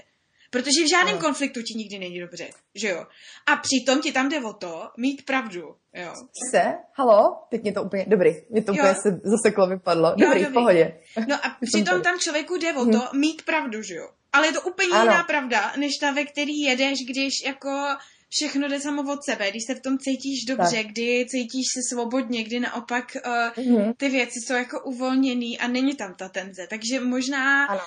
Protože 0.53 0.85
v 0.85 0.91
žádném 0.91 1.15
Ano. 1.17 1.25
konfliktu 1.25 1.63
ti 1.63 1.75
nikdy 1.79 1.99
není 1.99 2.21
dobře, 2.21 2.51
že 2.75 2.89
jo? 2.89 3.07
A 3.47 3.57
přitom 3.57 4.01
ti 4.03 4.13
tam 4.13 4.29
jde 4.29 4.41
o 4.41 4.53
to 4.53 4.91
mít 4.97 5.25
pravdu, 5.25 5.61
jo? 5.95 6.13
Se? 6.51 6.63
Halo? 6.95 7.37
Teď 7.51 7.63
mě 7.63 7.73
to 7.73 7.83
úplně, 7.83 8.05
dobrý, 8.09 8.31
mě 8.51 8.63
to 8.63 8.73
Jo. 8.73 8.79
úplně 8.83 8.95
se 8.95 9.21
zaseklo, 9.25 9.67
vypadlo. 9.67 10.09
Jo, 10.09 10.15
Dobrý, 10.27 10.41
v 10.41 10.43
dobrý. 10.43 10.55
pohodě. 10.55 10.99
No 11.29 11.37
a 11.47 11.57
přitom 11.65 12.03
tam 12.03 12.19
člověku 12.19 12.57
jde 12.57 12.73
o 12.75 12.85
to 12.87 13.01
mít 13.15 13.43
pravdu, 13.43 13.83
že 13.83 13.95
jo? 13.95 14.09
Ale 14.33 14.47
je 14.47 14.53
to 14.53 14.61
úplně 14.63 14.89
Ano. 14.93 15.03
jiná 15.03 15.25
pravda, 15.25 15.73
než 15.77 15.91
ta, 16.01 16.11
ve 16.11 16.25
který 16.25 16.61
jedeš, 16.61 16.99
když 17.11 17.33
jako 17.47 17.87
všechno 18.31 18.69
jde 18.69 18.81
samo 18.81 19.13
od 19.13 19.25
sebe, 19.25 19.51
když 19.51 19.63
se 19.67 19.75
v 19.75 19.81
tom 19.81 19.99
cítíš 19.99 20.45
dobře, 20.45 20.77
Tak. 20.77 20.87
kdy 20.87 21.27
cítíš 21.29 21.65
se 21.75 21.81
svobodně, 21.95 22.45
kdy 22.45 22.61
naopak 22.61 23.17
uh, 23.57 23.65
Mhm. 23.67 23.93
ty 23.97 24.09
věci 24.09 24.41
jsou 24.47 24.55
jako 24.55 24.81
uvolněný 24.85 25.59
a 25.59 25.69
není 25.69 25.97
tam 25.97 26.15
ta 26.15 26.29
tenze. 26.29 26.67
Takže 26.71 27.01
možná, 27.01 27.65
Ano. 27.67 27.81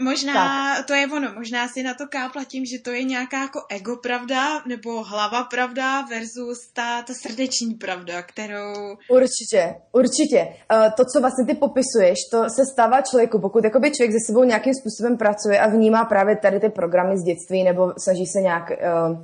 Možná 0.00 0.82
to 0.82 0.94
je 0.94 1.06
ono, 1.06 1.34
možná 1.34 1.68
si 1.68 1.82
na 1.82 1.94
to 1.94 2.04
kápla 2.06 2.44
tím, 2.44 2.64
že 2.66 2.78
to 2.78 2.90
je 2.90 3.02
nějaká 3.02 3.42
jako 3.42 3.60
ego 3.70 3.96
pravda, 3.96 4.62
nebo 4.66 5.02
hlava 5.02 5.44
pravda 5.44 6.02
versus 6.02 6.58
ta, 6.72 7.02
ta 7.02 7.14
srdeční 7.14 7.74
pravda, 7.74 8.22
kterou... 8.22 8.96
Určitě, 9.10 9.74
určitě. 9.92 10.48
Uh, 10.72 10.92
to, 10.96 11.04
co 11.04 11.20
vlastně 11.20 11.46
ty 11.46 11.54
popisuješ, 11.54 12.18
to 12.30 12.44
se 12.50 12.62
stává 12.72 13.00
člověku, 13.00 13.38
pokud 13.38 13.64
jakoby 13.64 13.90
člověk 13.90 14.12
se 14.12 14.26
sebou 14.26 14.44
nějakým 14.44 14.74
způsobem 14.74 15.16
pracuje 15.16 15.60
a 15.60 15.68
vnímá 15.68 16.04
právě 16.04 16.36
tady 16.36 16.60
ty 16.60 16.68
programy 16.68 17.18
z 17.18 17.22
dětství 17.22 17.64
nebo 17.64 17.92
snaží 17.98 18.26
se 18.26 18.40
nějak 18.40 18.70
uh, 18.70 19.18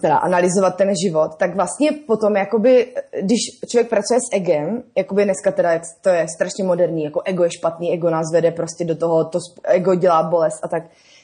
teda 0.00 0.16
analyzovat 0.16 0.76
ten 0.76 0.92
život, 1.06 1.34
tak 1.38 1.54
vlastně 1.54 1.90
potom, 2.06 2.36
jakoby, 2.36 2.94
když 3.22 3.40
člověk 3.68 3.88
pracuje 3.88 4.20
s 4.20 4.36
egem, 4.36 4.82
jakoby 4.96 5.24
dneska 5.24 5.52
teda 5.52 5.80
to 6.00 6.08
je 6.08 6.26
strašně 6.36 6.64
moderní, 6.64 7.04
jako 7.04 7.22
ego 7.24 7.44
je 7.44 7.50
špatný, 7.50 7.92
ego 7.92 8.10
nás 8.10 8.32
vede 8.32 8.50
prostě 8.50 8.84
do 8.84 8.96
toho, 8.96 9.24
to 9.24 9.38
ego 9.64 9.94
dělá 9.94 10.22
bolest 10.22 10.60
a 10.62 10.68
tak. 10.68 10.82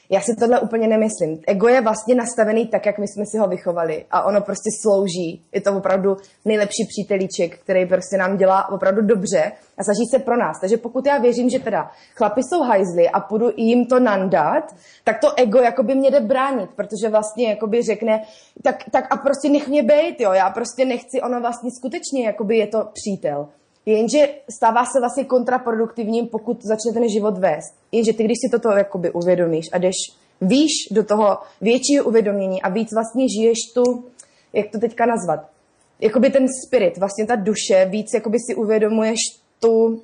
Já 0.09 0.21
si 0.21 0.31
tohle 0.39 0.59
úplně 0.59 0.87
nemyslím. 0.87 1.39
Ego 1.47 1.67
je 1.67 1.81
vlastně 1.81 2.15
nastavený 2.15 2.67
tak, 2.67 2.85
jak 2.85 2.99
my 2.99 3.07
jsme 3.07 3.23
si 3.25 3.37
ho 3.37 3.47
vychovali 3.47 4.05
a 4.11 4.23
ono 4.23 4.41
prostě 4.41 4.69
slouží. 4.81 5.41
Je 5.53 5.61
to 5.61 5.77
opravdu 5.77 6.17
nejlepší 6.45 6.85
přítelíček, 6.87 7.59
který 7.59 7.85
prostě 7.85 8.17
nám 8.17 8.37
dělá 8.37 8.69
opravdu 8.69 9.01
dobře 9.01 9.51
a 9.77 9.83
snaží 9.83 10.05
se 10.11 10.19
pro 10.19 10.37
nás. 10.37 10.59
Takže 10.61 10.77
pokud 10.77 11.05
já 11.05 11.17
věřím, 11.17 11.49
že 11.49 11.59
teda 11.59 11.91
chlapi 12.15 12.41
jsou 12.43 12.61
hajzly 12.61 13.09
a 13.09 13.19
půjdu 13.19 13.51
jim 13.57 13.85
to 13.85 13.99
nandat, 13.99 14.75
tak 15.03 15.19
to 15.19 15.33
ego 15.37 15.59
jakoby 15.59 15.95
mě 15.95 16.11
jde 16.11 16.19
bránit, 16.19 16.69
protože 16.75 17.09
vlastně 17.09 17.49
jakoby 17.49 17.81
řekne, 17.81 18.21
tak, 18.63 18.75
tak 18.91 19.13
a 19.13 19.17
prostě 19.17 19.49
nech 19.49 19.67
mě 19.67 19.83
bejt, 19.83 20.21
jo, 20.21 20.31
já 20.31 20.49
prostě 20.49 20.85
nechci, 20.85 21.21
ono 21.21 21.41
vlastně 21.41 21.69
skutečně 21.79 22.25
jakoby 22.25 22.57
je 22.57 22.67
to 22.67 22.89
přítel. 22.93 23.47
Jenže 23.85 24.27
stává 24.57 24.85
se 24.85 24.99
vlastně 24.99 25.25
kontraproduktivním, 25.25 26.27
pokud 26.27 26.57
začne 26.63 26.93
ten 26.93 27.09
život 27.09 27.37
vést. 27.37 27.75
Jenže 27.91 28.13
ty, 28.13 28.23
když 28.23 28.37
si 28.45 28.51
toto 28.51 28.69
jakoby 28.77 29.11
uvědomíš 29.11 29.65
a 29.73 29.77
jdeš 29.77 29.95
výš 30.41 30.71
do 30.91 31.03
toho 31.03 31.37
většího 31.61 32.05
uvědomění 32.05 32.61
a 32.61 32.69
víc 32.69 32.89
vlastně 32.93 33.25
žiješ 33.29 33.57
tu, 33.75 33.83
jak 34.53 34.71
to 34.71 34.79
teďka 34.79 35.05
nazvat, 35.05 35.49
jakoby 35.99 36.29
ten 36.29 36.45
spirit, 36.65 36.97
vlastně 36.97 37.25
ta 37.25 37.35
duše, 37.35 37.85
víc 37.89 38.07
jakoby 38.13 38.37
si 38.39 38.55
uvědomuješ 38.55 39.19
tu, 39.59 39.71
uh, 39.71 39.97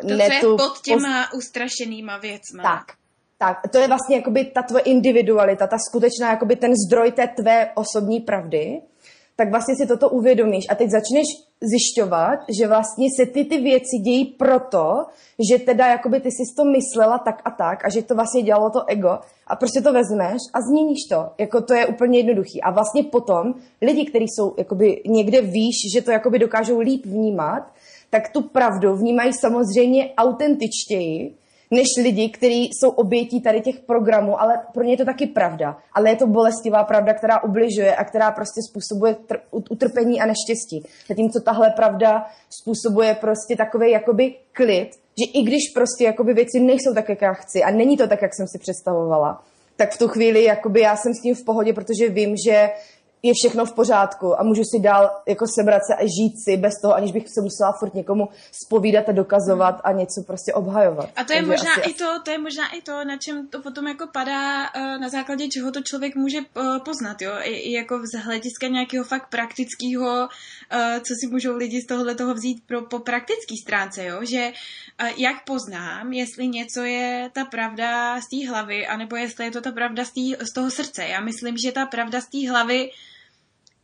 To, 0.00 0.06
ne 0.06 0.26
co 0.26 0.32
je 0.32 0.40
tu 0.40 0.56
pod 0.56 0.80
těma 0.82 1.32
ustrašenýma 1.32 2.18
věcma. 2.18 2.62
tak. 2.62 2.96
Tak, 3.38 3.56
to 3.72 3.78
je 3.78 3.88
vlastně 3.88 4.16
jakoby 4.16 4.44
ta 4.44 4.62
tvoje 4.62 4.82
individualita, 4.84 5.66
ta 5.66 5.76
skutečná, 5.88 6.30
jakoby 6.30 6.56
ten 6.56 6.72
zdroj 6.86 7.12
té 7.12 7.28
tvé 7.28 7.70
osobní 7.74 8.20
pravdy, 8.20 8.80
tak 9.36 9.50
vlastně 9.50 9.74
si 9.76 9.86
toto 9.86 10.08
uvědomíš 10.08 10.64
a 10.70 10.74
teď 10.74 10.90
začneš 10.90 11.26
zjišťovat, 11.60 12.38
že 12.60 12.68
vlastně 12.68 13.06
se 13.16 13.26
ty 13.26 13.44
ty 13.44 13.58
věci 13.60 13.96
dějí 14.04 14.24
proto, 14.24 15.06
že 15.50 15.58
teda 15.58 15.86
jakoby 15.86 16.20
ty 16.20 16.28
jsi 16.28 16.54
to 16.56 16.64
myslela 16.64 17.18
tak 17.18 17.42
a 17.44 17.50
tak 17.50 17.84
a 17.84 17.90
že 17.90 18.02
to 18.02 18.14
vlastně 18.14 18.42
dělalo 18.42 18.70
to 18.70 18.88
ego 18.88 19.18
a 19.46 19.56
prostě 19.56 19.80
to 19.80 19.92
vezmeš 19.92 20.42
a 20.54 20.60
změníš 20.60 20.98
to. 21.10 21.28
Jako 21.38 21.60
to 21.60 21.74
je 21.74 21.86
úplně 21.86 22.18
jednoduchý. 22.18 22.62
A 22.62 22.70
vlastně 22.70 23.02
potom 23.02 23.54
lidi, 23.82 24.04
kteří 24.04 24.24
jsou 24.28 24.54
jakoby 24.58 25.02
někde 25.06 25.40
výš, 25.40 25.76
že 25.94 26.02
to 26.02 26.10
jakoby 26.10 26.38
dokážou 26.38 26.78
líp 26.80 27.06
vnímat, 27.06 27.72
tak 28.10 28.28
tu 28.28 28.42
pravdu 28.42 28.96
vnímají 28.96 29.32
samozřejmě 29.32 30.14
autentičtěji, 30.16 31.34
než 31.70 31.86
lidi, 32.02 32.28
kteří 32.28 32.64
jsou 32.64 32.90
obětí 32.90 33.40
tady 33.40 33.60
těch 33.60 33.80
programů, 33.80 34.40
ale 34.40 34.60
pro 34.74 34.82
ně 34.82 34.92
je 34.92 34.96
to 34.96 35.04
taky 35.04 35.26
pravda. 35.26 35.78
Ale 35.92 36.10
je 36.10 36.16
to 36.16 36.26
bolestivá 36.26 36.84
pravda, 36.84 37.14
která 37.14 37.42
ubližuje 37.42 37.96
a 37.96 38.04
která 38.04 38.30
prostě 38.30 38.60
způsobuje 38.70 39.16
tr- 39.28 39.40
utrpení 39.70 40.20
a 40.20 40.26
neštěstí. 40.26 40.86
Zatímco 41.08 41.40
tahle 41.40 41.70
pravda 41.70 42.26
způsobuje 42.60 43.14
prostě 43.14 43.56
takový 43.56 43.90
jakoby 43.90 44.34
klid, 44.52 44.90
že 45.18 45.30
i 45.40 45.42
když 45.42 45.62
prostě 45.74 46.04
jakoby 46.04 46.34
věci 46.34 46.60
nejsou 46.60 46.94
tak, 46.94 47.08
jak 47.08 47.22
já 47.22 47.32
chci 47.32 47.62
a 47.62 47.70
není 47.70 47.96
to 47.96 48.06
tak, 48.06 48.22
jak 48.22 48.34
jsem 48.34 48.46
si 48.48 48.58
představovala, 48.58 49.42
tak 49.76 49.92
v 49.92 49.98
tu 49.98 50.08
chvíli 50.08 50.44
jakoby 50.44 50.80
já 50.80 50.96
jsem 50.96 51.14
s 51.14 51.22
tím 51.22 51.34
v 51.34 51.44
pohodě, 51.44 51.72
protože 51.72 52.08
vím, 52.08 52.34
že 52.46 52.70
je 53.26 53.32
všechno 53.34 53.64
v 53.66 53.72
pořádku 53.72 54.40
a 54.40 54.42
můžu 54.42 54.62
si 54.64 54.82
dál 54.82 55.10
jako 55.28 55.44
sebrat 55.54 55.82
se 55.86 55.94
a 55.94 56.02
žít 56.02 56.34
si 56.44 56.56
bez 56.56 56.74
toho, 56.82 56.94
aniž 56.94 57.12
bych 57.12 57.28
se 57.28 57.40
musela 57.40 57.72
furt 57.72 57.94
někomu 57.94 58.28
spovídat 58.52 59.08
a 59.08 59.12
dokazovat 59.12 59.80
a 59.84 59.92
něco 59.92 60.22
prostě 60.26 60.52
obhajovat. 60.52 61.08
A 61.16 61.24
to 61.24 61.32
je 61.32 61.38
Takže 61.38 61.50
možná 61.50 61.72
asi, 61.72 61.90
i 61.90 61.94
to, 61.94 62.22
to 62.24 62.30
je 62.30 62.38
možná 62.38 62.74
i 62.74 62.82
to, 62.82 63.04
na 63.04 63.16
čem 63.16 63.48
to 63.48 63.62
potom 63.62 63.86
jako 63.86 64.06
padá, 64.12 64.66
eh, 64.66 64.98
na 64.98 65.08
základě 65.08 65.48
čeho 65.48 65.72
to 65.72 65.82
člověk 65.82 66.16
může 66.16 66.38
eh, 66.38 66.78
poznat, 66.84 67.22
jo, 67.22 67.32
I, 67.42 67.54
i 67.54 67.72
jako 67.72 68.00
z 68.14 68.18
hlediska 68.18 68.68
nějakého 68.68 69.04
fakt 69.04 69.28
praktického, 69.30 70.28
eh, 70.70 71.00
co 71.00 71.14
si 71.20 71.26
můžou 71.26 71.56
lidi 71.56 71.80
z 71.80 71.86
tohohle 71.86 72.14
toho 72.14 72.34
vzít 72.34 72.62
pro, 72.66 72.82
po 72.82 72.98
praktické 72.98 73.54
stránce, 73.62 74.04
jo, 74.04 74.20
že 74.22 74.52
jak 75.16 75.44
poznám, 75.44 76.12
jestli 76.12 76.48
něco 76.48 76.80
je 76.80 77.30
ta 77.32 77.44
pravda 77.44 78.20
z 78.20 78.28
té 78.28 78.48
hlavy, 78.48 78.86
anebo 78.86 79.16
jestli 79.16 79.44
je 79.44 79.50
to 79.50 79.60
ta 79.60 79.72
pravda 79.72 80.04
z, 80.04 80.12
tý, 80.12 80.34
z 80.34 80.54
toho 80.54 80.70
srdce. 80.70 81.04
Já 81.04 81.20
myslím, 81.20 81.56
že 81.56 81.72
ta 81.72 81.86
pravda 81.86 82.20
z 82.20 82.26
té 82.26 82.50
hlavy 82.50 82.90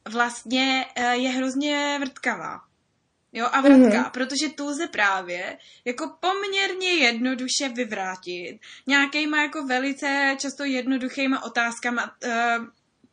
vlastně 0.09 0.87
eh, 0.95 1.17
je 1.17 1.31
hrozně 1.31 1.97
vrtkavá. 2.01 2.61
Jo, 3.35 3.49
a 3.53 3.61
vrtka, 3.61 3.79
mm-hmm. 3.79 4.11
protože 4.11 4.49
tu 4.49 4.67
lze 4.67 4.87
právě 4.87 5.59
jako 5.85 6.17
poměrně 6.21 6.89
jednoduše 6.89 7.69
vyvrátit 7.69 8.61
nějakýma 8.87 9.43
jako 9.43 9.67
velice 9.67 10.37
často 10.39 10.65
jednoduchýma 10.65 11.45
otázkama, 11.45 12.17
uh, 12.25 12.67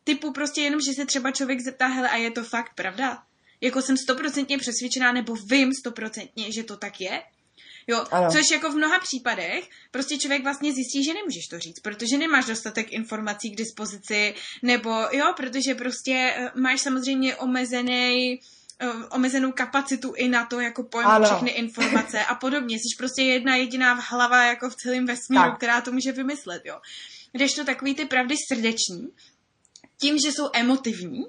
typu 0.04 0.32
prostě 0.32 0.60
jenom, 0.60 0.80
že 0.80 0.92
se 0.92 1.06
třeba 1.06 1.30
člověk 1.30 1.60
zeptá, 1.60 1.86
hele, 1.86 2.08
a 2.08 2.16
je 2.16 2.30
to 2.30 2.44
fakt 2.44 2.74
pravda? 2.74 3.22
Jako 3.60 3.82
jsem 3.82 3.96
stoprocentně 3.96 4.58
přesvědčená, 4.58 5.12
nebo 5.12 5.34
vím 5.34 5.72
stoprocentně, 5.72 6.52
že 6.52 6.64
to 6.64 6.76
tak 6.76 7.00
je? 7.00 7.22
Jo, 7.86 8.04
ano. 8.10 8.30
což 8.32 8.50
jako 8.50 8.70
v 8.70 8.76
mnoha 8.76 8.98
případech 8.98 9.68
prostě 9.90 10.18
člověk 10.18 10.42
vlastně 10.42 10.72
zjistí, 10.72 11.04
že 11.04 11.14
nemůžeš 11.14 11.46
to 11.46 11.58
říct, 11.58 11.80
protože 11.80 12.18
nemáš 12.18 12.46
dostatek 12.46 12.92
informací 12.92 13.50
k 13.50 13.56
dispozici, 13.56 14.34
nebo 14.62 14.90
jo, 14.90 15.32
protože 15.36 15.74
prostě 15.74 16.34
eh, 16.36 16.50
máš 16.60 16.80
samozřejmě 16.80 17.36
omezený 17.36 18.40
eh, 18.80 18.88
omezenou 19.10 19.52
kapacitu 19.52 20.12
i 20.16 20.28
na 20.28 20.46
to, 20.46 20.60
jako 20.60 20.82
pojmout 20.82 21.24
všechny 21.24 21.50
informace 21.50 22.24
a 22.24 22.34
podobně. 22.34 22.76
Jsi 22.76 22.96
prostě 22.98 23.22
jedna 23.22 23.56
jediná 23.56 23.94
hlava 23.94 24.44
jako 24.44 24.70
v 24.70 24.76
celém 24.76 25.06
vesmíru, 25.06 25.42
tak. 25.42 25.56
která 25.56 25.80
to 25.80 25.92
může 25.92 26.12
vymyslet, 26.12 26.62
jo. 26.64 26.80
Když 27.32 27.54
to 27.54 27.64
takový 27.64 27.94
ty 27.94 28.04
pravdy 28.04 28.34
srdeční, 28.48 29.08
tím, 30.00 30.18
že 30.18 30.32
jsou 30.32 30.50
emotivní, 30.52 31.24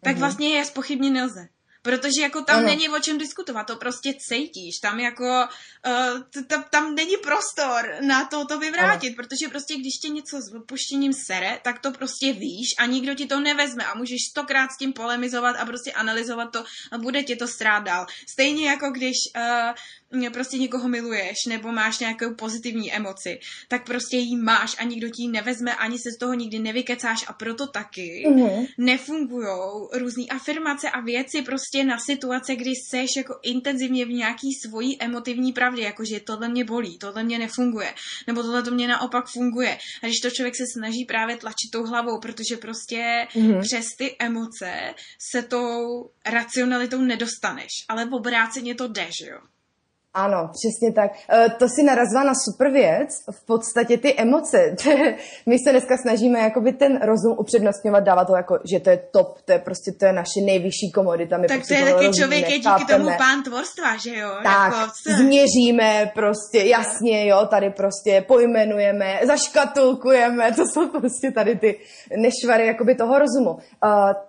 tak 0.00 0.16
mm-hmm. 0.16 0.18
vlastně 0.18 0.48
je 0.48 0.64
spochybně 0.64 1.10
nelze. 1.10 1.48
Protože 1.84 2.22
jako 2.22 2.42
tam 2.42 2.58
ano. 2.58 2.66
není 2.66 2.88
o 2.88 2.98
čem 2.98 3.18
diskutovat, 3.18 3.66
to 3.66 3.76
prostě 3.76 4.14
cítíš, 4.28 4.78
tam 4.82 5.00
jako, 5.00 5.48
uh, 5.86 6.44
tam, 6.46 6.64
tam 6.70 6.94
není 6.94 7.16
prostor 7.16 7.94
na 8.00 8.24
to 8.24 8.46
to 8.46 8.58
vyvrátit, 8.58 9.08
ano. 9.08 9.16
protože 9.16 9.48
prostě 9.48 9.74
když 9.74 9.94
tě 10.02 10.08
něco 10.08 10.36
s 10.40 10.54
opuštěním 10.54 11.12
sere, 11.12 11.60
tak 11.64 11.78
to 11.78 11.92
prostě 11.92 12.32
víš 12.32 12.68
a 12.78 12.86
nikdo 12.86 13.14
ti 13.14 13.26
to 13.26 13.40
nevezme 13.40 13.84
a 13.84 13.94
můžeš 13.94 14.18
stokrát 14.30 14.70
s 14.70 14.78
tím 14.78 14.92
polemizovat 14.92 15.56
a 15.56 15.66
prostě 15.66 15.92
analyzovat 15.92 16.52
to 16.52 16.64
a 16.92 16.98
bude 16.98 17.22
tě 17.22 17.36
to 17.36 17.48
strát 17.48 17.84
dál. 17.84 18.06
Stejně 18.28 18.68
jako 18.68 18.90
když 18.90 19.16
uh, 19.36 19.74
prostě 20.30 20.58
někoho 20.58 20.88
miluješ 20.88 21.36
nebo 21.48 21.72
máš 21.72 21.98
nějakou 21.98 22.34
pozitivní 22.34 22.92
emoci, 22.92 23.38
tak 23.68 23.86
prostě 23.86 24.16
jí 24.16 24.36
máš 24.36 24.76
a 24.78 24.84
nikdo 24.84 25.08
ti 25.08 25.22
ji 25.22 25.28
nevezme, 25.28 25.74
ani 25.74 25.98
se 25.98 26.10
z 26.16 26.18
toho 26.18 26.34
nikdy 26.34 26.58
nevykecáš 26.58 27.24
a 27.26 27.32
proto 27.32 27.66
taky 27.66 28.24
mm-hmm. 28.28 28.66
nefungujou 28.78 29.90
různé 29.92 30.24
afirmace 30.30 30.90
a 30.90 31.00
věci 31.00 31.42
prostě 31.42 31.84
na 31.84 31.98
situace, 31.98 32.56
kdy 32.56 32.70
seš 32.90 33.10
jako 33.16 33.38
intenzivně 33.42 34.04
v 34.04 34.08
nějaký 34.08 34.48
svojí 34.66 35.02
emotivní 35.02 35.52
pravdě, 35.52 35.82
jakože 35.82 36.20
tohle 36.20 36.48
mě 36.48 36.64
bolí, 36.64 36.98
tohle 36.98 37.22
mě 37.22 37.38
nefunguje, 37.38 37.94
nebo 38.26 38.42
tohle 38.42 38.62
to 38.62 38.70
mě 38.70 38.88
naopak 38.88 39.24
funguje. 39.28 39.78
A 40.02 40.06
když 40.06 40.20
to 40.20 40.30
člověk 40.30 40.56
se 40.56 40.64
snaží 40.72 41.04
právě 41.04 41.36
tlačit 41.36 41.70
tou 41.72 41.86
hlavou, 41.86 42.20
protože 42.20 42.56
prostě 42.56 43.26
mm-hmm. 43.34 43.60
přes 43.60 43.86
ty 43.98 44.16
emoce 44.18 44.94
se 45.30 45.42
tou 45.42 46.10
racionalitou 46.26 47.00
nedostaneš, 47.00 47.70
ale 47.88 48.08
obráceně 48.12 48.74
to 48.74 48.88
jde, 48.88 49.08
že 49.20 49.26
jo? 49.30 49.38
Ano, 50.14 50.50
přesně 50.52 50.92
tak. 50.92 51.10
E, 51.32 51.50
to 51.50 51.68
si 51.68 51.82
narazila 51.82 52.24
na 52.24 52.32
super 52.44 52.70
věc, 52.70 53.08
v 53.30 53.46
podstatě 53.46 53.98
ty 53.98 54.14
emoce. 54.18 54.76
My 55.46 55.56
se 55.58 55.70
dneska 55.70 55.96
snažíme 55.96 56.38
jakoby 56.38 56.72
ten 56.72 57.00
rozum 57.02 57.36
upřednostňovat, 57.38 58.04
dávat 58.04 58.24
to 58.24 58.36
jako, 58.36 58.58
že 58.72 58.80
to 58.80 58.90
je 58.90 58.96
top, 59.10 59.38
to 59.44 59.52
je 59.52 59.58
prostě 59.58 59.92
to 59.92 60.06
je 60.06 60.12
naše 60.12 60.40
nejvyšší 60.44 60.90
komodita. 60.94 61.38
My 61.38 61.46
tak 61.46 61.56
prostě 61.56 61.74
to 61.74 61.86
je 61.86 61.94
taky 61.94 62.10
člověk 62.12 62.48
je 62.48 62.58
díky 62.58 62.84
tomu 62.88 63.08
pán 63.18 63.42
tvorstva, 63.42 63.96
že 63.96 64.16
jo? 64.16 64.30
Tak, 64.42 64.72
jako, 64.72 65.22
změříme 65.22 66.10
prostě, 66.14 66.58
jasně, 66.58 67.26
jo, 67.26 67.46
tady 67.50 67.70
prostě 67.70 68.24
pojmenujeme, 68.28 69.20
zaškatulkujeme, 69.26 70.52
to 70.52 70.62
jsou 70.66 70.88
prostě 70.88 71.30
tady 71.30 71.56
ty 71.56 71.78
nešvary 72.16 72.66
jakoby 72.66 72.94
toho 72.94 73.18
rozumu. 73.18 73.50
Uh, 73.50 73.60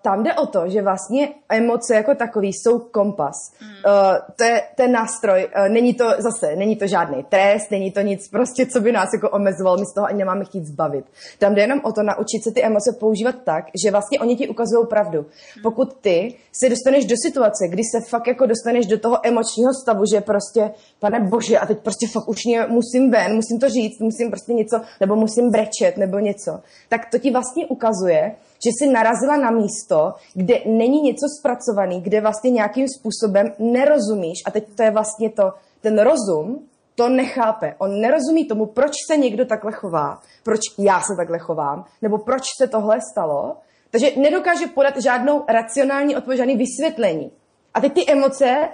tam 0.02 0.24
jde 0.24 0.34
o 0.34 0.46
to, 0.46 0.70
že 0.70 0.82
vlastně 0.82 1.30
emoce 1.50 1.96
jako 1.96 2.16
takový 2.16 2.54
jsou 2.54 2.80
kompas. 2.80 3.36
Hmm. 3.60 3.70
Uh, 3.70 4.18
to 4.36 4.44
je 4.44 4.62
ten 4.76 4.92
nástroj, 4.92 5.50
uh, 5.58 5.75
není 5.76 5.94
to 5.94 6.06
zase, 6.28 6.56
není 6.56 6.76
to 6.76 6.88
žádný 6.88 7.24
trest, 7.24 7.72
není 7.72 7.92
to 7.92 8.02
nic 8.02 8.22
prostě, 8.30 8.66
co 8.66 8.80
by 8.82 8.92
nás 8.92 9.10
jako 9.14 9.30
omezovalo, 9.30 9.78
my 9.78 9.86
z 9.86 9.94
toho 9.94 10.08
ani 10.08 10.18
nemáme 10.18 10.46
chtít 10.46 10.66
zbavit. 10.66 11.06
Tam 11.40 11.56
jde 11.56 11.62
jenom 11.62 11.80
o 11.84 11.92
to 11.92 12.02
naučit 12.04 12.44
se 12.44 12.52
ty 12.52 12.64
emoce 12.64 12.90
používat 13.00 13.36
tak, 13.44 13.64
že 13.84 13.92
vlastně 13.92 14.20
oni 14.20 14.36
ti 14.36 14.48
ukazují 14.48 14.88
pravdu. 14.90 15.26
Pokud 15.64 15.94
ty 16.02 16.18
se 16.60 16.70
dostaneš 16.70 17.06
do 17.06 17.16
situace, 17.26 17.68
kdy 17.70 17.84
se 17.92 18.00
fakt 18.10 18.28
jako 18.28 18.46
dostaneš 18.46 18.86
do 18.86 18.98
toho 19.00 19.18
emočního 19.24 19.72
stavu, 19.82 20.04
že 20.14 20.22
prostě, 20.22 20.72
pane 21.00 21.20
bože, 21.20 21.60
a 21.60 21.66
teď 21.66 21.80
prostě 21.80 22.08
fakt 22.08 22.28
už 22.28 22.46
mě 22.46 22.66
musím 22.68 23.12
ven, 23.12 23.36
musím 23.36 23.60
to 23.60 23.70
říct, 23.70 24.00
musím 24.00 24.30
prostě 24.30 24.54
něco, 24.54 24.82
nebo 25.00 25.16
musím 25.16 25.52
brečet, 25.52 25.98
nebo 25.98 26.20
něco, 26.20 26.52
tak 26.90 27.02
to 27.12 27.20
ti 27.20 27.32
vlastně 27.32 27.66
ukazuje, 27.66 28.36
že 28.66 28.70
jsi 28.70 28.92
narazila 28.92 29.38
na 29.38 29.52
místo, 29.52 30.14
kde 30.34 30.56
není 30.66 31.02
něco 31.02 31.26
zpracovaný, 31.40 32.02
kde 32.02 32.22
vlastně 32.22 32.52
nějakým 32.52 32.88
způsobem 32.88 33.54
nerozumíš 33.60 34.38
a 34.46 34.52
teď 34.52 34.64
to 34.76 34.84
je 34.84 34.92
vlastně 34.92 35.30
to, 35.30 35.52
ten 35.86 36.00
rozum 36.00 36.70
to 36.96 37.10
nechápe. 37.10 37.76
On 37.78 38.02
nerozumí 38.02 38.46
tomu, 38.46 38.66
proč 38.66 38.92
se 39.08 39.18
někdo 39.18 39.46
takhle 39.46 39.72
chová, 39.72 40.22
proč 40.44 40.60
já 40.80 41.02
se 41.02 41.14
takhle 41.18 41.40
chovám, 41.40 41.86
nebo 42.02 42.18
proč 42.18 42.44
se 42.58 42.68
tohle 42.68 42.98
stalo. 43.12 43.58
Takže 43.92 44.12
nedokáže 44.18 44.68
podat 44.68 44.98
žádnou 44.98 45.46
racionální 45.50 46.16
odpověď, 46.16 46.38
žádný 46.38 46.58
vysvětlení. 46.58 47.32
A 47.74 47.82
teď 47.82 47.94
ty 47.94 48.12
emoce 48.12 48.70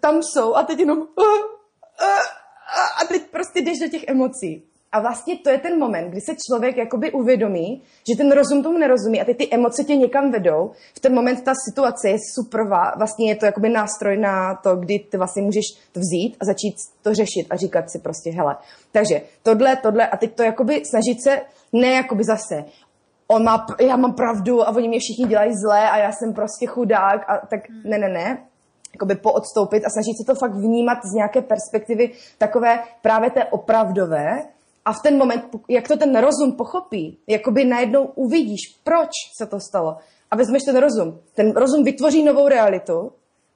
tam 0.00 0.22
jsou 0.22 0.54
a 0.54 0.62
teď 0.62 0.78
jenom 0.78 0.98
uh, 0.98 1.04
uh, 1.04 2.24
a 3.02 3.04
teď 3.08 3.22
prostě 3.30 3.60
jdeš 3.60 3.78
do 3.78 3.88
těch 3.88 4.08
emocí. 4.08 4.66
A 4.94 5.00
vlastně 5.00 5.38
to 5.38 5.50
je 5.50 5.58
ten 5.58 5.78
moment, 5.78 6.10
kdy 6.10 6.20
se 6.20 6.32
člověk 6.48 6.76
jakoby 6.76 7.12
uvědomí, 7.12 7.82
že 8.10 8.16
ten 8.16 8.32
rozum 8.32 8.62
tomu 8.62 8.78
nerozumí 8.78 9.20
a 9.20 9.24
ty 9.24 9.34
ty 9.34 9.48
emoce 9.50 9.84
tě 9.84 9.96
někam 9.96 10.30
vedou. 10.30 10.70
V 10.96 11.00
ten 11.00 11.14
moment 11.14 11.42
ta 11.42 11.52
situace 11.68 12.08
je 12.08 12.18
superová, 12.34 12.94
vlastně 12.96 13.28
je 13.28 13.36
to 13.36 13.46
jakoby 13.46 13.68
nástroj 13.68 14.16
na 14.16 14.54
to, 14.54 14.76
kdy 14.76 14.98
ty 14.98 15.16
vlastně 15.16 15.42
můžeš 15.42 15.64
to 15.92 16.00
vzít 16.00 16.36
a 16.40 16.44
začít 16.44 16.74
to 17.02 17.14
řešit 17.14 17.46
a 17.50 17.56
říkat 17.56 17.90
si 17.90 17.98
prostě, 17.98 18.30
hele, 18.30 18.56
takže 18.92 19.20
tohle, 19.42 19.76
tohle 19.76 20.06
a 20.06 20.16
teď 20.16 20.34
to 20.34 20.42
jakoby 20.42 20.82
snažit 20.84 21.22
se, 21.22 21.40
ne 21.72 21.88
jakoby 21.92 22.24
zase, 22.24 22.64
on 23.26 23.44
má, 23.44 23.66
já 23.80 23.96
mám 23.96 24.14
pravdu 24.14 24.62
a 24.62 24.76
oni 24.76 24.88
mě 24.88 24.98
všichni 24.98 25.26
dělají 25.26 25.52
zlé 25.66 25.90
a 25.90 25.96
já 25.96 26.12
jsem 26.12 26.34
prostě 26.34 26.66
chudák 26.66 27.30
a 27.30 27.46
tak 27.46 27.60
ne, 27.84 27.98
ne, 27.98 28.08
ne, 28.08 28.38
jakoby 28.94 29.14
poodstoupit 29.14 29.84
a 29.84 29.90
snažit 29.90 30.16
se 30.16 30.26
to 30.26 30.34
fakt 30.34 30.54
vnímat 30.54 30.98
z 31.04 31.12
nějaké 31.12 31.42
perspektivy 31.42 32.10
takové 32.38 32.78
právě 33.02 33.30
té 33.30 33.44
opravdové, 33.44 34.53
a 34.84 34.92
v 34.92 35.02
ten 35.02 35.18
moment, 35.18 35.44
jak 35.68 35.88
to 35.88 35.96
ten 35.96 36.16
rozum 36.16 36.52
pochopí, 36.52 37.18
jakoby 37.26 37.64
najednou 37.64 38.04
uvidíš, 38.04 38.60
proč 38.84 39.10
se 39.38 39.46
to 39.46 39.60
stalo. 39.60 39.96
A 40.30 40.36
vezmeš 40.36 40.62
ten 40.66 40.76
rozum. 40.76 41.20
Ten 41.34 41.52
rozum 41.56 41.84
vytvoří 41.84 42.22
novou 42.22 42.48
realitu, 42.48 43.12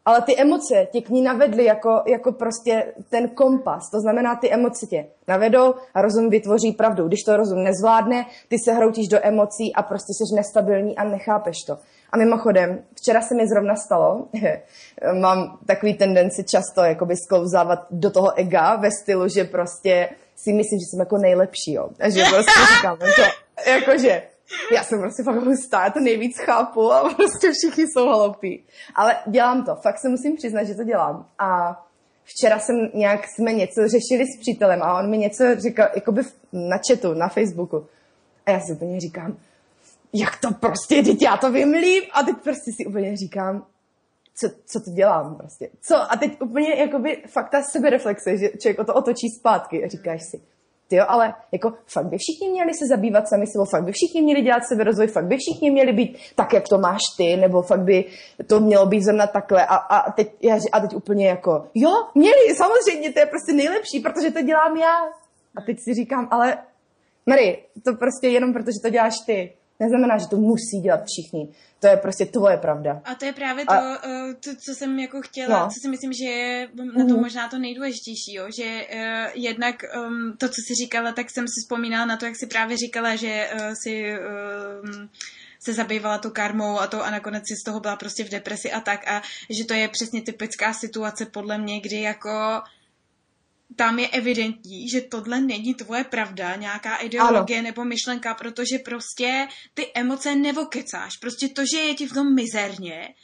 ale 0.08 0.22
ty 0.22 0.36
emoce 0.36 0.86
tě 0.92 1.00
k 1.00 1.08
ní 1.08 1.22
navedly 1.22 1.64
jako, 1.64 2.02
jako 2.06 2.32
prostě 2.32 2.92
ten 3.10 3.28
kompas. 3.28 3.90
To 3.90 4.00
znamená, 4.00 4.36
ty 4.36 4.52
emoce 4.52 4.86
tě 4.86 5.06
navedou 5.28 5.74
a 5.94 6.02
rozum 6.02 6.30
vytvoří 6.30 6.72
pravdu. 6.72 7.08
Když 7.08 7.22
to 7.22 7.36
rozum 7.36 7.64
nezvládne, 7.64 8.26
ty 8.48 8.56
se 8.58 8.72
hroutíš 8.72 9.08
do 9.08 9.18
emocí 9.22 9.74
a 9.74 9.82
prostě 9.82 10.12
jsi 10.12 10.34
nestabilní 10.34 10.96
a 10.96 11.04
nechápeš 11.04 11.56
to. 11.66 11.78
A 12.12 12.16
mimochodem, 12.16 12.82
včera 12.94 13.20
se 13.20 13.34
mi 13.34 13.48
zrovna 13.48 13.76
stalo, 13.76 14.28
mám 15.20 15.58
takový 15.66 15.94
tendenci 15.94 16.44
často 16.44 16.84
jakoby 16.84 17.16
sklouzávat 17.16 17.86
do 17.90 18.10
toho 18.10 18.38
ega 18.38 18.76
ve 18.76 18.90
stylu, 19.02 19.28
že 19.28 19.44
prostě 19.44 20.08
si 20.36 20.52
myslím, 20.52 20.78
že 20.78 20.86
jsem 20.90 21.00
jako 21.00 21.18
nejlepší, 21.18 21.72
jo. 21.72 21.88
A 22.00 22.10
že 22.10 22.24
prostě 22.30 22.60
říkám, 22.76 22.98
to, 22.98 23.22
jakože, 23.70 24.22
já 24.72 24.84
jsem 24.84 25.00
prostě 25.00 25.22
fakt 25.22 25.44
hustá, 25.44 25.84
já 25.84 25.90
to 25.90 26.00
nejvíc 26.00 26.38
chápu 26.38 26.92
a 26.92 27.14
prostě 27.14 27.52
všichni 27.52 27.84
jsou 27.86 28.06
hloupí. 28.06 28.64
Ale 28.94 29.16
dělám 29.26 29.64
to, 29.64 29.74
fakt 29.74 29.98
se 29.98 30.08
musím 30.08 30.36
přiznat, 30.36 30.64
že 30.64 30.74
to 30.74 30.84
dělám. 30.84 31.26
A 31.38 31.80
včera 32.24 32.58
jsem 32.58 32.76
nějak, 32.94 33.20
jsme 33.28 33.52
něco 33.52 33.80
řešili 33.80 34.24
s 34.26 34.40
přítelem 34.40 34.82
a 34.82 34.98
on 34.98 35.10
mi 35.10 35.18
něco 35.18 35.44
říkal, 35.56 35.88
jakoby 35.94 36.22
na 36.52 36.76
chatu, 36.88 37.14
na 37.14 37.28
Facebooku. 37.28 37.86
A 38.46 38.50
já 38.50 38.60
si 38.60 38.72
úplně 38.72 39.00
říkám, 39.00 39.36
jak 40.12 40.40
to 40.40 40.50
prostě, 40.50 41.02
teď 41.02 41.22
já 41.22 41.36
to 41.36 41.52
vím 41.52 41.72
líp. 41.72 42.04
A 42.12 42.22
teď 42.22 42.36
prostě 42.36 42.70
si 42.76 42.86
úplně 42.86 43.16
říkám, 43.16 43.66
co, 44.34 44.48
co 44.66 44.80
to 44.80 44.90
dělám 44.90 45.36
prostě. 45.36 45.68
Co? 45.80 46.12
A 46.12 46.16
teď 46.16 46.42
úplně 46.42 46.74
jakoby 46.74 47.22
fakt 47.26 47.50
ta 47.50 47.62
sebereflexe, 47.62 48.36
že 48.36 48.48
člověk 48.48 48.78
o 48.78 48.84
to 48.84 48.94
otočí 48.94 49.28
zpátky 49.38 49.84
a 49.84 49.88
říkáš 49.88 50.20
si, 50.30 50.40
jo, 50.96 51.04
ale 51.08 51.34
jako 51.52 51.72
fakt 51.86 52.06
by 52.06 52.16
všichni 52.18 52.50
měli 52.50 52.74
se 52.74 52.86
zabývat 52.86 53.28
sami 53.28 53.46
sebou, 53.46 53.64
fakt 53.64 53.84
by 53.84 53.92
všichni 53.92 54.22
měli 54.22 54.42
dělat 54.42 54.62
seberozvoj, 54.64 55.06
fakt 55.06 55.26
by 55.26 55.36
všichni 55.36 55.70
měli 55.70 55.92
být 55.92 56.18
tak, 56.34 56.52
jak 56.52 56.68
to 56.68 56.78
máš 56.78 57.00
ty, 57.16 57.36
nebo 57.36 57.62
fakt 57.62 57.80
by 57.80 58.04
to 58.46 58.60
mělo 58.60 58.86
být 58.86 59.02
zrovna 59.02 59.26
takhle. 59.26 59.66
A, 59.66 59.76
a, 59.76 60.12
teď, 60.12 60.32
já, 60.42 60.58
a 60.72 60.80
teď 60.80 60.94
úplně 60.94 61.28
jako, 61.28 61.66
jo, 61.74 61.90
měli, 62.14 62.54
samozřejmě, 62.56 63.12
to 63.12 63.20
je 63.20 63.26
prostě 63.26 63.52
nejlepší, 63.52 64.00
protože 64.00 64.30
to 64.30 64.42
dělám 64.42 64.76
já. 64.76 64.96
A 65.56 65.60
teď 65.66 65.80
si 65.80 65.94
říkám, 65.94 66.28
ale 66.30 66.58
Mary, 67.26 67.64
to 67.84 67.94
prostě 67.94 68.28
jenom 68.28 68.52
protože 68.52 68.78
to 68.82 68.90
děláš 68.90 69.14
ty 69.26 69.52
neznamená, 69.80 70.18
že 70.18 70.28
to 70.28 70.36
musí 70.36 70.80
dělat 70.82 71.00
všichni. 71.06 71.48
To 71.80 71.86
je 71.86 71.96
prostě 71.96 72.26
tvoje 72.26 72.56
pravda. 72.56 73.02
A 73.04 73.14
to 73.14 73.24
je 73.24 73.32
právě 73.32 73.64
to, 73.64 73.72
a... 73.72 74.00
Eh, 74.04 74.34
to 74.34 74.50
co 74.56 74.74
jsem 74.74 74.98
jako 74.98 75.22
chtěla, 75.22 75.60
no. 75.60 75.66
co 75.66 75.80
si 75.82 75.88
myslím, 75.88 76.12
že 76.12 76.24
je 76.24 76.68
na 76.74 77.04
to 77.04 77.14
mhm. 77.14 77.20
možná 77.20 77.48
to 77.48 77.58
nejdůležitější, 77.58 78.34
jo? 78.34 78.46
že 78.56 78.64
uh, 78.64 79.30
jednak 79.34 79.82
um, 79.96 80.36
to, 80.38 80.48
co 80.48 80.54
jsi 80.54 80.74
říkala, 80.84 81.12
tak 81.12 81.30
jsem 81.30 81.44
si 81.48 81.60
vzpomínala 81.64 82.06
na 82.06 82.16
to, 82.16 82.26
jak 82.26 82.36
jsi 82.36 82.46
právě 82.46 82.76
říkala, 82.76 83.16
že 83.16 83.50
uh, 83.54 83.74
si 83.82 84.14
um, 84.84 85.08
se 85.60 85.72
zabývala 85.72 86.18
tu 86.18 86.30
karmou 86.30 86.80
a 86.80 86.86
to 86.86 87.04
a 87.04 87.10
nakonec 87.10 87.42
si 87.48 87.54
z 87.56 87.64
toho 87.64 87.80
byla 87.80 87.96
prostě 87.96 88.24
v 88.24 88.30
depresi 88.30 88.72
a 88.72 88.80
tak 88.80 89.08
a 89.08 89.22
že 89.50 89.64
to 89.64 89.74
je 89.74 89.88
přesně 89.88 90.22
typická 90.22 90.72
situace 90.72 91.26
podle 91.26 91.58
mě, 91.58 91.80
kdy 91.80 92.00
jako 92.00 92.62
tam 93.78 93.98
je 93.98 94.08
evidentní, 94.08 94.88
že 94.88 95.00
tohle 95.00 95.40
není 95.40 95.74
tvoje 95.74 96.04
pravda, 96.04 96.56
nějaká 96.56 96.96
ideologie 96.96 97.58
ano. 97.58 97.66
nebo 97.66 97.84
myšlenka, 97.84 98.34
protože 98.34 98.78
prostě 98.78 99.48
ty 99.74 99.86
emoce 99.94 100.34
nevokecáš. 100.34 101.16
Prostě 101.16 101.48
to, 101.48 101.62
že 101.72 101.78
je 101.78 101.94
ti 101.94 102.06
v 102.06 102.12
tom 102.12 102.34
mizerně, 102.34 103.14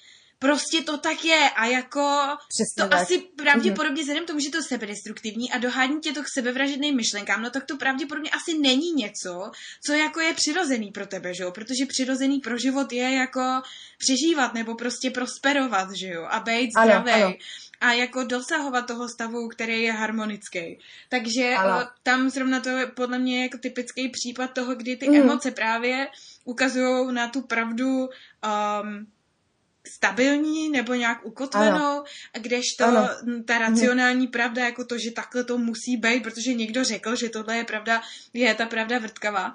prostě 0.45 0.83
to 0.83 0.99
tak 0.99 1.25
je 1.25 1.51
a 1.57 1.67
jako 1.67 2.21
Přesně 2.49 2.85
to 2.85 2.89
tak. 2.89 3.03
asi 3.03 3.19
pravděpodobně 3.19 3.95
mm. 3.95 4.01
vzhledem 4.01 4.27
tomu, 4.27 4.41
že 4.41 4.51
to 4.51 4.57
je 4.57 4.63
sebedestruktivní 4.63 5.53
a 5.53 5.59
dohání 5.59 6.01
tě 6.01 6.13
to 6.13 6.23
k 6.23 6.29
sebevražedným 6.35 6.97
myšlenkám, 6.97 7.43
no 7.43 7.51
tak 7.51 7.65
to 7.65 7.77
pravděpodobně 7.77 8.31
asi 8.31 8.59
není 8.59 8.93
něco, 8.93 9.51
co 9.87 9.93
jako 9.93 10.21
je 10.21 10.35
přirozený 10.35 10.91
pro 10.91 11.07
tebe, 11.07 11.35
že 11.35 11.43
jo? 11.43 11.51
Protože 11.51 11.87
přirozený 11.87 12.41
pro 12.41 12.59
život 12.59 12.93
je 12.93 13.15
jako 13.15 13.63
přežívat 13.99 14.55
nebo 14.55 14.75
prostě 14.75 15.11
prosperovat, 15.11 15.89
že 15.93 16.09
jo? 16.09 16.27
A 16.31 16.41
být 16.41 16.71
zdravý 16.83 17.39
a 17.81 17.93
jako 17.93 18.25
dosahovat 18.25 18.87
toho 18.87 19.09
stavu, 19.09 19.49
který 19.49 19.83
je 19.83 19.93
harmonický. 19.93 20.79
Takže 21.09 21.55
ano. 21.55 21.89
Tam 22.03 22.31
zrovna 22.31 22.61
to 22.61 22.69
je 22.69 22.87
podle 22.87 23.19
mě 23.19 23.43
jako 23.43 23.59
typický 23.59 24.09
případ 24.09 24.53
toho, 24.53 24.75
kdy 24.75 24.97
ty 24.97 25.09
mm. 25.09 25.15
emoce 25.15 25.51
právě 25.51 26.09
ukazují 26.45 27.15
na 27.15 27.29
tu 27.29 27.43
pravdu 27.43 27.99
um, 27.99 29.07
stabilní 29.87 30.69
nebo 30.69 30.95
nějak 30.95 31.27
ukotvenou, 31.27 31.77
ano. 31.77 32.05
kdežto 32.39 32.85
ano. 32.85 33.09
ta 33.45 33.59
racionální 33.59 34.27
pravda, 34.27 34.65
jako 34.65 34.85
to, 34.85 34.99
že 34.99 35.11
takhle 35.11 35.45
to 35.45 35.59
musí 35.59 35.97
být, 35.97 36.23
protože 36.23 36.55
někdo 36.55 36.85
řekl, 36.85 37.17
že 37.17 37.29
tohle 37.29 37.57
je 37.57 37.65
pravda, 37.65 38.03
je 38.33 38.55
ta 38.55 38.67
pravda 38.67 38.99
vrtkavá, 38.99 39.55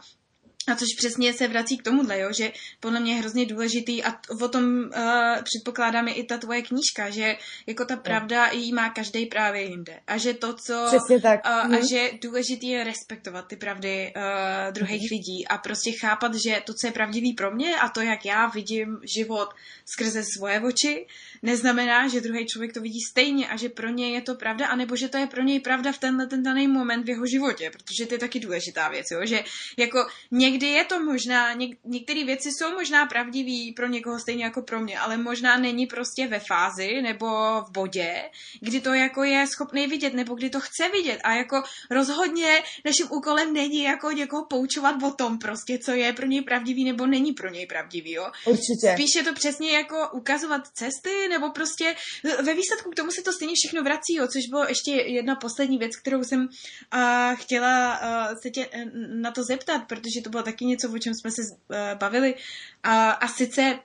a 0.68 0.76
což 0.76 0.88
přesně 0.98 1.34
se 1.34 1.48
vrací 1.48 1.78
k 1.78 1.84
tomuhle, 1.84 2.20
jo, 2.20 2.30
že 2.34 2.52
podle 2.80 3.00
mě 3.00 3.14
je 3.14 3.20
hrozně 3.20 3.46
důležitý 3.46 4.04
a 4.04 4.20
o 4.42 4.48
tom 4.48 4.64
uh, 4.64 5.44
předpokládáme 5.44 6.12
i 6.12 6.24
ta 6.24 6.38
tvoje 6.38 6.62
knížka, 6.62 7.10
že 7.10 7.38
jako 7.68 7.86
ta 7.86 7.96
pravda 7.96 8.52
jí 8.52 8.74
má 8.74 8.90
každý 8.90 9.26
právě 9.26 9.62
jinde. 9.62 10.00
A 10.08 10.18
že 10.18 10.34
to, 10.34 10.54
co... 10.54 10.86
Přesně 10.88 11.22
tak. 11.22 11.40
Uh, 11.46 11.68
mm. 11.68 11.76
A 11.76 11.78
mhm. 11.78 11.88
že 11.88 12.12
důležitý 12.22 12.68
je 12.68 12.84
respektovat 12.84 13.48
ty 13.48 13.56
pravdy 13.56 14.14
uh, 14.16 14.74
druhých 14.74 15.12
mm. 15.12 15.18
lidí 15.18 15.48
a 15.48 15.58
prostě 15.58 15.92
chápat, 15.92 16.36
že 16.36 16.62
to, 16.66 16.74
co 16.74 16.88
je 16.88 16.92
pravdivý 16.92 17.34
pro 17.34 17.52
mě 17.52 17.76
a 17.76 17.90
to, 17.90 18.02
jak 18.02 18.26
já 18.26 18.48
vidím 18.48 19.00
život 19.16 19.50
skrze 19.86 20.24
svoje 20.24 20.62
oči, 20.62 21.08
neznamená, 21.42 22.08
že 22.08 22.22
druhý 22.22 22.46
člověk 22.46 22.74
to 22.74 22.82
vidí 22.82 23.00
stejně 23.10 23.50
a 23.50 23.58
že 23.58 23.70
pro 23.70 23.90
ně 23.90 24.10
je 24.10 24.22
to 24.22 24.36
pravda, 24.36 24.68
anebo 24.68 24.96
že 24.96 25.08
to 25.08 25.18
je 25.18 25.28
pro 25.28 25.44
něj 25.44 25.60
pravda 25.60 25.92
v 25.92 25.98
tenhle 25.98 26.28
ten 26.28 26.44
daný 26.44 26.68
moment 26.68 27.04
v 27.04 27.10
jeho 27.10 27.26
životě, 27.26 27.72
protože 27.72 28.06
to 28.06 28.14
je 28.14 28.20
taky 28.20 28.40
důležitá 28.40 28.90
věc, 28.90 29.06
jo? 29.12 29.20
že 29.24 29.44
jako 29.78 30.08
někdy 30.50 30.68
je 30.68 30.86
to 30.86 31.00
možná, 31.00 31.54
něk, 31.54 31.78
některé 31.86 32.24
věci 32.24 32.50
jsou 32.52 32.74
možná 32.74 33.06
pravdivé 33.06 33.74
pro 33.76 33.88
někoho 33.88 34.20
stejně 34.20 34.44
jako 34.44 34.62
pro 34.62 34.80
mě, 34.80 35.00
ale 35.00 35.18
možná 35.18 35.58
není 35.58 35.88
prostě 35.88 36.28
ve 36.28 36.40
fázi 36.40 37.02
nebo 37.02 37.28
v 37.62 37.72
bodě, 37.72 38.30
kdy 38.62 38.82
to 38.82 38.94
jako 38.94 39.24
je 39.24 39.48
schopný 39.48 39.88
vidět, 39.88 40.14
nebo 40.14 40.36
kdy 40.36 40.50
to 40.50 40.60
chce 40.60 40.90
vidět 40.90 41.20
a 41.24 41.34
jako 41.34 41.64
rozhodně 41.92 42.64
naším 42.86 43.08
úkolem 43.12 43.54
není 43.54 43.84
jako 43.84 44.12
někoho 44.12 44.46
poučovat 44.46 45.04
o 45.04 45.12
tom 45.12 45.40
prostě, 45.40 45.78
co 45.78 45.92
je 45.92 46.14
pro 46.14 46.26
něj 46.26 46.42
pravdivý 46.42 46.84
nebo 46.84 47.06
není 47.06 47.34
pro 47.34 47.50
něj 47.50 47.66
pravdivý, 47.66 48.12
jo. 48.12 48.32
Určitě. 48.46 48.94
Spíš 48.94 49.16
je 49.16 49.24
to 49.24 49.34
přesně 49.34 49.72
jako 49.72 50.10
ukazovat 50.14 50.68
cesty, 50.74 51.28
nebo 51.30 51.50
prostě 51.50 51.96
ve 52.24 52.54
výsledku 52.54 52.90
k 52.90 52.96
tomu 52.96 53.12
se 53.12 53.22
to 53.22 53.32
stejně 53.32 53.54
všechno 53.58 53.84
vrací, 53.84 54.16
jo, 54.16 54.28
což 54.28 54.50
bylo 54.50 54.66
ještě 54.68 54.92
jedna 54.92 55.36
poslední 55.36 55.78
věc, 55.78 55.96
kterou 55.96 56.24
jsem 56.24 56.40
uh, 56.42 57.36
chtěla 57.36 58.00
uh, 58.00 58.38
se 58.42 58.50
tě 58.50 58.68
uh, 58.68 58.82
na 59.22 59.32
to 59.32 59.44
zeptat, 59.44 59.82
protože 59.88 60.22
to 60.24 60.30
bylo 60.30 60.39
taky 60.44 60.66
něco, 60.66 60.92
o 60.92 60.98
čem 60.98 61.14
jsme 61.14 61.32
se 61.32 61.42
uh, 61.52 61.78
bavili. 62.00 62.34
Uh, 62.34 62.40
a 63.20 63.28
sice 63.28 63.80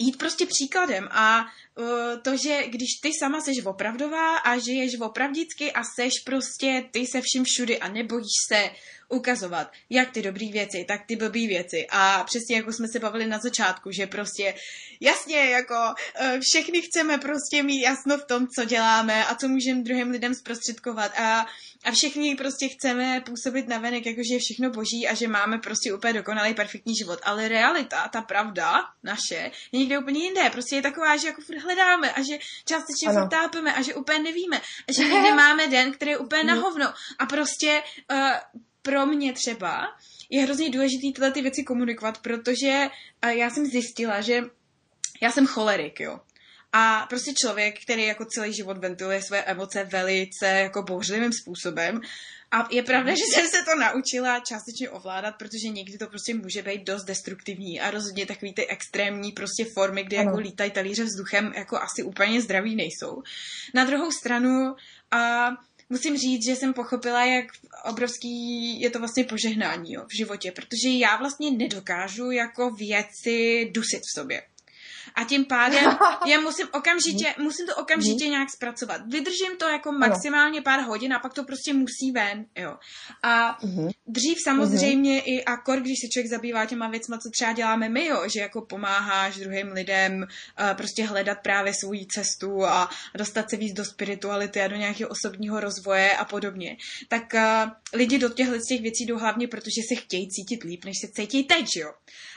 jít 0.00 0.18
prostě 0.18 0.46
příkladem 0.46 1.08
a 1.10 1.44
uh, 1.78 1.86
to, 2.22 2.36
že 2.36 2.62
když 2.68 2.88
ty 3.02 3.10
sama 3.18 3.40
seš 3.40 3.64
opravdová 3.64 4.36
a 4.36 4.58
žiješ 4.58 5.00
opravdicky 5.00 5.72
a 5.72 5.82
seš 5.84 6.12
prostě 6.24 6.84
ty 6.90 7.06
se 7.06 7.20
vším 7.20 7.44
všudy 7.44 7.78
a 7.78 7.88
nebojíš 7.88 8.32
se 8.48 8.70
ukazovat 9.10 9.72
jak 9.90 10.10
ty 10.10 10.22
dobrý 10.22 10.52
věci, 10.52 10.84
tak 10.88 11.00
ty 11.06 11.16
blbý 11.16 11.46
věci. 11.46 11.86
A 11.90 12.24
přesně 12.24 12.56
jako 12.56 12.72
jsme 12.72 12.88
se 12.88 12.98
bavili 12.98 13.26
na 13.26 13.38
začátku, 13.38 13.90
že 13.90 14.06
prostě 14.06 14.54
jasně 15.00 15.36
jako 15.36 15.74
uh, 15.74 16.40
všechny 16.40 16.82
chceme 16.82 17.18
prostě 17.18 17.62
mít 17.62 17.82
jasno 17.82 18.18
v 18.18 18.24
tom, 18.24 18.46
co 18.48 18.64
děláme 18.64 19.26
a 19.26 19.34
co 19.34 19.48
můžeme 19.48 19.82
druhým 19.82 20.10
lidem 20.10 20.34
zprostředkovat 20.34 21.12
a 21.18 21.46
a 21.84 21.90
všichni 21.90 22.36
prostě 22.36 22.68
chceme 22.68 23.20
působit 23.20 23.68
na 23.68 23.78
venek, 23.78 24.06
jako 24.06 24.20
že 24.28 24.34
je 24.34 24.40
všechno 24.40 24.70
boží 24.70 25.08
a 25.08 25.14
že 25.14 25.28
máme 25.28 25.58
prostě 25.58 25.94
úplně 25.94 26.12
dokonalý, 26.12 26.54
perfektní 26.54 26.96
život. 26.96 27.18
Ale 27.22 27.48
realita, 27.48 28.08
ta 28.08 28.22
pravda 28.22 28.72
naše, 29.02 29.50
je 29.72 29.78
někde 29.78 29.98
úplně 29.98 30.24
jinde. 30.24 30.50
Prostě 30.52 30.76
je 30.76 30.82
taková, 30.82 31.16
že 31.16 31.26
jako 31.26 31.42
furt 31.42 31.58
hledáme 31.58 32.12
a 32.12 32.22
že 32.22 32.38
částečně 32.64 33.08
ano. 33.08 33.20
furt 33.20 33.28
tápeme 33.28 33.74
a 33.74 33.82
že 33.82 33.94
úplně 33.94 34.18
nevíme. 34.18 34.60
A 34.88 34.92
že 34.92 35.04
někde 35.04 35.34
máme 35.34 35.68
den, 35.68 35.92
který 35.92 36.10
je 36.10 36.18
úplně 36.18 36.44
na 36.44 36.54
hovno. 36.54 36.94
A 37.18 37.26
prostě 37.26 37.82
uh, 38.12 38.60
pro 38.82 39.06
mě 39.06 39.32
třeba 39.32 39.86
je 40.30 40.42
hrozně 40.42 40.70
důležité 40.70 41.12
tyhle 41.14 41.30
ty 41.30 41.42
věci 41.42 41.62
komunikovat, 41.62 42.18
protože 42.18 42.88
já 43.28 43.50
jsem 43.50 43.66
zjistila, 43.66 44.20
že 44.20 44.42
já 45.22 45.30
jsem 45.32 45.46
cholerik, 45.46 46.00
jo. 46.00 46.20
A 46.72 47.06
prostě 47.08 47.32
člověk, 47.34 47.82
který 47.82 48.06
jako 48.06 48.24
celý 48.24 48.52
život 48.52 48.78
ventiluje 48.78 49.22
své 49.22 49.42
emoce 49.42 49.84
velice 49.84 50.46
jako 50.46 50.82
bouřlivým 50.82 51.32
způsobem. 51.32 52.00
A 52.50 52.68
je 52.70 52.82
pravda, 52.82 53.12
že 53.12 53.24
jsem 53.34 53.46
se 53.48 53.56
to 53.64 53.78
naučila 53.80 54.40
částečně 54.40 54.90
ovládat, 54.90 55.34
protože 55.38 55.68
někdy 55.68 55.98
to 55.98 56.06
prostě 56.06 56.34
může 56.34 56.62
být 56.62 56.84
dost 56.84 57.04
destruktivní 57.04 57.80
a 57.80 57.90
rozhodně 57.90 58.26
takový 58.26 58.54
ty 58.54 58.66
extrémní 58.66 59.32
prostě 59.32 59.64
formy, 59.74 60.04
kdy 60.04 60.16
jako 60.16 60.38
lítají 60.38 60.70
talíře 60.70 61.04
vzduchem, 61.04 61.52
jako 61.56 61.80
asi 61.80 62.02
úplně 62.02 62.42
zdraví 62.42 62.76
nejsou. 62.76 63.22
Na 63.74 63.84
druhou 63.84 64.10
stranu 64.12 64.74
a 65.10 65.50
musím 65.90 66.16
říct, 66.16 66.44
že 66.44 66.56
jsem 66.56 66.72
pochopila, 66.72 67.24
jak 67.24 67.46
obrovský 67.84 68.80
je 68.80 68.90
to 68.90 68.98
vlastně 68.98 69.24
požehnání 69.24 69.92
jo, 69.92 70.04
v 70.08 70.16
životě, 70.16 70.52
protože 70.52 70.88
já 70.88 71.16
vlastně 71.16 71.50
nedokážu 71.50 72.30
jako 72.30 72.70
věci 72.70 73.70
dusit 73.74 74.00
v 74.00 74.14
sobě 74.14 74.42
a 75.14 75.24
tím 75.24 75.44
pádem 75.44 75.98
já 76.26 76.40
musím 76.40 76.66
okamžitě, 76.72 77.34
musím 77.38 77.66
to 77.66 77.76
okamžitě 77.76 78.24
mhm. 78.24 78.30
nějak 78.30 78.50
zpracovat. 78.50 79.00
Vydržím 79.06 79.56
to 79.58 79.68
jako 79.68 79.92
maximálně 79.92 80.62
pár 80.62 80.80
hodin 80.80 81.12
a 81.14 81.18
pak 81.18 81.34
to 81.34 81.44
prostě 81.44 81.72
musí 81.72 82.12
ven, 82.14 82.46
jo. 82.56 82.76
A 83.22 83.58
mhm. 83.62 83.88
dřív 84.06 84.38
samozřejmě 84.44 85.12
mhm. 85.12 85.22
i 85.24 85.44
akor, 85.44 85.80
když 85.80 85.98
se 86.00 86.08
člověk 86.08 86.30
zabývá 86.30 86.66
těma 86.66 86.88
věcma, 86.88 87.18
co 87.18 87.30
třeba 87.30 87.52
děláme 87.52 87.88
my, 87.88 88.06
jo, 88.06 88.28
že 88.28 88.40
jako 88.40 88.60
pomáháš 88.60 89.36
druhým 89.36 89.72
lidem 89.72 90.22
uh, 90.22 90.76
prostě 90.76 91.04
hledat 91.04 91.38
právě 91.42 91.72
svou 91.74 92.04
cestu 92.14 92.64
a 92.64 92.90
dostat 93.14 93.50
se 93.50 93.56
víc 93.56 93.72
do 93.72 93.84
spirituality 93.84 94.60
a 94.60 94.68
do 94.68 94.76
nějakého 94.76 95.10
osobního 95.10 95.60
rozvoje 95.60 96.16
a 96.16 96.24
podobně. 96.24 96.76
Tak 97.08 97.22
uh, 97.34 97.70
lidi 97.92 98.18
do 98.18 98.28
těchto 98.28 98.54
těch 98.68 98.80
věcí 98.80 99.06
jdou 99.06 99.18
hlavně, 99.18 99.48
protože 99.48 99.80
se 99.88 100.00
chtějí 100.00 100.28
cítit 100.28 100.62
líp, 100.62 100.84
než 100.84 100.94
se 101.00 101.12
cítí 101.12 101.44
teď, 101.44 101.66
jo. 101.76 101.92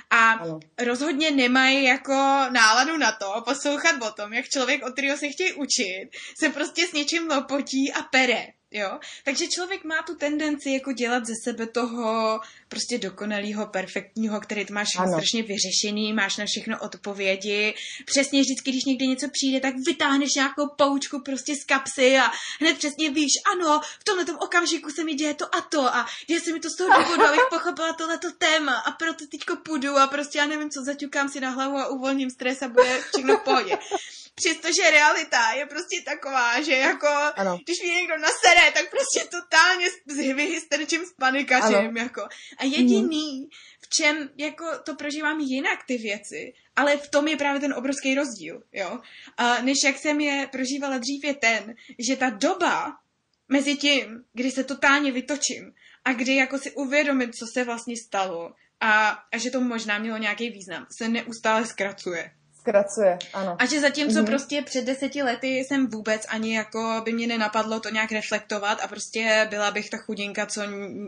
A 0.10 0.32
ano. 0.32 0.60
rozhodně 0.80 1.32
nemají 1.32 1.84
jako 1.84 2.14
náladu 2.50 2.98
na 2.98 3.12
to 3.12 3.42
poslouchat 3.46 4.02
o 4.02 4.12
tom, 4.12 4.34
jak 4.34 4.50
člověk, 4.50 4.86
od 4.86 4.94
kterého 4.94 5.18
se 5.18 5.30
chtějí 5.30 5.54
učit, 5.54 6.10
se 6.40 6.50
prostě 6.50 6.88
s 6.88 6.94
něčím 6.94 7.28
lopotí 7.30 7.94
a 7.94 8.02
pere. 8.02 8.48
Jo? 8.74 9.00
Takže 9.24 9.48
člověk 9.48 9.84
má 9.84 10.02
tu 10.02 10.16
tendenci 10.16 10.70
jako 10.70 10.92
dělat 10.92 11.26
ze 11.26 11.34
sebe 11.44 11.68
toho 11.68 12.40
prostě 12.70 12.98
dokonalého, 12.98 13.68
perfektního, 13.68 14.40
který 14.40 14.66
máš 14.72 14.88
ano. 14.98 15.12
strašně 15.12 15.44
vyřešený, 15.44 16.14
máš 16.14 16.38
na 16.38 16.46
všechno 16.46 16.80
odpovědi. 16.80 17.74
Přesně 18.06 18.42
vždycky, 18.42 18.72
když 18.72 18.86
někde 18.86 19.06
něco 19.06 19.28
přijde, 19.30 19.60
tak 19.60 19.74
vytáhneš 19.86 20.30
nějakou 20.36 20.68
poučku 20.68 21.20
prostě 21.20 21.56
z 21.56 21.64
kapsy 21.64 22.18
a 22.18 22.32
hned 22.62 22.78
přesně 22.78 23.10
víš, 23.10 23.32
ano, 23.56 23.82
v 24.00 24.04
tomhle 24.04 24.26
okamžiku 24.40 24.90
se 24.90 25.04
mi 25.04 25.14
děje 25.14 25.34
to 25.34 25.56
a 25.56 25.62
to 25.62 25.96
a 25.96 26.06
děje 26.28 26.42
se 26.42 26.54
mi 26.54 26.60
to 26.60 26.70
z 26.70 26.76
toho 26.76 27.04
důvodu, 27.04 27.24
abych 27.24 27.42
pochopila 27.50 27.94
tohleto 27.94 28.28
téma 28.38 28.76
a 28.76 28.92
proto 28.92 29.28
teďko 29.28 29.56
půjdu 29.56 29.98
a 29.98 30.08
prostě 30.08 30.38
já 30.38 30.46
nevím 30.46 30.70
co, 30.70 30.84
zaťukám 30.84 31.30
si 31.30 31.40
na 31.40 31.50
hlavu 31.50 31.78
a 31.78 31.88
uvolním 31.88 32.30
stres 32.30 32.62
a 32.62 32.68
bude 32.68 33.02
všechno 33.14 33.38
v 33.38 33.42
pohodě. 33.42 33.78
Přestože 34.36 34.92
realita 34.92 35.52
je 35.52 35.66
prostě 35.66 36.02
taková, 36.06 36.62
že 36.62 36.72
jako, 36.72 37.08
ano. 37.36 37.60
když 37.66 37.82
mě 37.82 37.94
někdo 37.94 38.18
nasere, 38.18 38.72
tak 38.74 38.90
prostě 38.90 39.30
totálně 39.30 39.88
vyhysterčím 40.34 41.06
s 41.06 41.14
panikařem, 41.14 41.98
jako. 41.98 42.22
A 42.58 42.64
jediný, 42.64 43.40
mm. 43.40 43.48
v 43.82 43.90
čem 43.90 44.30
jako 44.38 44.66
to 44.86 44.96
prožívám 44.96 45.40
jinak 45.40 45.80
ty 45.88 45.98
věci, 45.98 46.54
ale 46.76 46.98
v 46.98 47.10
tom 47.10 47.28
je 47.28 47.38
právě 47.38 47.62
ten 47.62 47.74
obrovský 47.74 48.16
rozdíl, 48.16 48.64
jo. 48.72 49.00
A 49.38 49.62
než 49.62 49.78
jak 49.86 49.98
jsem 49.98 50.20
je 50.22 50.48
prožívala 50.52 50.98
dřív 50.98 51.24
je 51.24 51.34
ten, 51.34 51.76
že 52.00 52.16
ta 52.16 52.30
doba 52.30 52.98
mezi 53.48 53.76
tím, 53.76 54.24
kdy 54.34 54.52
se 54.52 54.64
totálně 54.64 55.12
vytočím 55.12 55.74
a 56.06 56.14
kdy 56.14 56.36
jako 56.36 56.58
si 56.58 56.72
uvědomím, 56.72 57.32
co 57.32 57.46
se 57.54 57.64
vlastně 57.64 57.98
stalo 57.98 58.54
a, 58.80 59.10
a 59.10 59.38
že 59.38 59.52
to 59.52 59.62
možná 59.62 60.00
mělo 60.00 60.18
nějaký 60.18 60.50
význam, 60.50 60.88
se 60.98 61.10
neustále 61.10 61.66
zkracuje. 61.66 62.32
Zkracuje, 62.64 63.20
ano. 63.34 63.56
A 63.60 63.66
že 63.66 63.80
zatímco 63.80 64.20
mm-hmm. 64.20 64.26
prostě 64.26 64.62
před 64.62 64.86
deseti 64.86 65.24
lety 65.24 65.48
jsem 65.48 65.88
vůbec 65.88 66.26
ani 66.30 66.56
jako 66.56 67.02
by 67.06 67.14
mě 67.14 67.28
nenapadlo 67.28 67.80
to 67.80 67.90
nějak 67.90 68.12
reflektovat 68.12 68.82
a 68.84 68.88
prostě 68.88 69.48
byla 69.50 69.72
bych 69.72 69.90
ta 69.90 69.98
chudinka, 69.98 70.46
co 70.46 70.62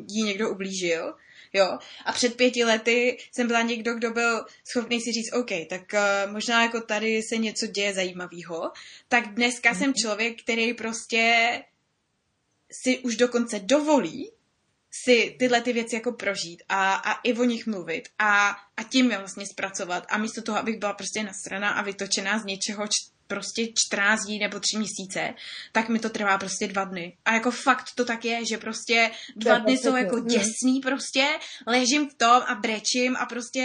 jí 0.08 0.24
někdo 0.24 0.50
ublížil, 0.50 1.14
jo. 1.54 1.80
A 2.06 2.12
před 2.12 2.36
pěti 2.36 2.64
lety 2.64 3.18
jsem 3.32 3.48
byla 3.48 3.62
někdo, 3.62 3.94
kdo 3.94 4.12
byl 4.12 4.46
schopný 4.64 5.02
si 5.02 5.12
říct, 5.12 5.34
OK, 5.34 5.52
tak 5.70 5.82
uh, 5.94 6.32
možná 6.32 6.64
jako 6.64 6.82
tady 6.82 7.22
se 7.22 7.38
něco 7.38 7.68
děje 7.68 7.94
zajímavého. 7.94 8.72
Tak 9.08 9.34
dneska 9.34 9.72
mm-hmm. 9.72 9.78
jsem 9.78 9.94
člověk, 9.94 10.44
který 10.44 10.74
prostě 10.74 11.64
si 12.72 13.00
už 13.00 13.16
dokonce 13.16 13.60
dovolí 13.60 14.32
si 15.04 15.36
tyhle 15.40 15.62
ty 15.62 15.74
věci 15.74 15.96
jako 15.96 16.12
prožít 16.12 16.64
a, 16.70 16.94
a 16.94 17.14
i 17.24 17.34
o 17.34 17.44
nich 17.44 17.68
mluvit 17.68 18.10
a, 18.20 18.50
a 18.78 18.84
tím 18.84 19.12
je 19.12 19.18
vlastně 19.18 19.46
zpracovat. 19.46 20.06
A 20.10 20.18
místo 20.18 20.42
toho, 20.42 20.58
abych 20.58 20.80
byla 20.80 20.94
prostě 20.94 21.24
nasraná 21.24 21.70
a 21.70 21.82
vytočená 21.82 22.40
z 22.40 22.46
něčeho, 22.46 22.88
č, 22.88 23.16
prostě 23.28 23.68
14 23.90 24.26
dní 24.26 24.40
nebo 24.40 24.60
3 24.60 24.78
měsíce, 24.78 25.34
tak 25.72 25.90
mi 25.90 26.00
to 26.00 26.10
trvá 26.10 26.38
prostě 26.38 26.68
dva 26.68 26.84
dny. 26.84 27.18
A 27.26 27.34
jako 27.34 27.52
fakt 27.52 27.86
to 27.96 28.06
tak 28.06 28.26
je, 28.26 28.46
že 28.46 28.58
prostě 28.58 29.12
dva 29.36 29.58
dny 29.58 29.78
jsou 29.78 29.96
jako 29.96 30.16
hmm. 30.16 30.28
děsný 30.28 30.80
prostě, 30.82 31.28
ležím 31.68 32.10
v 32.10 32.14
tom 32.14 32.42
a 32.48 32.56
brečím 32.56 33.16
a 33.16 33.26
prostě 33.26 33.62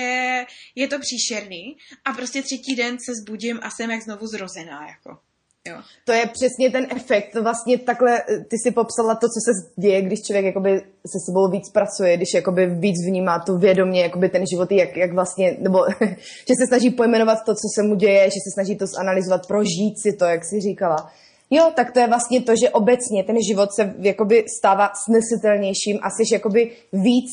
je 0.74 0.88
to 0.88 0.96
příšerný 0.98 1.76
a 2.04 2.12
prostě 2.12 2.42
třetí 2.42 2.74
den 2.76 2.98
se 3.06 3.12
zbudím 3.14 3.60
a 3.62 3.70
jsem 3.70 3.90
jak 3.90 4.02
znovu 4.02 4.26
zrozená, 4.26 4.88
jako. 4.88 5.29
Jo. 5.68 5.76
To 6.04 6.12
je 6.12 6.26
přesně 6.26 6.70
ten 6.70 6.86
efekt. 6.96 7.34
Vlastně 7.34 7.78
takhle 7.78 8.18
eh, 8.18 8.38
ty 8.38 8.56
si 8.64 8.70
popsala 8.70 9.14
to, 9.14 9.26
co 9.26 9.40
se 9.46 9.80
děje, 9.80 10.02
když 10.02 10.22
člověk 10.22 10.44
jakoby 10.44 10.82
se 11.06 11.18
sebou 11.26 11.50
víc 11.50 11.70
pracuje, 11.70 12.16
když 12.16 12.28
jakoby 12.34 12.66
víc 12.66 12.96
vnímá 13.06 13.38
to 13.38 13.58
vědomě, 13.58 14.02
jakoby 14.02 14.28
ten 14.28 14.44
život, 14.52 14.72
jak, 14.72 14.96
jak 14.96 15.12
vlastně, 15.12 15.56
nebo 15.58 15.78
že 16.48 16.54
se 16.60 16.66
snaží 16.66 16.90
pojmenovat 16.90 17.38
to, 17.44 17.54
co 17.54 17.68
se 17.74 17.82
mu 17.82 17.94
děje, 17.94 18.24
že 18.24 18.40
se 18.44 18.50
snaží 18.54 18.76
to 18.76 18.86
zanalizovat, 18.86 19.46
prožít 19.46 19.94
si 20.02 20.12
to, 20.12 20.24
jak 20.24 20.44
jsi 20.44 20.60
říkala. 20.60 21.12
Jo, 21.50 21.72
tak 21.76 21.92
to 21.92 22.00
je 22.00 22.06
vlastně 22.06 22.42
to, 22.42 22.52
že 22.56 22.70
obecně 22.70 23.24
ten 23.24 23.36
život 23.50 23.72
se 23.72 23.94
jakoby 23.98 24.44
stává 24.58 24.90
snesitelnějším 25.04 25.98
a 26.02 26.10
jsi 26.10 26.34
jakoby 26.34 26.70
víc 26.92 27.30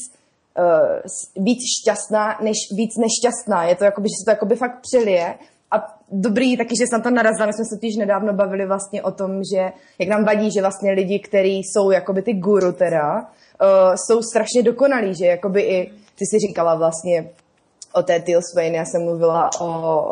uh, 0.59 1.43
víc 1.43 1.59
šťastná, 1.81 2.39
než 2.43 2.57
víc 2.75 2.91
nešťastná. 2.97 3.63
Je 3.63 3.75
to 3.75 3.83
jakoby, 3.83 4.07
že 4.09 4.15
se 4.19 4.25
to 4.25 4.31
jakoby 4.31 4.55
fakt 4.55 4.81
přelije 4.81 5.35
dobrý 6.11 6.57
taky, 6.57 6.75
že 6.79 6.87
jsem 6.87 7.01
tam 7.01 7.13
narazila, 7.13 7.45
my 7.45 7.53
jsme 7.53 7.65
se 7.65 7.75
totiž 7.75 7.95
nedávno 7.95 8.33
bavili 8.33 8.67
vlastně 8.67 9.03
o 9.03 9.11
tom, 9.11 9.41
že 9.53 9.71
jak 9.99 10.09
nám 10.09 10.25
vadí, 10.25 10.51
že 10.51 10.61
vlastně 10.61 10.91
lidi, 10.91 11.19
kteří 11.19 11.57
jsou 11.57 11.91
jakoby 11.91 12.21
ty 12.21 12.33
guru 12.33 12.71
teda, 12.71 13.15
uh, 13.19 13.95
jsou 13.95 14.21
strašně 14.21 14.63
dokonalí, 14.63 15.15
že 15.15 15.25
jakoby 15.25 15.61
i, 15.61 15.91
ty 16.15 16.25
si 16.25 16.39
říkala 16.47 16.75
vlastně 16.75 17.29
o 17.93 18.03
té 18.03 18.19
Teal 18.19 18.41
Swain, 18.51 18.73
já 18.75 18.85
jsem 18.85 19.03
mluvila 19.03 19.49
o, 19.59 19.67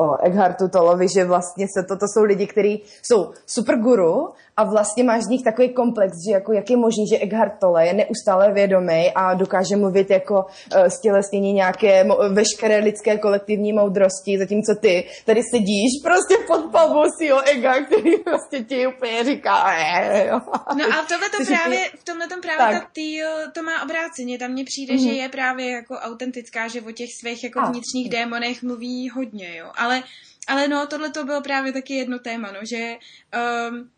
o 0.06 0.26
Eckhartu 0.26 0.68
Tolovi, 0.68 1.08
že 1.16 1.26
vlastně 1.26 1.68
se 1.78 1.84
to, 1.84 1.96
to 1.96 2.06
jsou 2.08 2.24
lidi, 2.24 2.48
kteří 2.48 2.84
jsou 3.04 3.32
super 3.46 3.80
guru 3.80 4.30
a 4.58 4.64
vlastně 4.64 5.04
máš 5.04 5.24
z 5.24 5.28
nich 5.28 5.44
takový 5.44 5.70
komplex, 5.70 6.14
že 6.28 6.34
jako 6.34 6.54
jak 6.54 6.70
je 6.70 6.78
možný, 6.78 7.08
že 7.08 7.20
Eckhart 7.20 7.60
Tolle 7.60 7.88
je 7.88 7.94
neustále 7.94 8.54
vědomý 8.54 9.12
a 9.16 9.34
dokáže 9.34 9.76
mluvit 9.76 10.10
jako 10.10 10.36
uh, 10.36 10.88
stělesnění 10.88 11.54
nějaké 11.54 12.08
veškeré 12.30 12.78
lidské 12.78 13.18
kolektivní 13.18 13.74
moudrosti, 13.74 14.40
zatímco 14.40 14.76
ty 14.82 15.08
tady 15.26 15.42
sedíš 15.52 15.92
prostě 16.04 16.36
pod 16.48 16.72
pavou 16.72 17.04
ega, 17.46 17.84
který 17.84 18.18
prostě 18.18 18.64
ti 18.64 18.88
úplně 18.88 19.24
říká 19.24 19.54
No 20.78 20.86
a 20.86 21.06
tohle 21.10 21.30
to 21.38 21.46
právě, 21.46 21.80
v 22.00 22.04
tomhle 22.04 22.28
tom 22.28 22.42
právě 22.42 22.80
tak. 22.80 22.84
ta 22.84 22.90
Teal 22.94 23.52
to 23.54 23.64
má 23.64 23.84
obráceně, 23.84 24.40
tam 24.40 24.52
mně 24.52 24.64
přijde, 24.64 24.94
mm-hmm. 24.94 25.04
že 25.04 25.10
mhm. 25.10 25.18
je 25.18 25.30
právě 25.30 25.72
jako 25.72 25.96
autentická, 25.96 26.68
že 26.68 26.82
o 26.82 26.92
těch 26.92 27.10
svých 27.20 27.44
jako 27.44 27.60
a. 27.60 27.72
vnitřních 27.72 28.10
démonech 28.10 28.64
mluví 28.64 29.10
hodně, 29.10 29.58
jo, 29.58 29.72
ale 29.76 30.04
ale 30.48 30.68
no, 30.68 30.88
tohle 30.88 31.10
to 31.10 31.24
bylo 31.24 31.42
právě 31.42 31.74
taky 31.74 31.94
jedno 31.94 32.20
téma, 32.20 32.52
no, 32.52 32.60
že 32.64 32.98
um, 33.70 33.90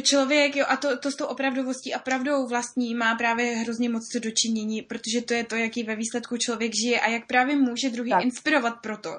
člověk, 0.00 0.56
jo, 0.56 0.64
a 0.68 0.76
to, 0.76 0.98
to 0.98 1.10
s 1.10 1.16
tou 1.16 1.24
opravdovostí 1.26 1.94
a 1.94 1.98
pravdou 1.98 2.46
vlastní 2.46 2.94
má 2.94 3.14
právě 3.14 3.56
hrozně 3.56 3.88
moc 3.88 4.08
co 4.08 4.18
dočinění, 4.18 4.82
protože 4.82 5.20
to 5.20 5.34
je 5.34 5.44
to, 5.44 5.56
jaký 5.56 5.82
ve 5.82 5.96
výsledku 5.96 6.36
člověk 6.36 6.72
žije 6.74 7.00
a 7.00 7.08
jak 7.08 7.26
právě 7.26 7.56
může 7.56 7.90
druhý 7.90 8.10
tak. 8.10 8.24
inspirovat 8.24 8.80
proto, 8.80 9.10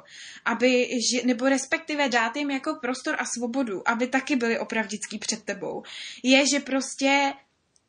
aby, 0.45 0.89
ži, 1.09 1.25
nebo 1.25 1.49
respektive 1.49 2.09
dát 2.09 2.35
jim 2.35 2.51
jako 2.51 2.75
prostor 2.81 3.15
a 3.19 3.25
svobodu, 3.25 3.89
aby 3.89 4.07
taky 4.07 4.35
byli 4.35 4.59
opravdický 4.59 5.19
před 5.19 5.43
tebou, 5.43 5.83
je, 6.23 6.47
že 6.47 6.59
prostě 6.59 7.33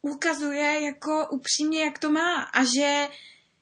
ukazuje 0.02 0.80
jako 0.82 1.28
upřímně, 1.30 1.84
jak 1.84 1.98
to 1.98 2.10
má 2.10 2.42
a 2.42 2.64
že 2.64 3.08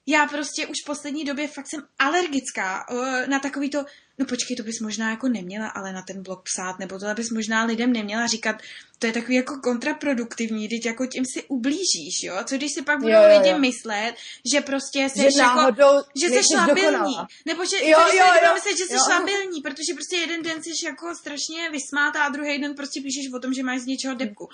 já 0.06 0.26
prostě 0.26 0.66
už 0.66 0.76
v 0.82 0.86
poslední 0.86 1.24
době 1.24 1.48
fakt 1.48 1.68
jsem 1.68 1.80
alergická 1.98 2.86
uh, 2.90 3.26
na 3.26 3.38
takový 3.38 3.70
to, 3.70 3.84
no 4.18 4.26
počkej, 4.26 4.56
to 4.56 4.62
bys 4.62 4.80
možná 4.80 5.10
jako 5.10 5.28
neměla 5.28 5.68
ale 5.68 5.92
na 5.92 6.02
ten 6.02 6.22
blog 6.22 6.42
psát, 6.42 6.78
nebo 6.78 6.98
tohle 6.98 7.14
bys 7.14 7.30
možná 7.30 7.64
lidem 7.64 7.92
neměla 7.92 8.26
říkat, 8.26 8.56
to 8.98 9.06
je 9.06 9.12
takový 9.12 9.34
jako 9.34 9.56
kontraproduktivní, 9.56 10.68
teď 10.68 10.86
jako 10.86 11.06
tím 11.06 11.24
si 11.24 11.42
ublížíš, 11.42 12.22
jo? 12.22 12.34
Co 12.44 12.56
když 12.56 12.72
si 12.72 12.82
pak 12.82 12.98
budou 12.98 13.12
jo, 13.12 13.22
jo, 13.22 13.38
lidi 13.38 13.50
jo. 13.50 13.58
myslet, 13.58 14.14
že 14.52 14.60
prostě 14.60 14.98
jsi 14.98 15.18
že 15.18 15.40
jako, 15.40 16.04
že 16.20 16.26
jsi 16.28 16.40
šlabilní, 16.52 17.16
nebo 17.46 17.64
že, 17.64 17.76
jo, 17.76 17.98
jo, 18.00 18.16
jo, 18.18 18.26
jo, 18.44 18.54
myslet, 18.54 18.78
že 18.78 18.84
jsi 18.84 18.96
šlabilní, 19.06 19.60
protože 19.60 19.94
prostě 19.94 20.16
jeden 20.16 20.42
den 20.42 20.62
jsi 20.62 20.86
jako 20.86 21.14
strašně 21.14 21.70
vysmátá 21.70 22.22
a 22.22 22.28
druhý 22.28 22.58
den 22.58 22.74
prostě 22.74 23.00
píšeš 23.00 23.32
o 23.34 23.38
tom, 23.38 23.54
že 23.54 23.62
máš 23.62 23.80
z 23.80 23.86
něčeho 23.86 24.14
depku. 24.14 24.48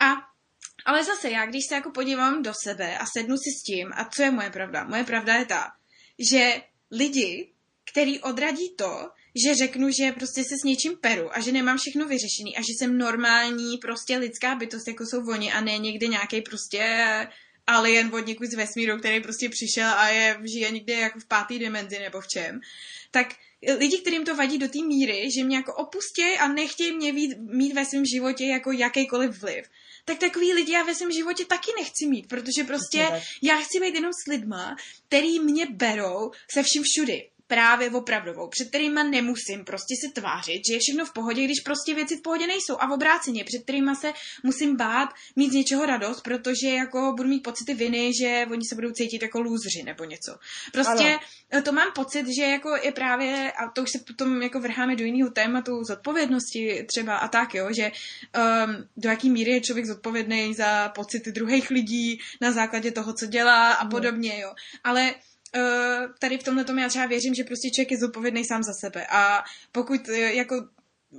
A 0.00 0.35
ale 0.86 1.04
zase 1.04 1.30
já, 1.30 1.46
když 1.46 1.64
se 1.68 1.74
jako 1.74 1.90
podívám 1.90 2.42
do 2.42 2.52
sebe 2.62 2.98
a 2.98 3.04
sednu 3.06 3.36
si 3.36 3.50
s 3.60 3.62
tím, 3.62 3.92
a 3.94 4.04
co 4.04 4.22
je 4.22 4.30
moje 4.30 4.50
pravda? 4.50 4.84
Moje 4.84 5.04
pravda 5.04 5.34
je 5.34 5.44
ta, 5.44 5.72
že 6.30 6.62
lidi, 6.90 7.52
který 7.92 8.20
odradí 8.20 8.74
to, 8.76 9.10
že 9.46 9.54
řeknu, 9.54 9.90
že 9.90 10.12
prostě 10.12 10.42
se 10.44 10.54
s 10.62 10.64
něčím 10.64 10.96
peru 10.96 11.36
a 11.36 11.40
že 11.40 11.52
nemám 11.52 11.78
všechno 11.78 12.06
vyřešený 12.06 12.56
a 12.56 12.60
že 12.60 12.72
jsem 12.78 12.98
normální 12.98 13.78
prostě 13.78 14.16
lidská 14.16 14.54
bytost, 14.54 14.88
jako 14.88 15.04
jsou 15.06 15.30
oni 15.30 15.52
a 15.52 15.60
ne 15.60 15.78
někde 15.78 16.06
nějaký 16.06 16.42
prostě 16.42 16.86
alien 17.66 18.14
od 18.14 18.26
někud 18.26 18.50
z 18.50 18.54
vesmíru, 18.54 18.98
který 18.98 19.22
prostě 19.22 19.48
přišel 19.48 19.90
a 19.90 20.08
je, 20.08 20.38
žije 20.44 20.70
někde 20.70 20.94
jako 20.94 21.20
v 21.20 21.28
pátý 21.28 21.58
dimenzi 21.58 21.98
nebo 21.98 22.20
v 22.20 22.28
čem, 22.28 22.60
tak 23.10 23.34
lidi, 23.78 23.98
kterým 23.98 24.24
to 24.24 24.36
vadí 24.36 24.58
do 24.58 24.68
té 24.68 24.78
míry, 24.78 25.28
že 25.30 25.44
mě 25.44 25.56
jako 25.56 25.74
opustějí 25.74 26.38
a 26.38 26.48
nechtějí 26.48 26.96
mě 26.96 27.12
mít, 27.12 27.38
mít 27.38 27.74
ve 27.74 27.84
svém 27.84 28.04
životě 28.04 28.44
jako 28.44 28.72
jakýkoliv 28.72 29.40
vliv, 29.40 29.66
tak 30.06 30.18
takový 30.18 30.52
lidi 30.52 30.72
já 30.72 30.82
ve 30.82 30.94
svém 30.94 31.12
životě 31.12 31.44
taky 31.44 31.70
nechci 31.78 32.06
mít, 32.06 32.28
protože 32.28 32.64
prostě 32.66 33.22
já 33.42 33.56
chci 33.56 33.80
být 33.80 33.94
jenom 33.94 34.12
s 34.12 34.30
lidma, 34.30 34.76
který 35.08 35.40
mě 35.40 35.66
berou 35.66 36.30
se 36.50 36.62
vším 36.62 36.82
všudy 36.82 37.30
právě 37.46 37.90
opravdovou, 37.90 38.48
před 38.48 38.68
kterýma 38.68 39.02
nemusím 39.02 39.64
prostě 39.64 39.94
se 40.04 40.20
tvářit, 40.20 40.62
že 40.68 40.74
je 40.74 40.78
všechno 40.80 41.04
v 41.04 41.12
pohodě, 41.12 41.44
když 41.44 41.60
prostě 41.60 41.94
věci 41.94 42.16
v 42.16 42.22
pohodě 42.22 42.46
nejsou 42.46 42.76
a 42.78 42.86
v 42.86 42.92
obráceně, 42.92 43.44
před 43.44 43.62
kterýma 43.62 43.94
se 43.94 44.12
musím 44.42 44.76
bát 44.76 45.08
mít 45.36 45.50
z 45.50 45.54
něčeho 45.54 45.86
radost, 45.86 46.20
protože 46.20 46.68
jako 46.68 47.12
budu 47.16 47.28
mít 47.28 47.42
pocity 47.42 47.74
viny, 47.74 48.10
že 48.22 48.46
oni 48.50 48.62
se 48.68 48.74
budou 48.74 48.90
cítit 48.90 49.22
jako 49.22 49.40
lůzři 49.40 49.82
nebo 49.84 50.04
něco. 50.04 50.32
Prostě 50.72 51.18
ano. 51.52 51.62
to 51.62 51.72
mám 51.72 51.92
pocit, 51.92 52.26
že 52.36 52.42
jako 52.42 52.76
je 52.82 52.92
právě, 52.92 53.52
a 53.52 53.70
to 53.70 53.82
už 53.82 53.90
se 53.90 53.98
potom 54.06 54.42
jako 54.42 54.60
vrháme 54.60 54.96
do 54.96 55.04
jiného 55.04 55.30
tématu 55.30 55.84
zodpovědnosti 55.84 56.86
třeba 56.88 57.16
a 57.16 57.28
tak, 57.28 57.54
jo, 57.54 57.68
že 57.76 57.92
um, 57.92 58.88
do 58.96 59.08
jaký 59.08 59.30
míry 59.30 59.50
je 59.50 59.60
člověk 59.60 59.86
zodpovědný 59.86 60.54
za 60.54 60.88
pocity 60.88 61.32
druhých 61.32 61.70
lidí 61.70 62.20
na 62.40 62.52
základě 62.52 62.92
toho, 62.92 63.12
co 63.12 63.26
dělá 63.26 63.72
a 63.72 63.88
podobně, 63.88 64.40
jo. 64.40 64.54
Ale 64.84 65.14
tady 66.18 66.38
v 66.38 66.42
tomhle 66.42 66.64
tomu 66.64 66.78
já 66.78 66.88
třeba 66.88 67.06
věřím, 67.06 67.34
že 67.34 67.44
prostě 67.44 67.70
člověk 67.70 67.90
je 67.90 67.98
zodpovědný 67.98 68.44
sám 68.44 68.62
za 68.62 68.72
sebe 68.80 69.06
a 69.06 69.42
pokud 69.72 70.08
uh, 70.08 70.14
jako 70.14 70.54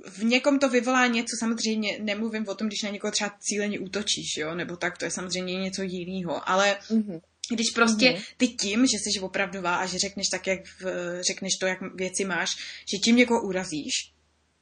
v 0.08 0.24
někom 0.24 0.58
to 0.58 0.68
vyvolá 0.68 1.06
něco, 1.06 1.36
samozřejmě 1.38 1.98
nemluvím 2.00 2.48
o 2.48 2.54
tom, 2.54 2.66
když 2.66 2.82
na 2.82 2.90
někoho 2.90 3.10
třeba 3.10 3.36
cíleně 3.40 3.78
útočíš, 3.78 4.36
jo, 4.36 4.54
nebo 4.54 4.76
tak, 4.76 4.98
to 4.98 5.04
je 5.04 5.10
samozřejmě 5.10 5.54
něco 5.54 5.82
jiného, 5.82 6.48
ale 6.48 6.78
mm-hmm. 6.90 7.20
Když 7.50 7.70
prostě 7.74 8.10
mm-hmm. 8.10 8.34
ty 8.36 8.48
tím, 8.48 8.86
že 8.86 8.98
jsi 8.98 9.20
opravdová 9.20 9.76
a 9.76 9.86
že 9.86 9.98
řekneš 9.98 10.28
tak, 10.28 10.46
jak 10.46 10.60
v, 10.80 10.84
řekneš 11.22 11.52
to, 11.60 11.66
jak 11.66 11.78
věci 11.94 12.24
máš, 12.24 12.50
že 12.92 12.98
tím 13.04 13.16
někoho 13.16 13.42
urazíš, 13.42 14.12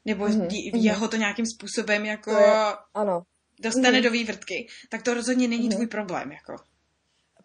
nebo 0.05 0.27
mm-hmm. 0.27 0.83
jeho 0.83 1.09
to 1.09 1.17
nějakým 1.17 1.47
způsobem 1.47 2.05
jako 2.05 2.31
to 2.31 2.39
je, 2.39 2.55
ano. 2.95 3.23
dostane 3.61 3.99
mm-hmm. 3.99 4.03
do 4.03 4.11
vývrtky, 4.11 4.67
tak 4.89 5.03
to 5.03 5.15
rozhodně 5.15 5.49
není 5.49 5.69
mm-hmm. 5.69 5.75
tvůj 5.75 5.87
problém, 5.87 6.33
jako. 6.33 6.57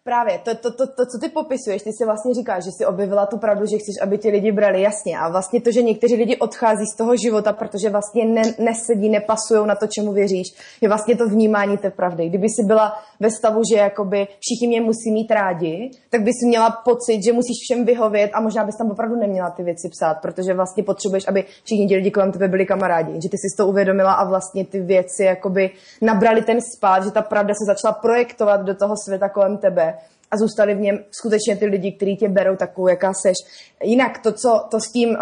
Právě, 0.04 0.38
to, 0.38 0.54
to, 0.54 0.70
to, 0.72 0.86
to, 0.86 1.06
co 1.06 1.18
ty 1.20 1.28
popisuješ, 1.28 1.82
ty 1.82 1.92
si 1.92 2.04
vlastně 2.04 2.34
říkáš, 2.34 2.64
že 2.64 2.70
jsi 2.70 2.86
objevila 2.86 3.26
tu 3.26 3.38
pravdu, 3.38 3.66
že 3.66 3.78
chceš, 3.78 3.94
aby 4.02 4.18
ti 4.18 4.30
lidi 4.30 4.52
brali 4.52 4.82
jasně. 4.82 5.18
A 5.18 5.28
vlastně 5.28 5.60
to, 5.60 5.70
že 5.72 5.82
někteří 5.82 6.14
lidi 6.14 6.36
odchází 6.36 6.86
z 6.94 6.96
toho 6.96 7.16
života, 7.16 7.52
protože 7.52 7.90
vlastně 7.90 8.24
ne, 8.24 8.42
nesedí, 8.58 9.08
nepasují 9.08 9.66
na 9.66 9.74
to, 9.74 9.86
čemu 9.86 10.12
věříš, 10.12 10.46
je 10.80 10.88
vlastně 10.88 11.16
to 11.16 11.28
vnímání 11.28 11.78
té 11.78 11.90
pravdy. 11.90 12.28
Kdyby 12.28 12.46
si 12.48 12.66
byla 12.66 12.92
ve 13.20 13.30
stavu, 13.30 13.60
že 13.72 13.76
jakoby 13.78 14.28
všichni 14.40 14.68
mě 14.68 14.80
musí 14.80 15.10
mít 15.12 15.30
rádi, 15.30 15.90
tak 16.10 16.22
bys 16.22 16.36
měla 16.46 16.70
pocit, 16.70 17.22
že 17.24 17.32
musíš 17.32 17.56
všem 17.62 17.84
vyhovět 17.84 18.30
a 18.34 18.40
možná 18.40 18.64
bys 18.64 18.76
tam 18.76 18.90
opravdu 18.90 19.16
neměla 19.16 19.50
ty 19.50 19.62
věci 19.62 19.88
psát, 19.88 20.14
protože 20.14 20.54
vlastně 20.54 20.82
potřebuješ, 20.82 21.28
aby 21.28 21.44
všichni 21.64 21.86
ti 21.88 21.96
lidi 21.96 22.10
kolem 22.10 22.32
tebe 22.32 22.48
byli 22.48 22.66
kamarádi. 22.66 23.12
Že 23.12 23.28
ty 23.28 23.36
jsi 23.38 23.56
to 23.56 23.66
uvědomila 23.66 24.12
a 24.12 24.28
vlastně 24.28 24.64
ty 24.64 24.80
věci 24.80 25.24
jakoby 25.24 25.70
nabrali 26.00 26.42
ten 26.42 26.58
spát, 26.76 27.04
že 27.04 27.10
ta 27.10 27.22
pravda 27.22 27.54
se 27.54 27.74
začala 27.74 27.92
projektovat 27.92 28.60
do 28.60 28.74
toho 28.74 28.94
světa 29.04 29.28
kolem 29.28 29.58
tebe 29.58 29.91
a 30.32 30.36
zůstali 30.36 30.74
v 30.74 30.80
něm 30.80 30.98
skutečně 31.10 31.56
ty 31.56 31.66
lidi, 31.66 31.92
kteří 31.92 32.16
tě 32.16 32.28
berou 32.28 32.56
takovou, 32.56 32.88
jaká 32.88 33.12
seš. 33.22 33.36
Jinak 33.82 34.18
to, 34.18 34.32
co 34.32 34.64
to 34.70 34.80
s 34.80 34.92
tím 34.92 35.10
uh, 35.10 35.16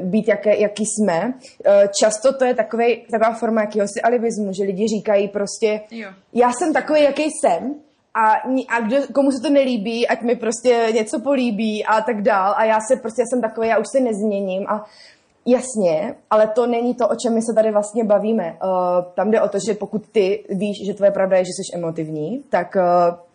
být, 0.00 0.28
jaké, 0.28 0.60
jaký 0.60 0.84
jsme, 0.86 1.24
uh, 1.24 1.72
často 2.00 2.32
to 2.32 2.44
je 2.44 2.54
takovej, 2.54 3.06
taková 3.10 3.32
forma 3.32 3.60
jakýhosi 3.60 4.02
alibismu, 4.02 4.52
že 4.52 4.64
lidi 4.64 4.86
říkají 4.88 5.28
prostě, 5.28 5.80
jo. 5.90 6.08
já 6.32 6.52
jsem 6.52 6.72
takový, 6.72 7.02
jaký 7.02 7.22
jsem, 7.22 7.74
a, 8.14 8.32
a 8.68 8.80
kdo, 8.80 8.96
komu 9.14 9.30
se 9.30 9.42
to 9.42 9.50
nelíbí, 9.50 10.08
ať 10.08 10.22
mi 10.22 10.36
prostě 10.36 10.88
něco 10.94 11.20
políbí 11.20 11.84
a 11.84 12.00
tak 12.00 12.22
dál. 12.22 12.54
A 12.56 12.64
já 12.64 12.78
se 12.88 12.96
prostě, 12.96 13.22
já 13.22 13.26
jsem 13.26 13.40
takový, 13.40 13.68
já 13.68 13.78
už 13.78 13.86
se 13.96 14.00
nezměním. 14.00 14.66
A 14.68 14.84
Jasně, 15.48 16.14
ale 16.30 16.46
to 16.48 16.66
není 16.66 16.94
to, 16.94 17.08
o 17.08 17.14
čem 17.14 17.34
my 17.34 17.42
se 17.42 17.54
tady 17.54 17.72
vlastně 17.72 18.04
bavíme. 18.04 18.58
Uh, 18.64 19.12
tam 19.14 19.30
jde 19.30 19.40
o 19.40 19.48
to, 19.48 19.58
že 19.68 19.74
pokud 19.74 20.08
ty 20.08 20.44
víš, 20.50 20.76
že 20.86 20.94
tvoje 20.94 21.10
pravda 21.10 21.36
je, 21.36 21.44
že 21.44 21.50
jsi 21.52 21.76
emotivní, 21.76 22.42
tak 22.50 22.76
uh, 22.76 23.25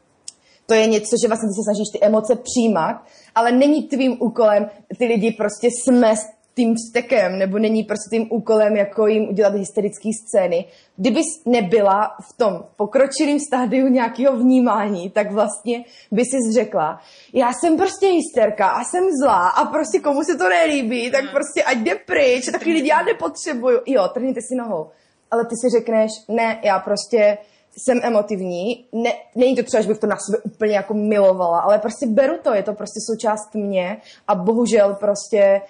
to 0.66 0.74
je 0.74 0.88
něco, 0.88 1.16
že 1.22 1.28
vlastně 1.28 1.48
ty 1.50 1.54
se 1.54 1.64
snažíš 1.68 1.90
ty 1.94 2.00
emoce 2.02 2.36
přijímat, 2.36 2.96
ale 3.36 3.52
není 3.52 3.84
tvým 3.84 4.18
úkolem 4.20 4.70
ty 4.98 5.06
lidi 5.06 5.32
prostě 5.32 5.70
smést 5.84 6.28
tím 6.56 6.76
vztekem, 6.76 7.40
nebo 7.40 7.60
není 7.60 7.84
prostě 7.84 8.18
tím 8.18 8.28
úkolem, 8.32 8.76
jako 8.76 9.08
jim 9.08 9.30
udělat 9.30 9.54
hysterické 9.54 10.10
scény. 10.28 10.66
Kdybys 10.98 11.26
nebyla 11.46 12.16
v 12.32 12.38
tom 12.38 12.64
pokročilém 12.76 13.40
stádiu 13.40 13.88
nějakého 13.88 14.38
vnímání, 14.38 15.10
tak 15.10 15.32
vlastně 15.32 15.84
by 16.12 16.22
si 16.26 16.54
řekla, 16.54 17.00
já 17.34 17.54
jsem 17.54 17.78
prostě 17.78 18.08
hysterka 18.08 18.68
a 18.68 18.84
jsem 18.84 19.04
zlá 19.24 19.48
a 19.50 19.66
prostě 19.66 20.00
komu 20.00 20.24
se 20.24 20.38
to 20.38 20.50
nelíbí, 20.50 21.12
tak 21.12 21.32
prostě 21.32 21.64
ať 21.64 21.78
jde 21.78 21.96
pryč, 21.96 22.46
takový 22.52 22.74
lidi 22.74 22.88
já 22.88 23.02
nepotřebuju. 23.02 23.80
Jo, 23.86 24.08
trhněte 24.14 24.40
si 24.42 24.56
nohou. 24.56 24.90
Ale 25.32 25.46
ty 25.46 25.56
si 25.62 25.70
řekneš, 25.80 26.12
ne, 26.28 26.60
já 26.64 26.80
prostě 26.80 27.38
jsem 27.78 28.00
emotivní, 28.04 28.86
ne, 28.92 29.14
není 29.36 29.56
to 29.56 29.64
třeba, 29.64 29.82
že 29.82 29.88
bych 29.88 30.00
to 30.00 30.08
na 30.08 30.18
sebe 30.18 30.38
úplně 30.44 30.76
jako 30.76 30.94
milovala, 30.94 31.60
ale 31.60 31.80
prostě 31.80 32.08
beru 32.08 32.34
to, 32.44 32.54
je 32.54 32.64
to 32.64 32.74
prostě 32.74 33.00
součást 33.10 33.56
mě 33.56 33.98
a 34.28 34.36
bohužel 34.36 34.94
prostě 35.00 35.62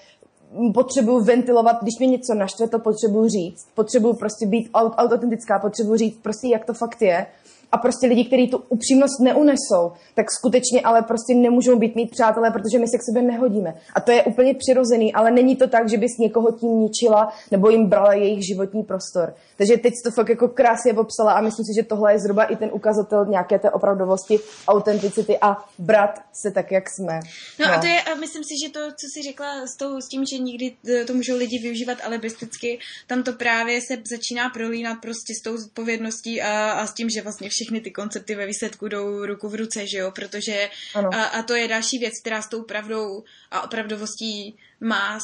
potřebuju 0.74 1.24
ventilovat, 1.24 1.78
když 1.82 2.00
mě 2.00 2.08
něco 2.08 2.34
naštve, 2.34 2.68
to 2.68 2.80
potřebuju 2.80 3.30
říct. 3.30 3.68
Potřebuju 3.76 4.14
prostě 4.14 4.46
být 4.46 4.70
autentická, 4.74 5.60
potřebuju 5.60 5.98
říct 5.98 6.20
prostě, 6.22 6.48
jak 6.48 6.66
to 6.66 6.74
fakt 6.74 7.02
je 7.02 7.26
a 7.72 7.78
prostě 7.78 8.08
lidi, 8.08 8.26
kteří 8.26 8.48
tu 8.48 8.58
upřímnost 8.58 9.20
neunesou, 9.20 9.92
tak 10.16 10.32
skutečně 10.32 10.82
ale 10.82 11.02
prostě 11.02 11.34
nemůžou 11.36 11.80
být 11.80 11.96
mít 11.96 12.12
přátelé, 12.12 12.52
protože 12.52 12.80
my 12.80 12.88
se 12.88 12.98
k 12.98 13.04
sobě 13.04 13.22
nehodíme. 13.22 13.74
A 13.96 14.02
to 14.02 14.12
je 14.12 14.24
úplně 14.24 14.54
přirozený, 14.54 15.14
ale 15.14 15.32
není 15.32 15.56
to 15.56 15.68
tak, 15.68 15.90
že 15.90 15.98
bys 15.98 16.18
někoho 16.20 16.52
tím 16.52 16.80
ničila 16.80 17.34
nebo 17.52 17.70
jim 17.70 17.86
brala 17.86 18.14
jejich 18.14 18.48
životní 18.48 18.84
prostor. 18.84 19.36
Takže 19.58 19.78
teď 19.78 19.94
to 20.04 20.12
fakt 20.12 20.30
jako 20.30 20.48
krásně 20.48 20.94
popsala 20.94 21.34
a 21.34 21.42
myslím 21.42 21.66
si, 21.66 21.74
že 21.80 21.88
tohle 21.88 22.14
je 22.14 22.20
zhruba 22.20 22.44
i 22.44 22.56
ten 22.56 22.70
ukazatel 22.74 23.26
nějaké 23.26 23.60
té 23.60 23.72
opravdovosti, 23.72 24.40
autenticity 24.68 25.38
a 25.42 25.58
brat 25.80 26.20
se 26.34 26.52
tak, 26.52 26.72
jak 26.72 26.84
jsme. 26.90 27.20
No, 27.60 27.68
no. 27.68 27.74
a 27.74 27.80
to 27.80 27.88
je, 27.88 28.02
a 28.02 28.16
myslím 28.16 28.44
si, 28.44 28.54
že 28.64 28.72
to, 28.72 28.80
co 28.80 29.06
jsi 29.08 29.24
řekla 29.24 29.68
s, 29.68 29.78
tou, 29.78 30.02
s 30.02 30.08
tím, 30.08 30.26
že 30.26 30.38
nikdy 30.38 30.76
to 31.08 31.14
můžou 31.14 31.38
lidi 31.38 31.60
využívat 31.60 31.98
alibisticky, 32.04 32.80
tam 33.08 33.24
to 33.24 33.34
právě 33.34 33.82
se 33.82 33.98
začíná 34.10 34.50
prolínat 34.50 34.98
prostě 35.02 35.34
s 35.40 35.42
tou 35.42 35.58
zodpovědností 35.58 36.42
a, 36.42 36.72
a 36.72 36.88
s 36.88 36.94
tím, 36.94 37.10
že 37.10 37.22
vlastně 37.22 37.50
všechny 37.62 37.82
ty 37.82 37.92
koncepty 37.92 38.36
ve 38.36 38.46
výsledku 38.46 38.88
jdou 38.88 39.26
ruku 39.26 39.50
v 39.50 39.56
ruce, 39.56 39.88
že 39.88 39.98
jo, 39.98 40.12
protože 40.12 40.70
a, 41.14 41.24
a 41.24 41.44
to 41.44 41.56
je 41.56 41.68
další 41.68 41.98
věc, 41.98 42.14
která 42.22 42.42
s 42.42 42.50
tou 42.50 42.64
pravdou 42.64 43.24
a 43.52 43.62
opravdovostí 43.62 44.56
má 44.80 45.20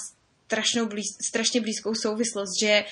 strašnou 0.46 0.86
blíz, 0.86 1.18
strašně 1.28 1.62
blízkou 1.62 1.96
souvislost, 1.96 2.60
že 2.60 2.86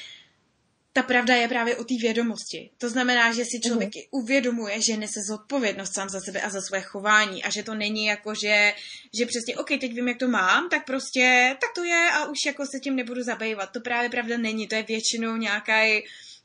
ta 0.93 1.03
pravda 1.03 1.35
je 1.35 1.47
právě 1.47 1.77
o 1.77 1.83
té 1.83 1.93
vědomosti. 2.01 2.69
To 2.77 2.89
znamená, 2.89 3.33
že 3.33 3.45
si 3.45 3.59
člověk 3.67 3.89
uh-huh. 3.89 4.07
uvědomuje, 4.11 4.81
že 4.81 4.97
nese 4.97 5.19
zodpovědnost 5.29 5.93
sám 5.93 6.09
za 6.09 6.19
sebe 6.19 6.41
a 6.41 6.49
za 6.49 6.61
své 6.61 6.81
chování 6.81 7.43
a 7.43 7.49
že 7.49 7.63
to 7.63 7.75
není 7.75 8.05
jako, 8.05 8.35
že, 8.35 8.73
že 9.19 9.25
přesně, 9.25 9.57
OK, 9.57 9.67
teď 9.67 9.93
vím, 9.93 10.07
jak 10.07 10.17
to 10.17 10.27
mám, 10.27 10.69
tak 10.69 10.85
prostě, 10.85 11.57
tak 11.61 11.69
to 11.75 11.83
je 11.83 12.09
a 12.13 12.25
už 12.25 12.37
jako 12.45 12.65
se 12.65 12.79
tím 12.79 12.95
nebudu 12.95 13.23
zabývat. 13.23 13.71
To 13.71 13.79
právě 13.79 14.09
pravda 14.09 14.37
není, 14.37 14.67
to 14.67 14.75
je 14.75 14.83
většinou 14.83 15.35
nějaká 15.35 15.83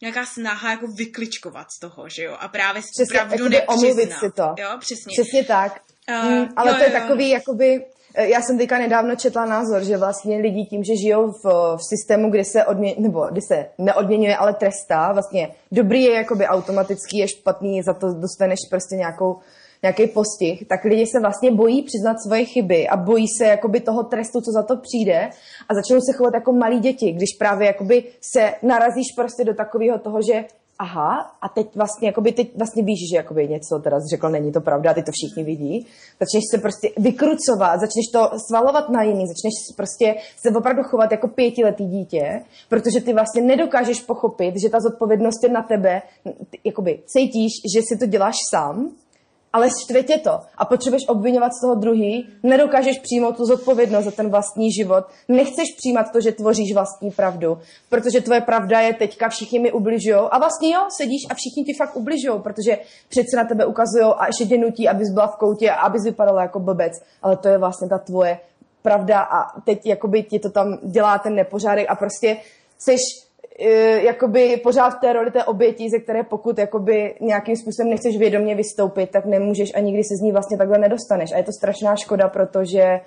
nějaká 0.03 0.27
snaha 0.27 0.71
jako 0.71 0.87
vykličkovat 0.87 1.67
z 1.71 1.79
toho, 1.79 2.09
že 2.09 2.23
jo? 2.23 2.37
A 2.41 2.49
právě 2.49 2.83
přesně, 2.83 3.19
pravdu 3.19 3.49
nepřiznat. 3.49 4.19
si 4.21 4.31
to. 4.31 4.55
Jo, 4.59 4.69
přesně. 4.79 5.13
Přesně 5.13 5.45
tak. 5.45 5.81
Uh, 6.11 6.31
mm, 6.31 6.49
ale 6.57 6.71
jo, 6.71 6.77
to 6.77 6.83
je 6.83 6.93
jo, 6.93 7.01
takový, 7.01 7.31
jo. 7.31 7.35
jakoby, 7.35 7.85
eh, 8.15 8.29
já 8.29 8.43
jsem 8.43 8.59
teďka 8.59 8.79
nedávno 8.79 9.17
četla 9.17 9.45
názor, 9.45 9.85
že 9.85 9.97
vlastně 9.97 10.37
lidi 10.37 10.65
tím, 10.65 10.85
že 10.85 10.97
žijou 10.97 11.33
v, 11.33 11.45
v 11.77 11.85
systému, 11.89 12.31
kde 12.31 12.45
se, 12.45 12.65
odmě, 12.65 12.95
nebo 12.99 13.27
kde 13.31 13.41
se 13.49 13.67
neodměňuje, 13.79 14.37
ale 14.37 14.55
trestá, 14.55 15.13
vlastně 15.13 15.55
dobrý 15.73 16.03
je 16.03 16.15
jakoby 16.15 16.47
automatický, 16.47 17.19
je 17.19 17.29
špatný, 17.29 17.83
za 17.83 17.95
to 17.95 18.15
dostaneš 18.15 18.59
prostě 18.71 18.97
nějakou 18.97 19.41
nějaký 19.83 20.07
postih, 20.07 20.69
tak 20.69 20.85
lidi 20.85 21.07
se 21.07 21.21
vlastně 21.21 21.51
bojí 21.51 21.83
přiznat 21.83 22.17
svoje 22.27 22.45
chyby 22.45 22.89
a 22.89 22.97
bojí 22.97 23.27
se 23.39 23.45
jakoby 23.47 23.81
toho 23.81 24.03
trestu, 24.03 24.41
co 24.41 24.51
za 24.53 24.63
to 24.63 24.77
přijde 24.77 25.31
a 25.69 25.75
začnou 25.75 26.01
se 26.01 26.13
chovat 26.17 26.35
jako 26.35 26.53
malí 26.53 26.81
děti, 26.81 27.13
když 27.13 27.37
právě 27.39 27.67
jakoby 27.67 28.05
se 28.35 28.55
narazíš 28.63 29.07
prostě 29.17 29.45
do 29.45 29.55
takového 29.55 29.99
toho, 29.99 30.19
že 30.23 30.45
aha, 30.81 31.31
a 31.43 31.49
teď 31.49 31.67
vlastně, 31.77 32.09
jakoby, 32.09 32.33
teď 32.33 32.57
vlastně 32.57 32.83
víš, 32.83 32.99
že 33.11 33.17
jakoby 33.17 33.49
něco 33.49 33.79
teda 33.79 33.97
řekl, 34.15 34.29
není 34.29 34.53
to 34.53 34.61
pravda, 34.61 34.95
ty 34.95 35.03
to 35.03 35.13
všichni 35.13 35.45
vidí. 35.45 35.87
Začneš 36.21 36.43
se 36.51 36.59
prostě 36.59 36.91
vykrucovat, 36.97 37.81
začneš 37.81 38.07
to 38.13 38.31
svalovat 38.49 38.89
na 38.89 39.03
jiný, 39.03 39.25
začneš 39.27 39.77
prostě 39.77 40.15
se 40.37 40.57
opravdu 40.57 40.83
chovat 40.83 41.13
jako 41.13 41.29
pětiletý 41.29 41.85
dítě, 41.85 42.43
protože 42.69 43.01
ty 43.01 43.13
vlastně 43.13 43.43
nedokážeš 43.43 44.01
pochopit, 44.01 44.55
že 44.63 44.69
ta 44.69 44.81
zodpovědnost 44.81 45.45
je 45.45 45.49
na 45.49 45.63
tebe, 45.63 46.03
jakoby 46.65 46.99
cítíš, 47.07 47.53
že 47.75 47.81
si 47.83 47.99
to 47.99 48.07
děláš 48.07 48.37
sám, 48.51 48.91
ale 49.53 49.69
štve 49.85 50.03
tě 50.03 50.19
to. 50.19 50.41
A 50.59 50.65
potřebuješ 50.65 51.09
obvinovat 51.09 51.53
z 51.53 51.61
toho 51.61 51.75
druhý, 51.75 52.29
nedokážeš 52.43 52.99
přijmout 52.99 53.37
tu 53.37 53.45
zodpovědnost 53.45 54.05
za 54.05 54.11
ten 54.11 54.31
vlastní 54.31 54.73
život, 54.73 55.05
nechceš 55.29 55.75
přijímat 55.77 56.13
to, 56.13 56.21
že 56.21 56.33
tvoříš 56.33 56.75
vlastní 56.75 57.11
pravdu, 57.11 57.59
protože 57.89 58.21
tvoje 58.21 58.41
pravda 58.41 58.81
je 58.81 58.95
teďka 58.95 59.29
všichni 59.29 59.59
mi 59.59 59.73
ubližují 59.73 60.17
a 60.31 60.39
vlastně 60.39 60.75
jo, 60.75 60.81
sedíš 60.97 61.23
a 61.31 61.35
všichni 61.35 61.65
ti 61.65 61.75
fakt 61.79 61.97
ubližují, 61.97 62.41
protože 62.43 62.79
přece 63.09 63.37
na 63.37 63.45
tebe 63.45 63.67
ukazují 63.67 64.05
a 64.17 64.27
ještě 64.27 64.47
tě 64.47 64.59
nutí, 64.59 64.89
abys 64.89 65.13
byla 65.15 65.27
v 65.27 65.37
koutě 65.37 65.71
a 65.71 65.75
abys 65.75 66.05
vypadala 66.05 66.43
jako 66.43 66.61
blbec, 66.61 66.93
ale 67.23 67.37
to 67.37 67.49
je 67.49 67.59
vlastně 67.59 67.89
ta 67.89 67.99
tvoje 67.99 68.39
pravda 68.83 69.21
a 69.21 69.61
teď 69.61 69.87
jakoby 69.87 70.23
ti 70.23 70.39
to 70.39 70.51
tam 70.51 70.79
dělá 70.83 71.19
ten 71.19 71.35
nepořádek 71.35 71.87
a 71.89 71.95
prostě 71.95 72.37
seš 72.79 73.01
jakoby 74.03 74.61
pořád 74.63 74.91
v 74.91 75.01
té 75.01 75.13
roli 75.13 75.31
té 75.31 75.45
oběti, 75.45 75.91
ze 75.91 75.99
které 75.99 76.23
pokud 76.23 76.59
jakoby 76.59 77.15
nějakým 77.21 77.57
způsobem 77.57 77.91
nechceš 77.91 78.19
vědomě 78.19 78.55
vystoupit, 78.55 79.11
tak 79.11 79.25
nemůžeš 79.25 79.75
a 79.75 79.81
nikdy 79.81 80.05
se 80.05 80.17
z 80.17 80.21
ní 80.21 80.33
vlastně 80.33 80.59
takhle 80.59 80.79
nedostaneš. 80.79 81.33
A 81.33 81.37
je 81.37 81.45
to 81.45 81.53
strašná 81.53 81.97
škoda, 81.97 82.29
protože 82.29 83.01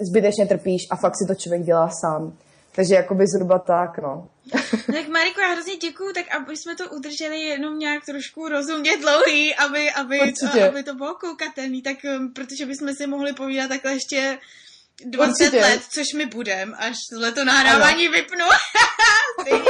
zbytečně 0.00 0.46
trpíš 0.46 0.82
a 0.90 0.96
fakt 0.96 1.16
si 1.16 1.26
to 1.26 1.34
člověk 1.34 1.62
dělá 1.62 1.88
sám. 1.88 2.32
Takže 2.74 2.94
jakoby 2.94 3.24
zhruba 3.26 3.58
tak, 3.58 3.98
no. 4.02 4.28
Tak 4.86 5.08
Mariko, 5.08 5.40
já 5.40 5.48
hrozně 5.48 5.76
děkuju, 5.76 6.12
tak 6.12 6.24
aby 6.36 6.56
jsme 6.56 6.76
to 6.76 6.90
udrželi 6.90 7.40
jenom 7.40 7.78
nějak 7.78 8.04
trošku 8.04 8.48
rozumně 8.48 8.96
dlouhý, 8.96 9.54
aby, 9.54 9.90
aby, 9.90 10.20
aby 10.68 10.82
to 10.82 10.94
bylo 10.94 11.14
koukatelný, 11.14 11.82
tak 11.82 11.96
um, 12.18 12.32
protože 12.32 12.66
bychom 12.66 12.94
si 12.94 13.06
mohli 13.06 13.32
povídat 13.32 13.68
takhle 13.68 13.92
ještě 13.92 14.38
20 15.02 15.44
Určitě. 15.44 15.60
let, 15.60 15.82
což 15.88 16.12
mi 16.12 16.26
budem, 16.26 16.74
až 16.78 16.96
to 17.34 17.44
nahrávání 17.44 18.06
ano. 18.06 18.16
vypnu. 18.16 18.44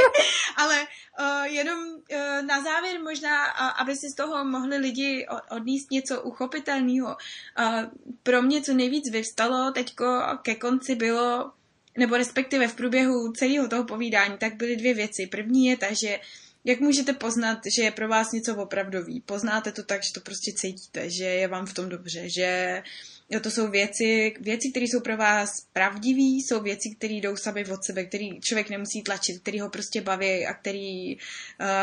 Ale 0.55 0.87
uh, 1.19 1.43
jenom 1.43 1.79
uh, 1.79 2.45
na 2.45 2.63
závěr 2.63 3.01
možná, 3.01 3.45
uh, 3.45 3.81
aby 3.81 3.95
si 3.95 4.09
z 4.09 4.15
toho 4.15 4.45
mohli 4.45 4.77
lidi 4.77 5.25
odníst 5.51 5.91
něco 5.91 6.21
uchopitelného. 6.21 7.07
Uh, 7.07 7.83
pro 8.23 8.41
mě 8.41 8.61
co 8.61 8.73
nejvíc 8.73 9.11
vyvstalo 9.11 9.71
teďko 9.71 10.21
ke 10.41 10.55
konci 10.55 10.95
bylo, 10.95 11.51
nebo 11.97 12.17
respektive 12.17 12.67
v 12.67 12.75
průběhu 12.75 13.31
celého 13.31 13.67
toho 13.67 13.83
povídání, 13.83 14.37
tak 14.37 14.55
byly 14.55 14.75
dvě 14.75 14.93
věci. 14.93 15.27
První 15.27 15.65
je 15.65 15.77
ta, 15.77 15.93
že 15.93 16.19
jak 16.63 16.79
můžete 16.79 17.13
poznat, 17.13 17.59
že 17.77 17.83
je 17.83 17.91
pro 17.91 18.07
vás 18.07 18.31
něco 18.31 18.55
opravdový? 18.55 19.21
Poznáte 19.21 19.71
to 19.71 19.83
tak, 19.83 20.03
že 20.03 20.13
to 20.13 20.19
prostě 20.19 20.51
cítíte, 20.55 21.09
že 21.09 21.23
je 21.23 21.47
vám 21.47 21.65
v 21.65 21.73
tom 21.73 21.89
dobře, 21.89 22.29
že 22.29 22.81
uh, 22.85 23.14
Jo, 23.29 23.39
to 23.39 23.51
jsou 23.51 23.67
věci, 23.67 24.33
věci, 24.39 24.71
které 24.71 24.85
jsou 24.85 24.99
pro 25.01 25.17
vás 25.17 25.49
pravdivé, 25.73 26.19
jsou 26.19 26.61
věci, 26.61 26.95
které 26.97 27.13
jdou 27.13 27.35
sami 27.35 27.65
od 27.65 27.83
sebe, 27.83 28.05
který 28.05 28.39
člověk 28.41 28.69
nemusí 28.69 29.01
tlačit, 29.01 29.41
který 29.41 29.59
ho 29.59 29.69
prostě 29.69 30.01
baví 30.01 30.45
a 30.45 30.53
který 30.53 31.15
uh, 31.15 31.21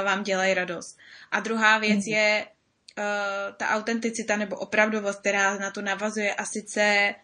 vám 0.05 0.22
dělají 0.22 0.55
radost. 0.55 0.99
A 1.30 1.40
druhá 1.40 1.78
věc 1.78 2.01
mm-hmm. 2.01 2.16
je 2.16 2.47
ta 3.57 3.68
autenticita 3.68 4.36
nebo 4.36 4.57
opravdovost, 4.57 5.20
která 5.20 5.59
na 5.59 5.70
to 5.70 5.82
navazuje 5.82 6.34
a 6.34 6.45
sice 6.45 7.14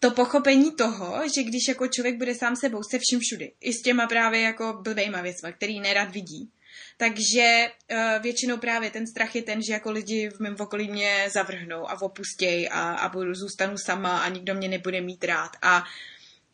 to 0.00 0.10
pochopení 0.10 0.72
toho, 0.72 1.22
že 1.34 1.42
když 1.42 1.68
jako 1.68 1.88
člověk 1.88 2.16
bude 2.16 2.34
sám 2.34 2.56
sebou 2.56 2.82
se 2.82 2.98
vším 2.98 3.20
všudy, 3.20 3.52
i 3.60 3.72
s 3.72 3.82
těma 3.82 4.06
právě 4.06 4.40
jako 4.40 4.78
blbejma 4.82 5.22
věcma, 5.22 5.52
který 5.52 5.80
nerad 5.80 6.10
vidí, 6.10 6.50
takže 6.96 7.66
uh, 7.92 8.22
většinou 8.22 8.56
právě 8.56 8.90
ten 8.90 9.06
strach 9.06 9.34
je 9.34 9.42
ten, 9.42 9.62
že 9.62 9.72
jako 9.72 9.90
lidi 9.90 10.30
v 10.30 10.40
mém 10.40 10.56
okolí 10.58 10.90
mě 10.90 11.28
zavrhnou 11.32 11.90
a 11.90 12.02
opustějí 12.02 12.68
a, 12.68 12.80
a 12.80 13.08
budu, 13.08 13.34
zůstanu 13.34 13.78
sama 13.78 14.18
a 14.18 14.28
nikdo 14.28 14.54
mě 14.54 14.68
nebude 14.68 15.00
mít 15.00 15.24
rád. 15.24 15.50
A 15.62 15.84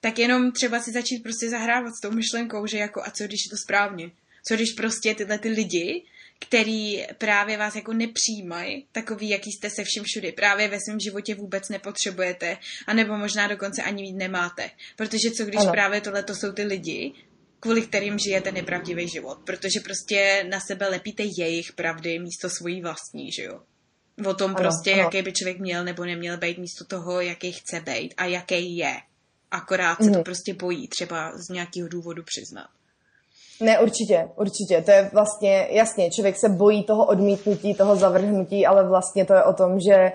tak 0.01 0.19
jenom 0.19 0.53
třeba 0.53 0.81
si 0.81 0.93
začít 0.93 1.23
prostě 1.23 1.51
zahrávat 1.51 1.95
s 1.95 2.01
tou 2.01 2.11
myšlenkou, 2.11 2.67
že 2.67 2.79
jako 2.79 3.03
a 3.03 3.11
co 3.11 3.25
když 3.25 3.41
je 3.47 3.51
to 3.51 3.57
správně? 3.57 4.11
Co 4.47 4.55
když 4.55 4.73
prostě 4.73 5.15
tyhle 5.15 5.39
ty 5.39 5.49
lidi 5.49 6.03
který 6.39 7.07
právě 7.19 7.57
vás 7.57 7.77
jako 7.77 7.93
nepřijímají, 7.93 8.87
takový, 8.93 9.29
jaký 9.29 9.53
jste 9.53 9.71
se 9.71 9.85
vším 9.85 10.05
všudy, 10.05 10.33
právě 10.33 10.69
ve 10.69 10.79
svém 10.81 11.01
životě 11.01 11.35
vůbec 11.35 11.69
nepotřebujete, 11.69 12.57
anebo 12.87 13.17
možná 13.17 13.49
dokonce 13.49 13.83
ani 13.83 14.03
mít 14.03 14.17
nemáte. 14.17 14.71
Protože 14.97 15.31
co 15.37 15.45
když 15.45 15.61
ano. 15.61 15.73
právě 15.73 16.01
tohle 16.01 16.23
to 16.23 16.35
jsou 16.35 16.53
ty 16.53 16.63
lidi, 16.63 17.13
kvůli 17.65 17.83
kterým 17.83 18.19
žijete 18.19 18.53
nepravdivý 18.53 19.09
život, 19.09 19.39
protože 19.47 19.81
prostě 19.85 20.47
na 20.51 20.59
sebe 20.61 20.89
lepíte 20.89 21.23
jejich 21.39 21.73
pravdy 21.73 22.19
místo 22.19 22.51
svojí 22.51 22.83
vlastní, 22.83 23.33
že 23.33 23.43
jo? 23.45 23.61
O 24.31 24.35
tom 24.35 24.51
ano, 24.51 24.57
prostě, 24.59 24.93
ano. 24.93 25.03
jaký 25.03 25.23
by 25.23 25.33
člověk 25.33 25.59
měl 25.59 25.85
nebo 25.85 26.05
neměl 26.05 26.37
být 26.37 26.59
místo 26.59 26.85
toho, 26.85 27.21
jaký 27.21 27.53
chce 27.53 27.81
být 27.81 28.15
a 28.17 28.25
jaký 28.25 28.77
je. 28.77 28.95
Akorát 29.51 29.97
se 29.97 30.05
mm. 30.05 30.13
to 30.13 30.19
mhm. 30.19 30.25
prostě 30.25 30.55
bojí 30.55 30.89
třeba 30.89 31.33
z 31.35 31.49
nějakého 31.49 31.89
důvodu 31.89 32.23
přiznat. 32.23 32.69
Ne, 33.61 33.81
určitě, 33.81 34.29
určitě. 34.37 34.83
To 34.83 34.91
je 34.91 35.11
vlastně, 35.13 35.69
jasně, 35.71 36.11
člověk 36.11 36.37
se 36.37 36.49
bojí 36.49 36.85
toho 36.85 37.07
odmítnutí, 37.07 37.75
toho 37.75 37.97
zavrhnutí, 37.97 38.67
ale 38.67 38.89
vlastně 38.89 39.25
to 39.25 39.35
je 39.35 39.43
o 39.45 39.53
tom, 39.53 39.81
že 39.81 40.13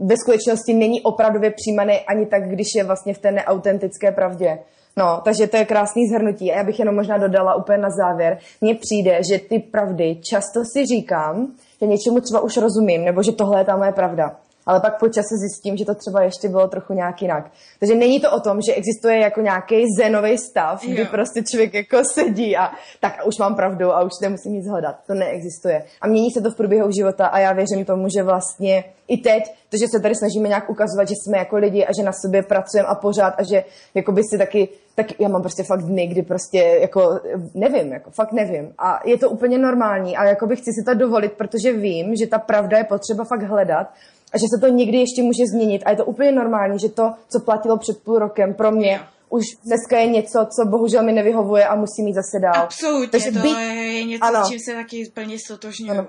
ve 0.00 0.16
skutečnosti 0.16 0.74
není 0.74 1.02
opravdově 1.02 1.50
přijímaný 1.50 2.00
ani 2.00 2.26
tak, 2.26 2.48
když 2.48 2.66
je 2.76 2.84
vlastně 2.84 3.14
v 3.14 3.18
té 3.18 3.30
neautentické 3.30 4.12
pravdě. 4.12 4.58
No, 4.96 5.20
takže 5.24 5.46
to 5.46 5.56
je 5.56 5.64
krásný 5.64 6.08
zhrnutí. 6.08 6.52
A 6.52 6.56
já 6.56 6.64
bych 6.64 6.78
jenom 6.78 6.94
možná 6.94 7.18
dodala 7.18 7.54
úplně 7.54 7.78
na 7.78 7.90
závěr. 7.90 8.38
Mně 8.60 8.74
přijde, 8.74 9.20
že 9.30 9.38
ty 9.38 9.58
pravdy 9.58 10.16
často 10.22 10.60
si 10.64 10.86
říkám, 10.86 11.52
že 11.80 11.86
něčemu 11.86 12.20
třeba 12.20 12.40
už 12.40 12.56
rozumím, 12.56 13.04
nebo 13.04 13.22
že 13.22 13.32
tohle 13.32 13.60
je 13.60 13.64
ta 13.64 13.76
moje 13.76 13.92
pravda 13.92 14.36
ale 14.70 14.80
pak 14.80 14.98
po 14.98 15.08
čase 15.08 15.34
zjistím, 15.36 15.76
že 15.76 15.84
to 15.84 15.94
třeba 15.94 16.22
ještě 16.22 16.48
bylo 16.48 16.68
trochu 16.68 16.92
nějak 16.92 17.22
jinak. 17.22 17.50
Takže 17.78 17.94
není 17.94 18.20
to 18.20 18.30
o 18.30 18.40
tom, 18.40 18.60
že 18.60 18.74
existuje 18.74 19.20
jako 19.20 19.40
nějaký 19.40 19.84
zenový 19.98 20.38
stav, 20.38 20.84
jo. 20.84 20.92
kdy 20.92 21.04
prostě 21.04 21.42
člověk 21.42 21.74
jako 21.74 22.02
sedí 22.14 22.56
a 22.56 22.70
tak 23.00 23.12
už 23.26 23.38
mám 23.38 23.54
pravdu 23.54 23.92
a 23.92 24.02
už 24.02 24.12
nemusím 24.22 24.52
nic 24.52 24.66
hledat. 24.68 24.96
To 25.06 25.14
neexistuje. 25.14 25.84
A 26.00 26.06
mění 26.06 26.30
se 26.30 26.40
to 26.40 26.50
v 26.50 26.56
průběhu 26.56 26.90
života 26.90 27.26
a 27.26 27.38
já 27.38 27.52
věřím 27.52 27.84
tomu, 27.84 28.08
že 28.08 28.22
vlastně 28.22 28.84
i 29.08 29.16
teď, 29.16 29.42
to, 29.68 29.76
že 29.76 29.88
se 29.94 30.02
tady 30.02 30.14
snažíme 30.14 30.48
nějak 30.48 30.70
ukazovat, 30.70 31.08
že 31.08 31.14
jsme 31.14 31.38
jako 31.38 31.56
lidi 31.56 31.86
a 31.86 31.92
že 31.96 32.02
na 32.02 32.12
sobě 32.12 32.42
pracujeme 32.42 32.88
a 32.88 32.94
pořád 32.94 33.34
a 33.38 33.42
že 33.42 33.64
jako 33.94 34.12
by 34.12 34.22
si 34.30 34.38
taky, 34.38 34.68
tak 34.94 35.20
já 35.20 35.28
mám 35.28 35.42
prostě 35.42 35.62
fakt 35.62 35.82
dny, 35.82 36.06
kdy 36.06 36.22
prostě 36.22 36.58
jako 36.80 37.20
nevím, 37.54 37.92
jako 37.92 38.10
fakt 38.10 38.32
nevím. 38.32 38.72
A 38.78 39.00
je 39.04 39.18
to 39.18 39.30
úplně 39.30 39.58
normální 39.58 40.16
a 40.16 40.24
jako 40.24 40.46
bych 40.46 40.58
chci 40.58 40.70
si 40.72 40.84
to 40.86 40.94
dovolit, 40.94 41.32
protože 41.32 41.72
vím, 41.72 42.16
že 42.16 42.26
ta 42.26 42.38
pravda 42.38 42.78
je 42.78 42.84
potřeba 42.84 43.24
fakt 43.24 43.42
hledat 43.42 43.86
a 44.32 44.38
že 44.38 44.44
se 44.54 44.60
to 44.60 44.68
někdy 44.72 44.98
ještě 44.98 45.22
může 45.22 45.46
změnit. 45.52 45.82
A 45.84 45.90
je 45.90 45.96
to 45.96 46.04
úplně 46.04 46.32
normální, 46.32 46.78
že 46.78 46.88
to, 46.88 47.12
co 47.28 47.40
platilo 47.40 47.78
před 47.78 48.02
půl 48.04 48.18
rokem 48.18 48.54
pro 48.54 48.70
mě, 48.70 49.00
už 49.28 49.44
dneska 49.64 49.98
je 49.98 50.06
něco, 50.06 50.46
co 50.56 50.68
bohužel 50.68 51.02
mi 51.02 51.12
nevyhovuje 51.12 51.66
a 51.66 51.74
musí 51.74 52.02
mít 52.02 52.14
zase 52.14 52.38
dál. 52.42 52.62
Absolutně, 52.64 53.08
Takže 53.08 53.32
to 53.32 53.38
být... 53.38 53.58
je 53.58 54.04
něco, 54.04 54.24
ano. 54.24 54.44
s 54.44 54.48
čím 54.48 54.58
se 54.58 54.74
taky 54.74 55.10
plně 55.14 55.38
stotožňuju. 55.38 56.06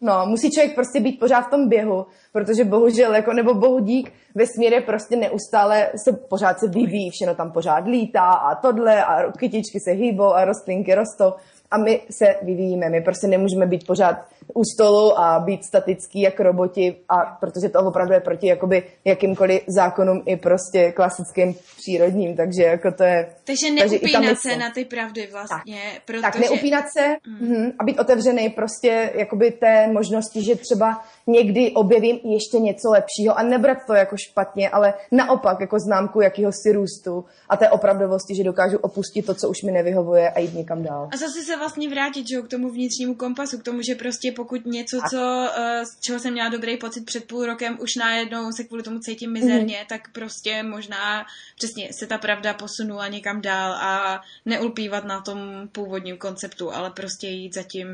No, 0.00 0.26
musí 0.26 0.50
člověk 0.50 0.74
prostě 0.74 1.00
být 1.00 1.18
pořád 1.18 1.40
v 1.40 1.50
tom 1.50 1.68
běhu, 1.68 2.06
protože 2.36 2.64
bohužel, 2.64 3.14
jako, 3.14 3.32
nebo 3.32 3.54
bohu 3.54 3.78
dík, 3.78 4.12
vesmír 4.34 4.72
je 4.72 4.80
prostě 4.80 5.16
neustále, 5.16 5.88
se 6.04 6.12
pořád 6.12 6.58
se 6.58 6.68
vyvíjí, 6.68 7.10
všechno 7.10 7.34
tam 7.34 7.52
pořád 7.52 7.86
lítá 7.86 8.28
a 8.30 8.54
tohle 8.54 9.04
a 9.04 9.32
kytičky 9.32 9.80
se 9.80 9.90
hýbou 9.90 10.34
a 10.34 10.44
rostlinky 10.44 10.94
rostou 10.94 11.32
a 11.70 11.78
my 11.78 12.00
se 12.10 12.34
vyvíjíme. 12.42 12.90
My 12.90 13.00
prostě 13.00 13.26
nemůžeme 13.26 13.66
být 13.66 13.86
pořád 13.86 14.16
u 14.54 14.64
stolu 14.74 15.18
a 15.18 15.40
být 15.40 15.64
statický 15.64 16.20
jako 16.20 16.42
roboti, 16.42 16.96
a 17.08 17.16
protože 17.40 17.68
to 17.68 17.78
opravdu 17.78 18.12
je 18.12 18.20
proti 18.20 18.46
jakoby 18.46 18.82
jakýmkoliv 19.04 19.62
zákonům 19.68 20.22
i 20.26 20.36
prostě 20.36 20.92
klasickým 20.92 21.54
přírodním, 21.76 22.36
takže 22.36 22.62
jako 22.62 22.92
to 22.92 23.04
je... 23.04 23.28
Takže 23.44 23.70
neupínat 23.70 24.38
se 24.38 24.56
na 24.56 24.70
ty 24.70 24.84
pravdy 24.84 25.28
vlastně, 25.32 25.80
tak, 25.94 26.02
protože... 26.04 26.22
Tak 26.22 26.38
neupínat 26.38 26.84
se 26.98 27.16
mm. 27.40 27.72
a 27.78 27.84
být 27.84 27.98
otevřený 27.98 28.48
prostě 28.48 29.10
jakoby 29.14 29.50
té 29.50 29.88
možnosti, 29.92 30.44
že 30.44 30.56
třeba 30.56 31.04
někdy 31.26 31.72
objevím 31.72 32.18
ještě 32.32 32.58
něco 32.58 32.90
lepšího 32.90 33.38
a 33.38 33.42
nebrat 33.42 33.78
to 33.86 33.94
jako 33.94 34.16
špatně, 34.16 34.70
ale 34.70 34.94
naopak 35.12 35.60
jako 35.60 35.78
známku 35.78 36.20
jakéhosi 36.20 36.72
růstu 36.72 37.24
a 37.48 37.56
té 37.56 37.70
opravdovosti, 37.70 38.34
že 38.34 38.44
dokážu 38.44 38.78
opustit 38.78 39.26
to, 39.26 39.34
co 39.34 39.48
už 39.48 39.62
mi 39.62 39.72
nevyhovuje 39.72 40.30
a 40.30 40.38
jít 40.38 40.54
někam 40.54 40.82
dál. 40.82 41.08
A 41.12 41.16
zase 41.16 41.42
se 41.42 41.56
vlastně 41.56 41.88
vrátit 41.88 42.28
že, 42.28 42.42
k 42.42 42.48
tomu 42.48 42.70
vnitřnímu 42.70 43.14
kompasu, 43.14 43.58
k 43.58 43.62
tomu, 43.62 43.82
že 43.82 43.94
prostě 43.94 44.32
pokud 44.32 44.66
něco, 44.66 45.00
co, 45.10 45.50
eh, 45.56 45.86
z 45.86 46.00
čeho 46.00 46.18
jsem 46.20 46.32
měla 46.32 46.48
dobrý 46.48 46.76
pocit 46.76 47.04
před 47.04 47.24
půl 47.24 47.46
rokem, 47.46 47.78
už 47.80 47.96
najednou 47.96 48.52
se 48.52 48.64
kvůli 48.64 48.82
tomu 48.82 48.98
cítím 48.98 49.32
mizerně, 49.32 49.76
mm-hmm. 49.76 49.88
tak 49.88 50.12
prostě 50.12 50.62
možná 50.62 51.26
přesně 51.56 51.88
se 51.92 52.06
ta 52.06 52.18
pravda 52.18 52.54
posunula 52.54 53.08
někam 53.08 53.40
dál 53.40 53.72
a 53.72 54.20
neulpívat 54.44 55.04
na 55.04 55.20
tom 55.20 55.68
původním 55.72 56.16
konceptu, 56.16 56.72
ale 56.72 56.90
prostě 56.90 57.28
jít 57.28 57.54
za 57.54 57.62
tím, 57.62 57.86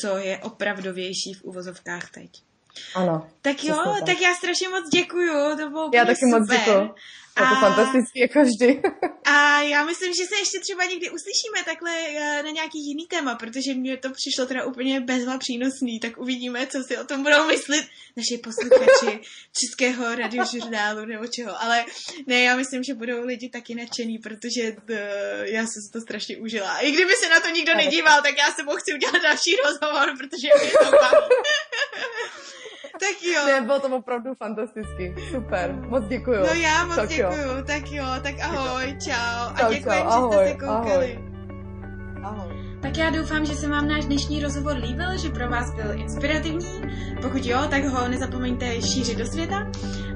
co 0.00 0.16
je 0.16 0.38
opravdovější 0.38 1.34
v 1.34 1.44
uvozovkách 1.44 2.10
teď. 2.10 2.30
Ano. 2.94 3.26
Tak 3.42 3.64
jo, 3.64 3.76
tak. 3.84 4.04
tak 4.06 4.20
já 4.20 4.34
strašně 4.34 4.68
moc 4.68 4.88
děkuju, 4.88 5.56
to 5.56 5.70
bylo 5.70 5.90
Já 5.94 6.04
taky 6.04 6.16
super. 6.16 6.40
moc 6.40 6.48
děkuju. 6.48 6.94
Je 7.38 7.46
to 7.46 7.56
a... 7.56 7.60
fantastický, 7.60 8.20
jako 8.20 8.42
vždy. 8.42 8.82
a 9.24 9.60
já 9.60 9.84
myslím, 9.84 10.14
že 10.14 10.24
se 10.24 10.36
ještě 10.38 10.60
třeba 10.60 10.84
někdy 10.84 11.10
uslyšíme 11.10 11.64
takhle 11.64 11.92
eh, 12.08 12.42
na 12.42 12.50
nějaký 12.50 12.78
jiný 12.78 13.06
téma, 13.06 13.34
protože 13.34 13.74
mně 13.74 13.96
to 13.96 14.10
přišlo 14.10 14.46
teda 14.46 14.64
úplně 14.64 15.00
bezva 15.00 15.38
přínosný, 15.38 16.00
tak 16.00 16.18
uvidíme, 16.18 16.66
co 16.66 16.82
si 16.82 16.98
o 16.98 17.04
tom 17.04 17.22
budou 17.22 17.46
myslet 17.46 17.84
naši 18.16 18.38
posluchači 18.38 19.20
českého 19.60 20.14
radiožurnálu 20.14 21.04
nebo 21.04 21.26
čeho. 21.26 21.62
Ale 21.62 21.84
ne, 22.26 22.40
já 22.42 22.56
myslím, 22.56 22.82
že 22.82 22.94
budou 22.94 23.24
lidi 23.24 23.48
taky 23.48 23.74
nadšený, 23.74 24.18
protože 24.18 24.72
to, 24.72 24.92
eh, 24.92 25.44
já 25.44 25.60
jsem 25.60 25.82
si 25.82 25.90
to 25.92 26.00
strašně 26.00 26.36
užila. 26.36 26.78
I 26.78 26.90
kdyby 26.90 27.12
se 27.12 27.28
na 27.28 27.40
to 27.40 27.48
nikdo 27.48 27.74
nedíval, 27.74 28.22
tak 28.22 28.38
já 28.38 28.46
se 28.46 28.62
chci 28.78 28.94
udělat 28.94 29.22
další 29.22 29.56
rozhovor, 29.64 30.16
protože 30.18 30.48
mě 30.62 30.70
to 30.70 30.90
baví. 30.90 31.26
tak 33.00 33.22
jo. 33.22 33.46
Ne, 33.46 33.60
bylo 33.60 33.80
to 33.80 33.96
opravdu 33.96 34.34
fantasticky. 34.34 35.14
Super, 35.30 35.74
moc 35.88 36.04
děkuju. 36.04 36.40
No 36.40 36.52
já 36.52 36.84
moc 36.84 36.96
tak 36.96 37.08
děkuju, 37.08 37.56
jo. 37.56 37.64
tak 37.66 37.92
jo, 37.92 38.04
tak 38.22 38.34
ahoj, 38.42 38.96
čau. 39.04 39.64
A 39.64 39.72
děkujem, 39.72 40.04
že 40.04 40.36
jste 40.36 40.46
se 40.48 40.54
koukali. 40.54 41.18
Ahoj. 42.22 42.40
ahoj. 42.40 42.59
Tak 42.82 42.96
já 42.96 43.10
doufám, 43.10 43.46
že 43.46 43.54
se 43.54 43.68
vám 43.68 43.88
náš 43.88 44.04
dnešní 44.04 44.42
rozhovor 44.42 44.76
líbil, 44.76 45.18
že 45.18 45.28
pro 45.28 45.48
vás 45.48 45.74
byl 45.74 46.00
inspirativní. 46.00 46.80
Pokud 47.22 47.46
jo, 47.46 47.58
tak 47.70 47.84
ho 47.84 48.08
nezapomeňte 48.08 48.82
šířit 48.82 49.18
do 49.18 49.26
světa. 49.26 49.70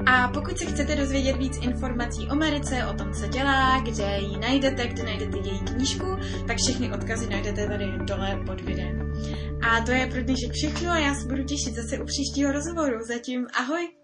A 0.07 0.29
pokud 0.29 0.59
se 0.59 0.65
chcete 0.67 0.97
dozvědět 0.97 1.37
víc 1.37 1.59
informací 1.63 2.27
o 2.29 2.33
Americe, 2.33 2.87
o 2.87 2.93
tom, 2.93 3.13
co 3.13 3.27
dělá, 3.27 3.81
kde 3.81 4.19
ji 4.19 4.39
najdete, 4.39 4.89
kde 4.89 5.03
najdete 5.03 5.39
její 5.39 5.59
knížku, 5.59 6.07
tak 6.47 6.57
všechny 6.57 6.93
odkazy 6.93 7.31
najdete 7.31 7.67
tady 7.67 7.93
dole 7.99 8.43
pod 8.47 8.61
videem. 8.61 9.13
A 9.63 9.81
to 9.81 9.91
je 9.91 10.07
pro 10.07 10.23
dnešek 10.23 10.53
všechno 10.53 10.91
a 10.91 10.99
já 10.99 11.15
se 11.15 11.29
budu 11.29 11.45
těšit 11.45 11.75
zase 11.75 11.99
u 11.99 12.05
příštího 12.05 12.53
rozhovoru. 12.53 12.99
Zatím 13.09 13.47
ahoj! 13.55 14.04